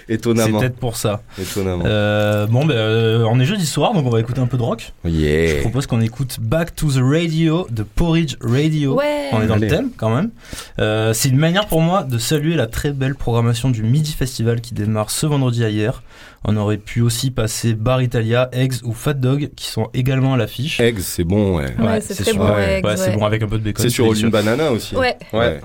Étonnamment. 0.08 0.60
peut-être 0.60 0.76
pour 0.76 0.96
ça. 0.96 1.22
Étonnamment. 1.40 1.82
Euh, 1.86 2.46
bon, 2.46 2.64
bah, 2.66 2.74
euh, 2.74 3.24
on 3.28 3.40
est 3.40 3.44
jeudi 3.44 3.66
soir, 3.66 3.92
donc 3.92 4.06
on 4.06 4.10
va 4.10 4.20
écouter 4.20 4.40
un 4.40 4.46
peu 4.46 4.56
de 4.58 4.62
rock. 4.62 4.92
Je 5.04 5.10
Yeah. 5.10 5.60
propose 5.62 5.88
qu'on 5.88 6.00
écoute 6.00 6.36
Back 6.40 6.76
to 6.76 6.86
the 6.92 7.00
Radio 7.02 7.66
de 7.70 7.82
Porridge 7.82 8.36
Radio. 8.42 8.94
Ouais. 8.94 9.28
On 9.32 9.42
est 9.42 9.46
dans 9.48 9.54
Allez. 9.54 9.68
le 9.68 9.74
thème 9.76 9.90
quand 9.96 10.14
même. 10.14 10.30
Euh, 10.78 11.12
c'est 11.14 11.30
une 11.30 11.36
manière 11.38 11.66
pour 11.66 11.80
moi 11.80 12.04
de 12.04 12.16
saluer 12.18 12.54
la 12.54 12.68
très 12.68 12.92
belle 12.92 13.16
programmation 13.16 13.70
du 13.70 13.82
Midi 13.82 14.12
Festival 14.12 14.60
qui 14.60 14.72
démarre 14.72 15.10
ce 15.10 15.26
vendredi 15.26 15.64
à 15.64 15.68
hier. 15.68 16.02
On 16.44 16.56
aurait 16.56 16.78
pu 16.78 17.02
aussi 17.02 17.30
passer 17.30 17.74
Bar 17.74 18.00
Italia, 18.02 18.48
Eggs 18.52 18.82
ou 18.84 18.92
Fat 18.94 19.14
Dog 19.14 19.50
qui 19.54 19.66
sont 19.66 19.88
également 19.92 20.34
à 20.34 20.36
l'affiche. 20.36 20.80
Eggs, 20.80 21.00
c'est 21.00 21.24
bon, 21.24 21.58
ouais. 21.58 21.74
Ouais, 21.78 22.00
c'est 22.00 22.34
bon, 22.34 22.48
ouais, 22.48 22.82
c'est 22.96 23.12
bon 23.12 23.24
avec 23.24 23.42
un 23.42 23.46
peu 23.48 23.58
de 23.58 23.64
bacon. 23.64 23.82
C'est 23.82 23.90
sur 23.90 24.12
une 24.12 24.30
banana 24.30 24.72
aussi. 24.72 24.96
Ouais. 24.96 25.16
Ouais. 25.32 25.60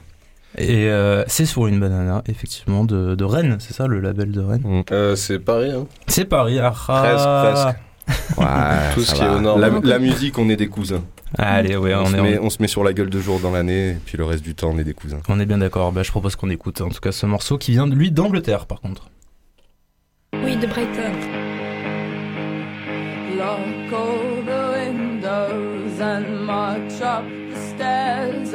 Et 0.58 0.86
euh, 0.90 1.24
c'est 1.28 1.46
sur 1.46 1.68
une 1.68 1.80
banana, 1.80 2.24
effectivement, 2.28 2.86
de, 2.86 3.16
de 3.16 3.24
Rennes, 3.26 3.58
c'est 3.60 3.74
ça 3.74 3.88
le 3.88 4.00
label 4.00 4.32
de 4.32 4.40
Rennes? 4.42 4.84
Euh, 4.92 5.16
c'est 5.16 5.40
Paris, 5.40 5.72
hein 5.72 5.86
C'est 6.08 6.26
Paris, 6.26 6.60
ah, 6.60 6.74
ah. 6.88 7.02
Presque, 7.04 7.64
presque. 7.64 7.80
Ouais, 8.38 8.94
Tout 8.94 9.02
ce 9.02 9.16
qui 9.16 9.22
est 9.24 9.28
au 9.28 9.40
nord. 9.42 9.58
La, 9.58 9.70
la 9.70 10.00
musique, 10.00 10.38
on 10.38 10.48
est 10.50 10.56
des 10.56 10.68
cousins. 10.68 11.04
Allez, 11.38 11.76
ouais, 11.76 11.94
on, 11.96 12.04
on, 12.04 12.06
se 12.06 12.16
est, 12.16 12.22
met, 12.22 12.40
on 12.40 12.50
se 12.50 12.62
met 12.62 12.68
sur 12.68 12.84
la 12.84 12.94
gueule 12.94 13.10
deux 13.10 13.20
jours 13.20 13.40
dans 13.40 13.52
l'année, 13.52 13.90
et 13.90 13.98
puis 14.06 14.18
le 14.18 14.24
reste 14.26 14.44
du 14.44 14.56
temps, 14.56 14.72
on 14.74 14.78
est 14.78 14.84
des 14.84 14.94
cousins. 14.94 15.20
on 15.28 15.40
est 15.40 15.46
bien 15.46 15.58
d'accord. 15.58 15.92
Bah, 15.92 16.04
je 16.04 16.12
propose 16.12 16.36
qu'on 16.36 16.50
écoute 16.50 16.80
en 16.82 16.90
tout 16.90 17.00
cas 17.02 17.12
ce 17.12 17.26
morceau 17.26 17.58
qui 17.58 17.72
vient 17.72 17.88
de 17.88 17.96
lui 17.96 18.12
d'Angleterre 18.12 18.68
par 18.68 18.80
contre. 18.80 19.10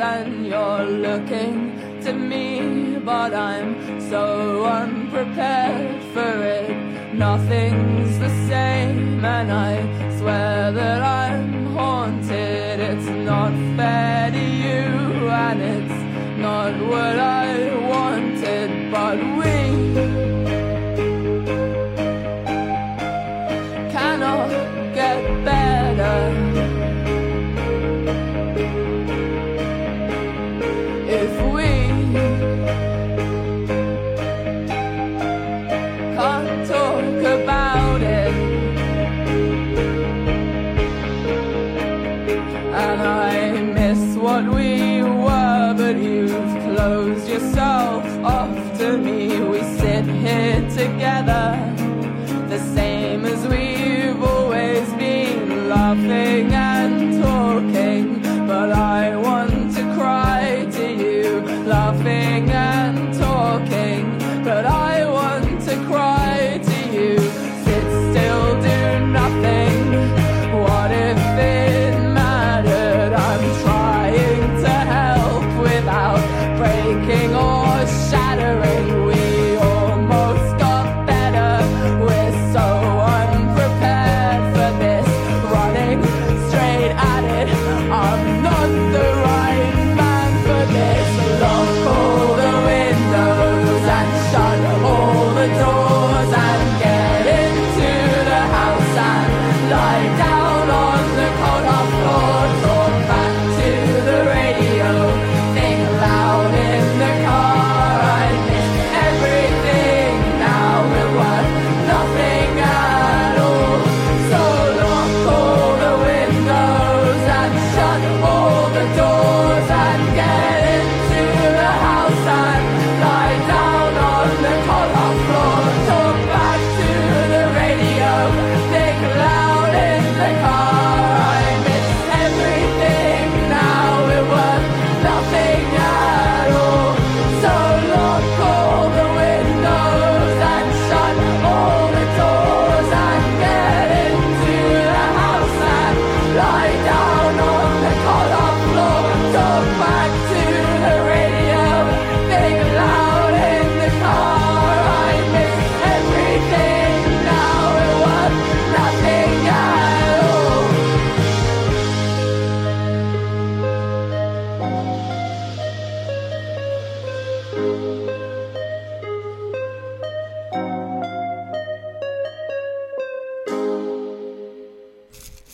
You're 0.00 0.86
looking 0.86 2.00
to 2.00 2.12
me, 2.14 2.98
but 3.04 3.34
I'm 3.34 4.00
so 4.08 4.64
unprepared 4.64 6.02
for 6.14 6.42
it. 6.42 7.14
Nothing's 7.14 8.18
the 8.18 8.30
same, 8.48 9.22
and 9.22 9.52
I 9.52 9.72
swear 10.18 10.72
that 10.72 11.02
I'm 11.02 11.66
haunted. 11.76 12.80
It's 12.80 13.08
not 13.30 13.52
fair 13.76 14.30
to 14.30 14.44
you, 14.64 15.28
and 15.28 15.60
it's 15.60 16.00
not 16.38 16.72
what 16.92 17.18
I 17.18 17.76
wanted, 17.90 18.29
together, 50.86 51.58
the 52.48 52.58
same 52.74 53.26
as 53.26 53.46
we've 53.46 54.22
always 54.22 54.88
been, 54.94 55.68
laughing 55.68 56.54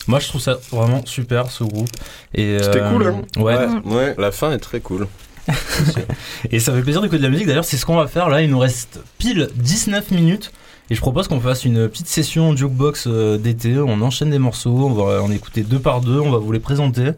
Moi, 0.07 0.21
je 0.21 0.29
trouve 0.29 0.41
ça 0.41 0.59
vraiment 0.71 1.05
super 1.05 1.51
ce 1.51 1.65
groupe. 1.65 1.89
Et 2.35 2.59
C'était 2.61 2.81
euh, 2.81 2.91
cool, 2.91 3.07
hein 3.07 3.23
Ouais. 3.43 3.67
Ouais. 3.85 4.15
La 4.19 4.31
fin 4.31 4.53
est 4.53 4.59
très 4.59 4.81
cool. 4.81 5.09
Et 6.51 6.61
ça 6.61 6.73
fait 6.73 6.83
plaisir 6.83 7.01
d'écouter 7.01 7.19
de 7.19 7.23
la 7.25 7.31
musique. 7.31 7.47
D'ailleurs, 7.47 7.65
c'est 7.65 7.77
ce 7.77 7.87
qu'on 7.87 7.97
va 7.97 8.07
faire 8.07 8.29
là. 8.29 8.43
Il 8.43 8.51
nous 8.51 8.59
reste 8.59 9.01
pile 9.19 9.49
19 9.57 10.11
minutes. 10.11 10.53
Et 10.91 10.95
je 10.95 11.01
propose 11.01 11.27
qu'on 11.27 11.41
fasse 11.41 11.65
une 11.65 11.89
petite 11.89 12.07
session 12.07 12.55
jukebox 12.57 13.07
euh, 13.07 13.39
d'été. 13.39 13.77
On 13.79 14.01
enchaîne 14.03 14.31
des 14.31 14.39
morceaux. 14.39 14.87
On 14.87 14.95
va 14.95 15.23
en 15.23 15.31
écouter 15.31 15.63
deux 15.63 15.81
par 15.81 16.01
deux. 16.01 16.21
On 16.21 16.31
va 16.31 16.39
vous 16.39 16.53
les 16.53 16.61
présenter. 16.61 17.11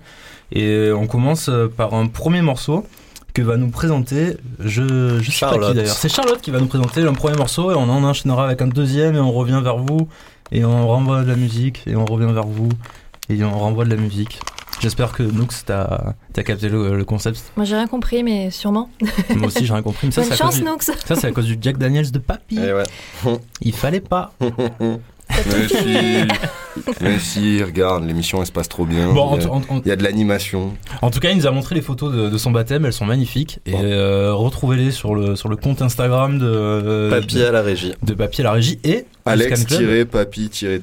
Et 0.52 0.90
on 0.92 1.06
commence 1.06 1.48
euh, 1.50 1.68
par 1.74 1.92
un 1.94 2.06
premier 2.06 2.40
morceau 2.40 2.86
que 3.34 3.42
va 3.42 3.56
nous 3.58 3.68
présenter. 3.68 4.36
Je, 4.60 5.20
je 5.20 5.30
sais 5.30 5.40
pas 5.40 5.52
Charlotte. 5.52 5.70
qui 5.70 5.76
d'ailleurs. 5.76 5.94
C'est 5.94 6.08
Charlotte 6.08 6.40
qui 6.40 6.50
va 6.50 6.60
nous 6.60 6.66
présenter 6.66 7.02
un 7.02 7.12
premier 7.12 7.36
morceau. 7.36 7.70
Et 7.70 7.74
on 7.74 7.90
en 7.90 8.04
enchaînera 8.04 8.46
avec 8.46 8.62
un 8.62 8.68
deuxième. 8.68 9.16
Et 9.16 9.20
on 9.20 9.32
revient 9.32 9.60
vers 9.62 9.76
vous. 9.76 10.08
Et 10.52 10.64
on 10.64 10.86
renvoie 10.88 11.22
de 11.22 11.28
la 11.28 11.36
musique. 11.36 11.82
Et 11.86 11.96
on 11.96 12.04
revient 12.04 12.32
vers 12.32 12.46
vous. 12.46 12.68
Et 13.28 13.42
on 13.44 13.58
renvoie 13.58 13.84
de 13.84 13.90
la 13.90 13.96
musique. 13.96 14.40
J'espère 14.80 15.12
que 15.12 15.22
Noux, 15.24 15.48
t'as 15.66 16.14
as 16.36 16.42
capté 16.44 16.68
le, 16.68 16.96
le 16.96 17.04
concept. 17.04 17.52
Moi, 17.56 17.64
j'ai 17.66 17.74
rien 17.74 17.88
compris, 17.88 18.22
mais 18.22 18.50
sûrement. 18.50 18.88
Moi 19.36 19.48
aussi, 19.48 19.66
j'ai 19.66 19.72
rien 19.72 19.82
compris. 19.82 20.06
Mais 20.06 20.12
ça, 20.12 20.20
Bonne 20.22 20.28
c'est 20.30 20.34
à 20.34 20.36
cause 20.36 20.46
chance, 20.54 20.56
du- 20.60 20.64
Noux. 20.64 20.76
ça, 20.80 21.16
c'est 21.16 21.26
à 21.26 21.32
cause 21.32 21.46
du 21.46 21.58
Jack 21.60 21.78
Daniels 21.78 22.10
de 22.12 22.18
Papy. 22.20 22.58
Ouais. 22.60 23.38
Il 23.60 23.74
fallait 23.74 24.00
pas. 24.00 24.32
Mais 25.30 25.68
si, 25.68 25.96
mais 27.00 27.18
si, 27.18 27.62
regarde, 27.62 28.04
l'émission 28.06 28.40
elle 28.40 28.46
se 28.46 28.52
passe 28.52 28.68
trop 28.68 28.84
bien. 28.84 29.12
Bon, 29.12 29.22
en, 29.22 29.36
il, 29.36 29.42
y 29.42 29.46
a, 29.46 29.50
en- 29.50 29.56
en- 29.68 29.80
il 29.84 29.88
y 29.88 29.92
a 29.92 29.96
de 29.96 30.02
l'animation. 30.02 30.74
en 31.02 31.10
tout 31.10 31.20
cas, 31.20 31.30
il 31.30 31.36
nous 31.36 31.46
a 31.46 31.50
montré 31.50 31.74
les 31.74 31.80
photos 31.82 32.12
de, 32.12 32.28
de 32.28 32.38
son 32.38 32.50
baptême. 32.50 32.84
Elles 32.86 32.92
sont 32.92 33.04
magnifiques. 33.06 33.60
Et 33.66 33.72
Bon. 33.72 33.80
euh, 33.82 34.32
retrouvez-les 34.34 34.90
sur 34.90 35.14
le, 35.14 35.36
sur 35.36 35.48
le 35.48 35.56
compte 35.56 35.82
Instagram 35.82 36.38
de, 36.38 37.08
Papy 37.10 37.42
à 37.42 37.52
la 37.52 37.62
régie. 37.62 37.94
de, 38.02 38.14
Papy 38.14 38.40
à 38.40 38.44
la 38.44 38.52
régie 38.52 38.78
et 38.84 39.04
du 39.26 39.42
Scan 39.42 39.64
Club. 39.66 39.82
Alex-Papy-13. 40.16 40.80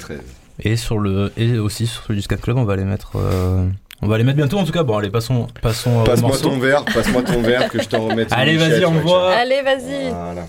Et, 0.64 0.76
sur 0.78 1.00
le, 1.00 1.34
et 1.38 1.58
aussi 1.58 1.86
sur 1.88 2.04
celui 2.04 2.16
du 2.20 2.22
Scan 2.24 2.38
Club, 2.38 2.58
on 2.58 2.64
va 2.64 2.76
les 2.78 2.86
mettre. 2.86 3.14
euh, 3.18 3.66
on 4.02 4.08
va 4.08 4.18
les 4.18 4.24
mettre 4.24 4.38
bientôt 4.38 4.58
en 4.58 4.64
tout 4.64 4.72
cas. 4.72 4.84
Bon, 4.84 4.98
allez, 4.98 5.10
passons, 5.10 5.48
passons 5.62 6.02
au 6.02 6.04
Passe-moi 6.04 6.38
ton 6.42 6.58
verre, 6.60 6.86
passe-moi 6.86 7.24
ton 7.24 7.42
verre 7.42 7.68
que 7.70 7.82
je 7.82 7.88
t'en 7.88 8.08
remette. 8.08 8.30
Allez, 8.32 8.56
vas-y, 8.58 8.80
vois, 8.82 8.90
envoie. 8.90 9.32
Allez, 9.34 9.62
vas-y. 9.64 10.10
Voilà. 10.10 10.48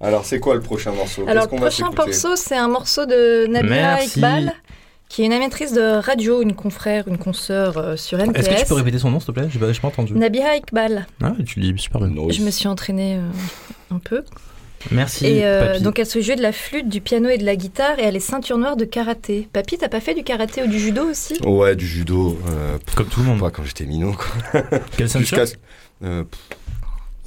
Alors, 0.00 0.24
c'est 0.24 0.38
quoi 0.38 0.54
le 0.54 0.60
prochain 0.60 0.92
morceau? 0.92 1.24
Alors, 1.26 1.48
le 1.50 1.56
prochain 1.56 1.90
morceau, 1.90 2.36
c'est 2.36 2.56
un 2.56 2.68
morceau 2.68 3.04
de 3.06 3.46
Nabila 3.48 3.74
Merci. 3.96 4.18
Iqbal, 4.20 4.52
qui 5.08 5.22
est 5.22 5.26
une 5.26 5.32
animatrice 5.32 5.72
de 5.72 5.98
radio, 6.00 6.40
une 6.42 6.54
confrère, 6.54 7.08
une 7.08 7.18
consoeur 7.18 7.76
euh, 7.78 7.96
sur 7.96 8.18
NTS. 8.18 8.38
Est-ce 8.38 8.48
que 8.50 8.60
tu 8.60 8.66
peux 8.66 8.74
répéter 8.74 8.98
son 9.00 9.10
nom, 9.10 9.18
s'il 9.18 9.26
te 9.28 9.32
plaît? 9.32 9.48
J'ai 9.50 9.58
pas, 9.58 9.66
pas 9.66 9.88
entendu. 9.88 10.12
Nabila 10.14 10.56
Iqbal. 10.56 11.06
Ah, 11.22 11.32
tu 11.44 11.58
le 11.60 11.72
dis 11.72 11.82
super 11.82 12.00
bien. 12.00 12.30
Je 12.30 12.42
me 12.42 12.50
suis 12.50 12.68
entraînée 12.68 13.16
euh, 13.16 13.94
un 13.94 13.98
peu. 13.98 14.22
Merci, 14.92 15.26
Et 15.26 15.44
euh, 15.44 15.72
Papy. 15.72 15.82
donc, 15.82 15.98
elle 15.98 16.06
se 16.06 16.20
joue 16.20 16.36
de 16.36 16.42
la 16.42 16.52
flûte, 16.52 16.88
du 16.88 17.00
piano 17.00 17.28
et 17.28 17.36
de 17.36 17.44
la 17.44 17.56
guitare, 17.56 17.98
et 17.98 18.04
elle 18.04 18.14
est 18.14 18.20
ceinture 18.20 18.58
noire 18.58 18.76
de 18.76 18.84
karaté. 18.84 19.48
Papy, 19.52 19.76
t'as 19.78 19.88
pas 19.88 19.98
fait 19.98 20.14
du 20.14 20.22
karaté 20.22 20.62
ou 20.62 20.68
du 20.68 20.78
judo 20.78 21.02
aussi? 21.10 21.36
Ouais, 21.44 21.74
du 21.74 21.84
judo. 21.84 22.38
Euh, 22.48 22.78
Comme 22.94 23.08
tout 23.08 23.18
le 23.18 23.26
monde. 23.26 23.40
pas 23.40 23.50
quand 23.50 23.64
j'étais 23.64 23.86
minot, 23.86 24.12
quoi. 24.12 24.62
Quelle 24.96 25.08
ceinture? 25.10 25.38
Jusqu'à. 25.44 25.58
euh, 26.04 26.22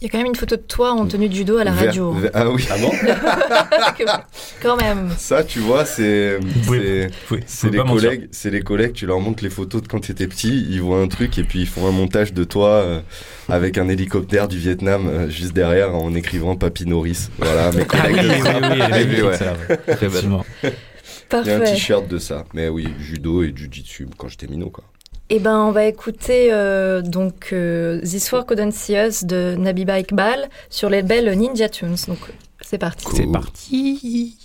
Il 0.01 0.05
y 0.05 0.07
a 0.07 0.09
quand 0.09 0.17
même 0.17 0.27
une 0.27 0.35
photo 0.35 0.55
de 0.55 0.61
toi 0.61 0.93
en 0.93 1.05
tenue 1.05 1.29
de 1.29 1.33
judo 1.35 1.57
à 1.57 1.63
la 1.63 1.73
radio. 1.73 2.15
ah 2.33 2.49
oui. 2.49 2.67
quand 4.61 4.75
même. 4.75 5.09
Ça, 5.17 5.43
tu 5.43 5.59
vois, 5.59 5.85
c'est. 5.85 6.39
c'est- 6.63 7.09
Oui, 7.29 7.39
C'est 7.45 7.69
les 7.69 7.77
collègues, 7.77 8.27
c'est 8.31 8.49
les 8.49 8.61
collègues, 8.61 8.93
tu 8.93 9.05
leur 9.05 9.19
montres 9.19 9.43
les 9.43 9.49
photos 9.51 9.83
de 9.83 9.87
quand 9.87 9.99
t'étais 9.99 10.25
petit, 10.27 10.65
ils 10.69 10.81
voient 10.81 10.99
un 11.01 11.07
truc 11.07 11.37
et 11.37 11.43
puis 11.43 11.59
ils 11.61 11.67
font 11.67 11.87
un 11.87 11.91
montage 11.91 12.33
de 12.33 12.43
toi 12.43 12.69
euh, 12.69 13.01
avec 13.47 13.77
un 13.77 13.87
hélicoptère 13.89 14.47
du 14.47 14.57
Vietnam 14.57 15.07
euh, 15.07 15.29
juste 15.29 15.53
derrière 15.53 15.93
en 15.95 16.15
écrivant 16.15 16.55
Papy 16.55 16.87
Norris. 16.87 17.27
Voilà, 17.37 17.71
mes 17.71 17.83
Ah 17.89 18.01
collègues. 18.07 18.31
Effectivement. 19.87 20.45
Il 20.63 20.67
y 20.67 20.69
a 20.69 21.55
un 21.55 21.59
Parfait. 21.59 21.73
t-shirt 21.73 22.07
de 22.07 22.17
ça. 22.17 22.43
Mais 22.53 22.67
oui, 22.69 22.87
judo 22.99 23.43
et 23.43 23.53
jujitsu 23.55 24.07
quand 24.17 24.27
j'étais 24.27 24.47
minot 24.47 24.69
quoi. 24.69 24.83
Eh 25.33 25.39
ben, 25.39 25.61
on 25.61 25.71
va 25.71 25.85
écouter 25.85 26.51
euh, 26.51 27.01
donc 27.01 27.51
euh, 27.53 28.01
This 28.01 28.29
War 28.33 28.45
Couldn't 28.45 28.71
See 28.71 28.97
Us 28.97 29.23
de 29.23 29.55
Nabiba 29.57 29.97
Iqbal 29.97 30.49
sur 30.69 30.89
les 30.89 31.01
label 31.01 31.33
Ninja 31.37 31.69
Tunes. 31.69 31.95
Donc, 32.09 32.17
c'est 32.59 32.77
parti. 32.77 33.05
C'est 33.15 33.31
parti. 33.31 34.40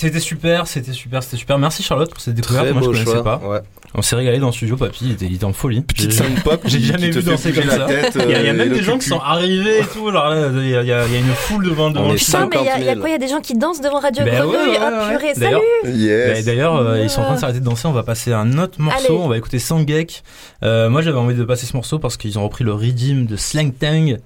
C'était 0.00 0.20
super, 0.20 0.66
c'était 0.66 0.92
super, 0.92 1.22
c'était 1.22 1.36
super. 1.36 1.58
Merci 1.58 1.82
Charlotte 1.82 2.10
pour 2.10 2.20
cette 2.20 2.34
découverte. 2.34 2.64
Très 2.64 2.72
Moi, 2.72 2.82
je 2.82 2.86
beau 2.86 2.92
connaissais 2.92 3.10
choix. 3.12 3.22
pas. 3.22 3.36
Ouais. 3.46 3.60
On 3.94 4.02
s'est 4.02 4.16
régalé 4.16 4.38
dans 4.38 4.46
le 4.46 4.52
studio, 4.52 4.76
papy. 4.76 4.98
Il 5.06 5.12
était, 5.12 5.26
il 5.26 5.34
était 5.34 5.44
en 5.44 5.52
folie. 5.52 5.82
Petite 5.82 6.10
J'ai- 6.12 6.16
sound 6.16 6.42
pop 6.42 6.60
J'ai 6.64 6.80
jamais 6.80 7.10
vu 7.10 7.22
danser 7.22 7.52
comme 7.52 7.64
ça. 7.68 7.86
il 7.88 8.30
y 8.30 8.34
a, 8.34 8.40
il 8.40 8.46
y 8.46 8.48
a 8.48 8.52
euh, 8.52 8.54
même 8.56 8.68
des 8.72 8.82
gens 8.82 8.98
qui 8.98 9.06
sont 9.08 9.18
arrivés 9.18 9.80
et 9.80 9.84
tout. 9.84 10.08
Alors 10.08 10.28
là, 10.30 10.48
il 10.54 10.68
y 10.68 10.74
a, 10.76 10.82
il 11.06 11.12
y 11.14 11.18
une 11.18 11.26
foule 11.34 11.64
devant 11.64 11.90
devant. 11.90 12.14
Putain, 12.14 12.46
mais 12.46 12.56
il 12.60 12.64
y, 12.64 12.68
a- 12.68 12.72
50 12.74 12.78
il 12.80 12.84
y 12.84 12.88
a 12.88 12.92
000. 12.94 13.00
quoi? 13.00 13.08
Il 13.08 13.12
y 13.12 13.14
a 13.14 13.18
des 13.18 13.28
gens 13.28 13.40
qui 13.40 13.54
dansent 13.54 13.80
devant 13.80 13.98
Radio 14.00 14.24
Ben 14.24 14.44
ouais, 14.46 14.52
Grenouille? 14.52 14.70
ouais, 14.70 14.78
Ah, 14.80 15.08
purée, 15.10 15.32
D'ailleurs- 15.36 15.60
salut 15.84 15.96
Yes. 15.98 16.44
D'ailleurs, 16.44 16.76
euh, 16.76 17.00
ils 17.02 17.10
sont 17.10 17.20
en 17.20 17.24
train 17.24 17.34
de 17.34 17.40
s'arrêter 17.40 17.60
de 17.60 17.64
danser. 17.64 17.86
On 17.88 17.92
va 17.92 18.02
passer 18.02 18.32
à 18.32 18.38
un 18.38 18.58
autre 18.58 18.80
morceau. 18.80 19.06
Allez. 19.14 19.18
On 19.18 19.28
va 19.28 19.36
écouter 19.36 19.58
Sangek. 19.58 20.22
Euh, 20.62 20.88
moi, 20.88 21.02
j'avais 21.02 21.18
envie 21.18 21.34
de 21.34 21.44
passer 21.44 21.66
ce 21.66 21.76
morceau 21.76 21.98
parce 21.98 22.16
qu'ils 22.16 22.38
ont 22.38 22.44
repris 22.44 22.64
le 22.64 22.72
redeem 22.72 23.26
de 23.26 23.36
Slang 23.36 23.72
Tang 23.76 24.16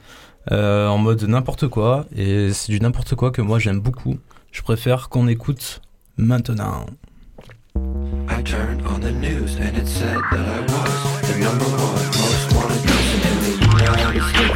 euh, 0.52 0.88
en 0.88 0.98
mode 0.98 1.22
n'importe 1.24 1.68
quoi. 1.68 2.04
Et 2.16 2.52
c'est 2.52 2.70
du 2.70 2.80
n'importe 2.80 3.14
quoi 3.14 3.30
que 3.30 3.40
moi 3.40 3.58
j'aime 3.58 3.80
beaucoup. 3.80 4.18
Je 4.54 4.62
préfère 4.62 5.08
qu'on 5.08 5.26
écoute 5.26 5.82
maintenant. 6.16 6.86
I 8.28 8.40
turned 8.44 8.86
on 8.86 9.00
the 9.00 9.10
news 9.10 9.56
and 9.60 9.76
it 9.76 9.88
said 9.88 10.16
that 10.30 10.46
I 10.46 10.60
was 10.60 11.28
the 11.28 11.38
number 11.40 11.64
one 11.64 12.04
most 12.14 12.54
wanted 12.54 12.82
person 12.86 13.20
in 13.20 13.40
the 13.42 13.58
United 13.58 14.22
States. 14.22 14.54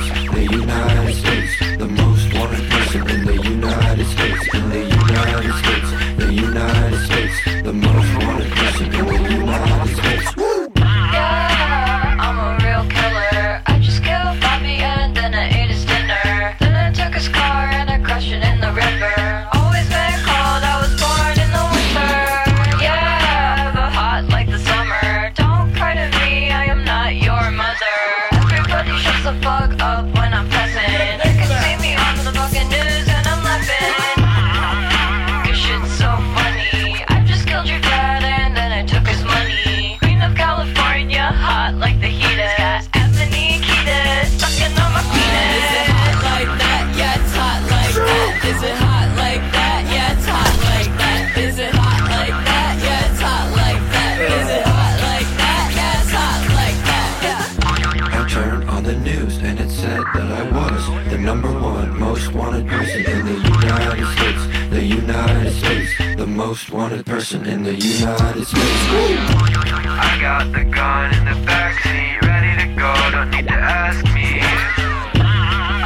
Most 66.49 66.71
wanted 66.73 67.05
person 67.05 67.45
in 67.45 67.63
the 67.63 67.75
United 67.75 68.47
States. 68.47 68.57
I 68.57 70.17
got 70.19 70.51
the 70.51 70.65
gun 70.65 71.15
in 71.15 71.27
the 71.27 71.37
backseat, 71.45 72.23
ready 72.23 72.53
to 72.63 72.75
go, 72.75 72.91
don't 73.11 73.31
need 73.31 73.47
to 73.49 73.53
ask 73.53 74.03
me. 74.15 74.41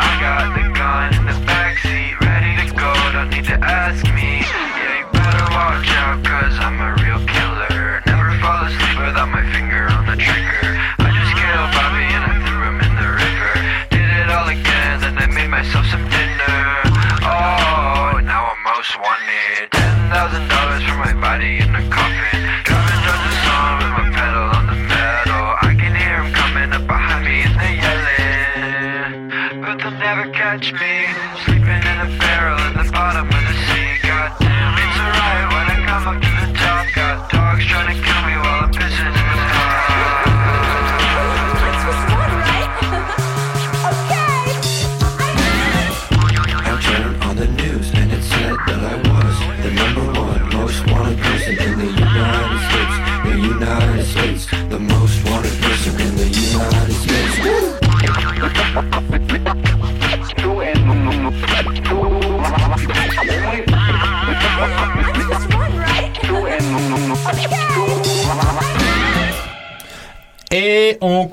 I 0.06 0.10
got 0.22 0.54
the 0.54 0.62
gun 0.72 1.14
in 1.18 1.24
the 1.26 1.38
backseat, 1.50 2.14
ready 2.20 2.52
to 2.62 2.74
go, 2.76 2.94
don't 3.10 3.30
need 3.30 3.46
to 3.46 3.58
ask 3.58 4.04
me. 4.14 4.38
Yeah, 4.38 4.98
you 5.00 5.06
better 5.10 5.46
watch 5.50 5.88
out, 5.98 6.22
cause 6.24 6.56
I'm 6.60 6.78
a 6.80 6.94
real 7.02 7.11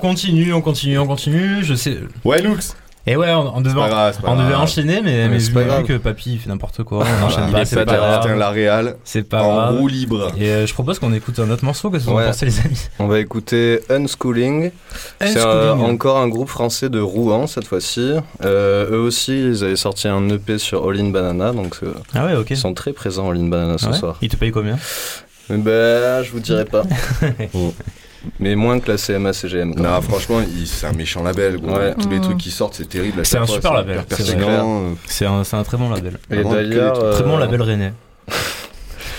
continue, 0.00 0.52
on 0.52 0.60
continue, 0.62 0.98
on 0.98 1.06
continue. 1.06 1.62
Je 1.62 1.74
sais. 1.74 1.98
Ouais, 2.24 2.42
Lux. 2.42 2.74
Et 3.06 3.16
ouais, 3.16 3.32
on, 3.32 3.56
on 3.56 3.60
devait, 3.62 3.74
grave, 3.74 4.18
on 4.24 4.36
devait 4.36 4.54
enchaîner, 4.54 5.00
mais, 5.02 5.40
c'est 5.40 5.52
pas 5.54 5.60
vu 5.62 5.66
grave. 5.68 5.84
que 5.84 5.96
papy 5.96 6.36
fait 6.36 6.50
n'importe 6.50 6.82
quoi, 6.84 6.98
on 6.98 7.04
Voilà, 7.04 7.24
enchaîne 7.24 7.44
il 7.48 7.52
pas. 7.52 7.62
est 7.62 7.64
C'est 7.64 7.76
pas 7.76 7.84
grave. 7.86 8.38
La 8.38 8.50
Réal 8.50 8.96
C'est 9.04 9.22
pas 9.22 9.42
en 9.42 9.54
grave. 9.54 9.78
roue 9.78 9.88
libre. 9.88 10.30
Et 10.38 10.50
euh, 10.50 10.66
je 10.66 10.74
propose 10.74 10.98
qu'on 10.98 11.12
écoute 11.14 11.38
un 11.38 11.48
autre 11.48 11.64
morceau. 11.64 11.90
Qu'est-ce 11.90 12.04
que 12.04 12.10
vous 12.10 12.18
en 12.18 12.22
pensez, 12.26 12.44
les 12.44 12.60
amis? 12.60 12.88
On 12.98 13.06
va 13.06 13.18
écouter 13.18 13.80
Unschooling. 13.88 14.70
C'est 15.18 15.38
euh, 15.38 15.72
Unschooling. 15.72 15.94
encore 15.94 16.18
un 16.18 16.28
groupe 16.28 16.50
français 16.50 16.90
de 16.90 17.00
Rouen 17.00 17.46
cette 17.46 17.66
fois-ci. 17.66 18.12
Euh, 18.44 18.90
eux 18.90 19.00
aussi, 19.00 19.32
ils 19.48 19.64
avaient 19.64 19.76
sorti 19.76 20.06
un 20.06 20.28
EP 20.28 20.58
sur 20.58 20.86
All 20.86 21.00
in 21.00 21.08
Banana, 21.08 21.52
donc 21.52 21.78
euh, 21.82 21.94
Ah 22.14 22.26
ouais, 22.26 22.34
ils 22.50 22.56
sont 22.56 22.74
très 22.74 22.92
présents 22.92 23.30
All 23.30 23.38
in 23.38 23.48
Banana 23.48 23.78
ce 23.78 23.86
Ouais. 23.86 23.92
soir. 23.96 24.18
Il 24.20 24.28
te 24.28 24.36
paye 24.36 24.50
combien? 24.52 24.78
Ben, 25.48 26.22
je 26.22 26.30
vous 26.32 26.40
dirai 26.40 26.66
pas. 26.66 26.82
Mais 28.38 28.54
moins 28.54 28.80
que 28.80 28.90
la 28.90 28.98
CMA 28.98 29.32
CGM. 29.32 29.74
quand 29.74 29.82
Non, 29.82 29.92
même. 29.94 30.02
franchement, 30.02 30.40
c'est 30.66 30.86
un 30.86 30.92
méchant 30.92 31.22
label, 31.22 31.58
gros. 31.58 31.76
Ouais. 31.76 31.94
Tous 31.94 32.08
les 32.08 32.18
Mm. 32.18 32.22
trucs 32.22 32.38
qui 32.38 32.50
sortent, 32.50 32.74
c'est 32.74 32.88
terrible. 32.88 33.20
à 33.20 33.24
C'est 33.24 33.38
un 33.38 33.46
fois, 33.46 33.54
super 33.54 33.72
label, 33.72 34.04
c'est 34.08 35.24
euh, 35.26 35.42
un, 35.52 35.62
très 35.64 35.76
bon 35.78 35.88
label. 35.90 36.18
Et 36.30 36.42
d'ailleurs, 36.44 36.98
trucs. 36.98 37.10
Très 37.12 37.22
bon 37.24 37.36
euh, 37.36 37.40
label 37.40 37.62
rennais. 37.62 37.92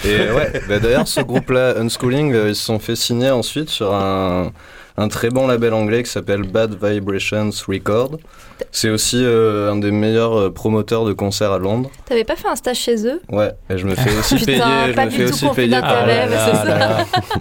Et 0.03 0.17
ouais, 0.31 0.61
bah 0.67 0.79
d'ailleurs, 0.79 1.07
ce 1.07 1.21
groupe-là, 1.21 1.75
Unschooling, 1.77 2.33
euh, 2.33 2.49
ils 2.49 2.55
se 2.55 2.63
sont 2.65 2.79
fait 2.79 2.95
signer 2.95 3.29
ensuite 3.29 3.69
sur 3.69 3.93
un, 3.93 4.51
un 5.01 5.07
très 5.07 5.29
bon 5.29 5.47
label 5.47 5.73
anglais 5.73 6.03
qui 6.03 6.09
s'appelle 6.11 6.43
Bad 6.43 6.77
Vibrations 6.81 7.49
Record. 7.67 8.17
C'est 8.71 8.89
aussi 8.89 9.17
euh, 9.19 9.71
un 9.71 9.77
des 9.77 9.89
meilleurs 9.91 10.37
euh, 10.39 10.49
promoteurs 10.53 11.03
de 11.05 11.13
concerts 11.13 11.51
à 11.51 11.57
Londres. 11.57 11.89
T'avais 12.05 12.23
pas 12.23 12.35
fait 12.35 12.47
un 12.47 12.55
stage 12.55 12.77
chez 12.77 13.07
eux? 13.07 13.19
Ouais, 13.31 13.51
et 13.69 13.77
je 13.79 13.85
me 13.87 13.95
fais 13.95 14.15
aussi 14.19 14.35
Putain, 14.45 14.45
payer. 14.45 14.61
Je 14.89 14.93
pas 14.93 15.05
me 15.05 15.09
du 15.11 15.17
fais 15.17 15.25
aussi 15.25 15.47
payer. 15.55 15.77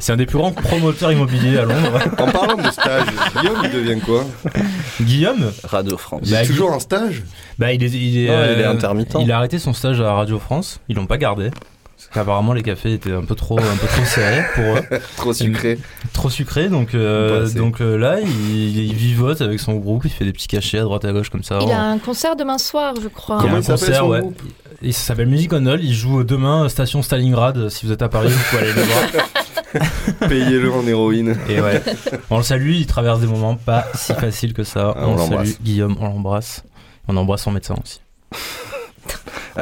c'est 0.00 0.12
un 0.12 0.16
des 0.16 0.26
plus 0.26 0.38
grands 0.38 0.52
promoteurs 0.52 1.12
immobiliers 1.12 1.58
à 1.58 1.64
Londres. 1.64 2.00
En 2.18 2.26
parlant 2.30 2.56
de 2.56 2.70
stage, 2.70 3.06
Guillaume, 3.38 3.58
il 3.64 3.70
devient 3.70 4.00
quoi? 4.00 4.24
Guillaume? 5.00 5.52
Radio 5.64 5.98
France. 5.98 6.22
Il 6.24 6.32
Bah, 6.32 6.42
est 6.42 6.46
toujours 6.46 6.72
en 6.72 6.80
stage? 6.80 7.22
Bah, 7.58 7.72
il 7.72 7.84
est, 7.84 7.88
il 7.90 8.24
est, 8.24 8.28
Non, 8.28 8.34
il 8.54 8.61
est 8.61 8.64
euh, 8.64 8.70
intermittent. 8.72 9.16
Il 9.20 9.30
a 9.30 9.36
arrêté 9.36 9.58
son 9.58 9.74
stage 9.74 10.00
à 10.00 10.14
Radio 10.14 10.38
France. 10.38 10.80
Ils 10.88 10.96
l'ont 10.96 11.06
pas 11.06 11.18
gardé. 11.18 11.50
Parce 12.12 12.24
qu'apparemment, 12.26 12.52
les 12.54 12.62
cafés 12.62 12.94
étaient 12.94 13.12
un 13.12 13.22
peu 13.22 13.36
trop, 13.36 13.58
un 13.61 13.76
peu 13.76 13.86
trop 13.86 14.04
serrés 14.04 14.44
pour 14.56 14.64
eux. 14.64 14.98
Trop 15.16 15.32
sucré. 15.32 15.78
Trop 16.12 16.28
sucré. 16.28 16.68
Donc, 16.68 16.94
euh, 16.94 17.44
assez. 17.44 17.54
donc 17.56 17.80
euh, 17.80 17.96
là, 17.96 18.18
il, 18.20 18.76
il 18.78 18.94
vivote 18.94 19.40
avec 19.42 19.61
son 19.61 19.74
groupe. 19.76 20.02
Il 20.06 20.11
fait 20.11 20.24
des 20.24 20.32
petits 20.32 20.48
cachets 20.48 20.78
à 20.78 20.82
droite 20.82 21.04
à 21.04 21.12
gauche 21.12 21.30
comme 21.30 21.44
ça. 21.44 21.58
Il 21.62 21.68
On- 21.68 21.72
a 21.72 21.78
un 21.78 21.98
concert 21.98 22.34
demain 22.34 22.58
soir, 22.58 22.94
je 23.00 23.06
crois. 23.06 23.36
il 23.36 23.38
y 23.38 23.40
a 23.40 23.42
Comment 23.44 23.56
un 23.56 23.61
il 23.61 23.64
s'appelle, 23.64 23.80
concert, 23.86 24.00
son 24.02 24.08
ouais. 24.08 24.20
groupe 24.22 24.42
Il 24.82 24.92
ça 24.92 25.00
s'appelle 25.04 25.28
Music 25.28 25.52
on 25.52 25.64
All. 25.66 25.84
Il 25.84 25.94
joue 25.94 26.24
demain 26.24 26.68
station 26.68 27.00
Stalingrad. 27.02 27.68
Si 27.68 27.86
vous 27.86 27.92
êtes 27.92 28.02
à 28.02 28.08
Paris, 28.08 28.28
vous 28.30 28.40
pouvez 28.50 28.62
aller 28.62 28.72
le 28.72 28.82
voir. 28.82 29.88
Payez-le 30.28 30.72
en 30.72 30.84
héroïne. 30.84 31.36
Et 31.48 31.61
ouais. 31.61 31.80
On 32.30 32.38
le 32.38 32.42
salue. 32.42 32.72
Il 32.72 32.86
traverse 32.86 33.20
des 33.20 33.28
moments 33.28 33.54
pas 33.54 33.86
si 33.94 34.12
faciles 34.14 34.52
que 34.52 34.64
ça. 34.64 34.94
Ah, 34.96 35.02
on 35.06 35.11
on 35.11 35.12
le 35.12 35.18
salue. 35.18 35.30
l'embrasse. 35.30 35.61
Guillaume, 35.62 35.96
on 36.00 36.06
l'embrasse. 36.06 36.64
On 37.06 37.16
embrasse 37.16 37.42
son 37.42 37.52
médecin 37.52 37.76
aussi. 37.80 38.00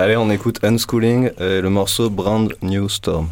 Allez, 0.01 0.17
on 0.17 0.31
écoute 0.31 0.63
Unschooling 0.63 1.33
et 1.41 1.61
le 1.61 1.71
morceau 1.71 2.09
Brand 2.09 2.55
New 2.63 2.89
Storm. 2.89 3.29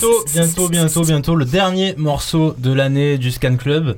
Bientôt, 0.00 0.24
bientôt, 0.32 0.68
bientôt, 0.68 1.02
bientôt, 1.04 1.34
le 1.36 1.44
dernier 1.44 1.94
morceau 1.96 2.54
de 2.58 2.72
l'année 2.72 3.18
du 3.18 3.30
Scan 3.30 3.56
Club. 3.56 3.96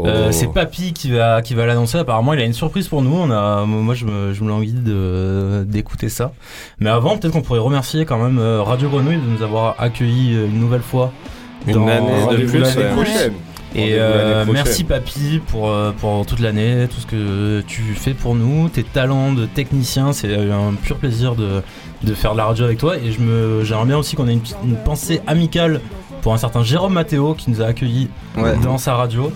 Euh, 0.00 0.28
Oh. 0.28 0.32
c'est 0.32 0.48
Papy 0.52 0.94
qui 0.94 1.12
va, 1.12 1.42
qui 1.42 1.54
va 1.54 1.66
l'annoncer. 1.66 1.98
Apparemment, 1.98 2.32
il 2.32 2.40
a 2.40 2.44
une 2.44 2.54
surprise 2.54 2.88
pour 2.88 3.02
nous. 3.02 3.14
On 3.14 3.30
a, 3.30 3.64
moi, 3.66 3.94
je 3.94 4.06
me, 4.06 4.32
je 4.32 4.42
me 4.42 4.48
languis 4.48 4.72
de, 4.72 5.64
d'écouter 5.68 6.08
ça. 6.08 6.32
Mais 6.80 6.88
avant, 6.90 7.18
peut-être 7.18 7.32
qu'on 7.34 7.42
pourrait 7.42 7.60
remercier 7.60 8.04
quand 8.06 8.18
même 8.18 8.38
euh, 8.38 8.62
Radio 8.62 8.88
Grenouille 8.88 9.16
de 9.18 9.26
nous 9.36 9.42
avoir 9.42 9.76
accueillis 9.78 10.34
euh, 10.34 10.46
une 10.46 10.58
nouvelle 10.60 10.80
fois. 10.80 11.12
Une 11.68 11.74
dans- 11.74 11.86
année 11.86 12.36
de 12.38 12.46
plus. 12.46 12.62
Et 13.74 13.94
euh, 13.94 14.44
merci 14.52 14.84
Papy 14.84 15.40
pour, 15.46 15.68
euh, 15.70 15.92
pour 15.92 16.26
toute 16.26 16.40
l'année, 16.40 16.86
tout 16.88 17.00
ce 17.00 17.06
que 17.06 17.62
tu 17.66 17.82
fais 17.94 18.12
pour 18.14 18.34
nous, 18.34 18.68
tes 18.68 18.82
talents 18.82 19.32
de 19.32 19.46
technicien, 19.46 20.12
c'est 20.12 20.34
un 20.34 20.74
pur 20.74 20.96
plaisir 20.96 21.34
de, 21.34 21.62
de 22.02 22.14
faire 22.14 22.32
de 22.32 22.38
la 22.38 22.44
radio 22.44 22.64
avec 22.66 22.78
toi. 22.78 22.96
Et 22.98 23.12
je 23.12 23.20
me, 23.20 23.64
j'aimerais 23.64 23.86
bien 23.86 23.98
aussi 23.98 24.14
qu'on 24.16 24.28
ait 24.28 24.32
une, 24.64 24.76
pensée 24.84 25.20
amicale 25.26 25.80
pour 26.20 26.34
un 26.34 26.38
certain 26.38 26.62
Jérôme 26.62 26.92
Matteo 26.92 27.34
qui 27.34 27.50
nous 27.50 27.62
a 27.62 27.66
accueillis 27.66 28.08
Ouais. 28.36 28.56
dans 28.62 28.78
sa 28.78 28.94
radio. 28.94 29.32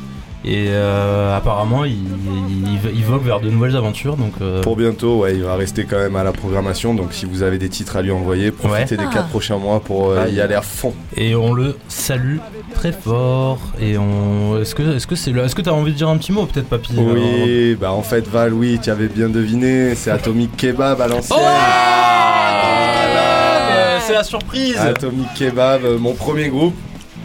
Et 0.48 0.66
euh, 0.68 1.36
apparemment, 1.36 1.84
il, 1.84 1.94
il, 1.94 2.78
il 2.94 3.04
vogue 3.04 3.24
vers 3.24 3.40
de 3.40 3.50
nouvelles 3.50 3.74
aventures. 3.76 4.16
Donc, 4.16 4.32
euh, 4.40 4.62
Pour 4.62 4.76
bientôt, 4.76 5.18
ouais, 5.18 5.34
il 5.34 5.42
va 5.42 5.56
rester 5.56 5.84
quand 5.86 5.98
même 5.98 6.14
à 6.14 6.22
la 6.22 6.30
programmation. 6.30 6.94
Donc 6.94 7.12
si 7.14 7.24
vous 7.26 7.42
avez 7.42 7.58
des 7.58 7.68
titres 7.68 7.96
à 7.96 8.02
lui 8.02 8.12
envoyer, 8.12 8.52
profitez 8.52 8.94
Ouais. 8.96 9.02
des 9.02 9.08
Ah. 9.10 9.14
4 9.14 9.28
prochains 9.28 9.56
mois 9.58 9.80
pour 9.80 10.10
euh, 10.10 10.22
Ah, 10.24 10.28
y 10.28 10.40
aller 10.40 10.54
à 10.54 10.62
fond. 10.62 10.94
et 11.16 11.34
on 11.34 11.52
le 11.52 11.76
salue 11.88 12.36
très 12.74 12.92
fort. 12.92 13.58
Et 13.80 13.98
on, 13.98 14.60
est-ce 14.62 14.76
que, 14.76 14.94
est-ce 14.96 15.08
que 15.08 15.16
c'est 15.16 15.32
le, 15.32 15.42
est-ce 15.44 15.56
que 15.56 15.62
t'as 15.62 15.72
envie 15.72 15.90
de 15.92 15.96
dire 15.96 16.08
un 16.08 16.16
petit 16.16 16.30
mot, 16.30 16.46
peut-être, 16.46 16.68
Papy 16.68 16.92
Oui, 16.96 17.74
bah 17.80 17.90
en 17.92 18.02
fait 18.02 18.26
Val, 18.28 18.52
oui, 18.54 18.78
tu 18.80 18.88
avais 18.90 19.08
bien 19.08 19.28
deviné, 19.28 19.96
c'est 19.96 20.10
Atomic 20.12 20.56
Kebab 20.56 21.00
à 21.00 21.08
l'ancienne. 21.08 21.40
Euh, 23.08 23.98
c'est 24.06 24.12
la 24.12 24.22
surprise. 24.24 24.76
Atomic 24.78 25.26
Kebab, 25.34 25.82
mon 25.98 26.14
premier 26.14 26.48
groupe. 26.48 26.74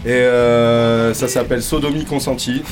Et 0.06 0.10
euh, 0.12 1.14
ça 1.14 1.28
s'appelle 1.28 1.62
Sodomie 1.62 2.06
Consenti. 2.06 2.64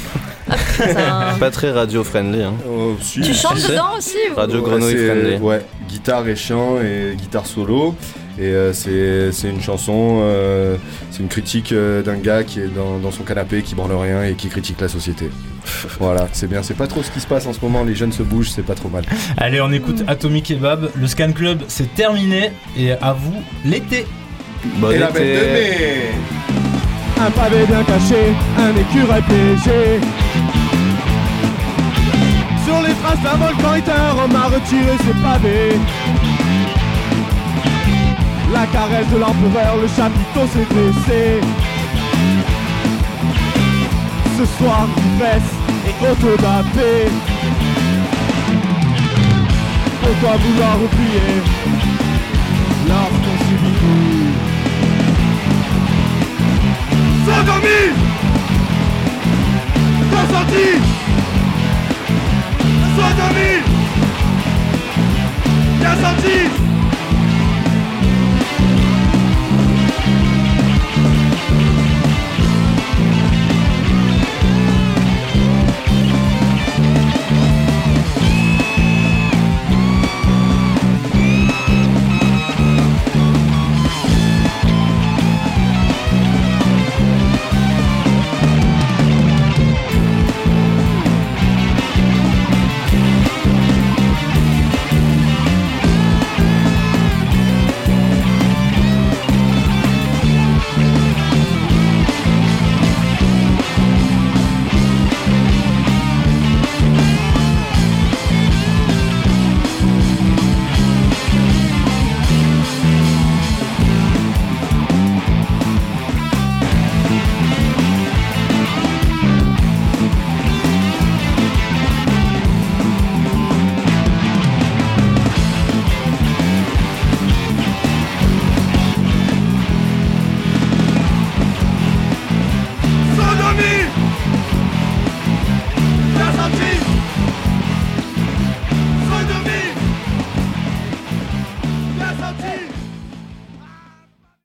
Ça- 0.78 1.36
Pas 1.40 1.52
très 1.52 1.72
radio-friendly. 1.72 2.42
Hein. 2.42 2.54
Oh, 2.68 2.96
si, 3.02 3.22
Tu 3.22 3.34
si, 3.34 3.40
chantes 3.42 3.58
si. 3.60 3.70
dedans 3.72 3.90
aussi 3.98 4.16
ou- 4.32 4.36
Radio 4.36 4.58
Ouais, 4.62 4.70
Grenouille 4.70 4.96
friendly. 5.06 5.38
Ouais, 5.38 5.62
guitare 5.88 6.28
et 6.28 6.36
chant 6.36 6.78
et 6.82 7.16
guitare 7.16 7.46
solo. 7.46 7.96
Et 8.40 8.44
euh, 8.46 8.72
c'est 8.72 9.34
c'est 9.34 9.50
une 9.50 9.60
chanson, 9.62 10.20
euh, 10.24 10.78
c'est 11.12 11.20
une 11.22 11.28
critique 11.28 11.74
euh, 11.74 12.02
d'un 12.02 12.16
gars 12.16 12.44
qui 12.46 12.62
est 12.62 12.74
dans, 12.74 12.98
dans 12.98 13.12
son 13.12 13.24
canapé, 13.24 13.62
qui 13.64 13.76
branle 13.76 13.92
rien 13.92 14.24
et 14.24 14.34
qui 14.36 14.48
critique 14.48 14.80
la 14.80 14.88
société. 14.88 15.30
voilà, 16.00 16.28
c'est 16.32 16.48
bien. 16.48 16.64
C'est 16.64 16.74
pas 16.78 16.88
trop 16.88 17.04
ce 17.04 17.12
qui 17.12 17.20
se 17.20 17.28
passe 17.28 17.46
en 17.48 17.54
ce 17.54 17.60
moment. 17.62 17.84
Les 17.84 17.96
jeunes 17.96 18.14
se 18.14 18.24
bougent, 18.24 18.50
c'est 18.50 18.66
pas 18.66 18.76
trop 18.76 18.88
mal. 18.90 19.04
Allez, 19.38 19.60
on 19.62 19.72
écoute 19.74 20.04
Atomic 20.08 20.46
Kebab. 20.46 20.90
Le 20.96 21.08
Scan 21.08 21.34
Club, 21.34 21.62
c'est 21.68 21.94
terminé. 21.94 22.52
Et 22.78 22.94
à 22.94 23.12
vous, 23.14 23.36
l'été. 23.66 24.08
Bon 24.78 24.90
et 24.90 24.98
la 24.98 25.10
été. 25.10 25.20
belle 25.20 25.38
de 25.38 25.54
mai 25.54 26.69
Un 27.22 27.32
pavé 27.32 27.66
bien 27.66 27.84
caché, 27.84 28.34
un 28.58 28.76
écureuil 28.76 29.22
piégé. 29.24 30.00
Sur 32.66 32.82
les 32.82 32.94
traces 32.94 33.22
d'un 33.22 33.36
volcan 33.36 33.76
éteint, 33.76 34.16
on 34.24 34.28
m'a 34.32 34.46
retiré 34.46 34.96
ses 35.06 35.14
pavés. 35.22 35.78
La 38.54 38.66
caresse 38.68 39.08
de 39.14 39.18
l'empereur, 39.18 39.76
le 39.82 39.88
chapiteau 39.88 40.48
s'est 40.54 40.68
dressé. 40.74 41.42
Ce 44.38 44.46
soir, 44.58 44.88
ivresse 45.14 45.52
et 45.88 46.08
autodafé. 46.10 47.10
Pourquoi 50.02 50.38
vouloir 50.38 50.76
oublier 50.78 51.42
lorsqu'on 52.88 53.38
subit? 53.46 53.80
tout 53.80 54.19
Sodomie 57.30 57.94
Consenti 60.10 60.82
Sodomie 62.96 63.64
Bien 65.80 65.98
senti 66.02 66.69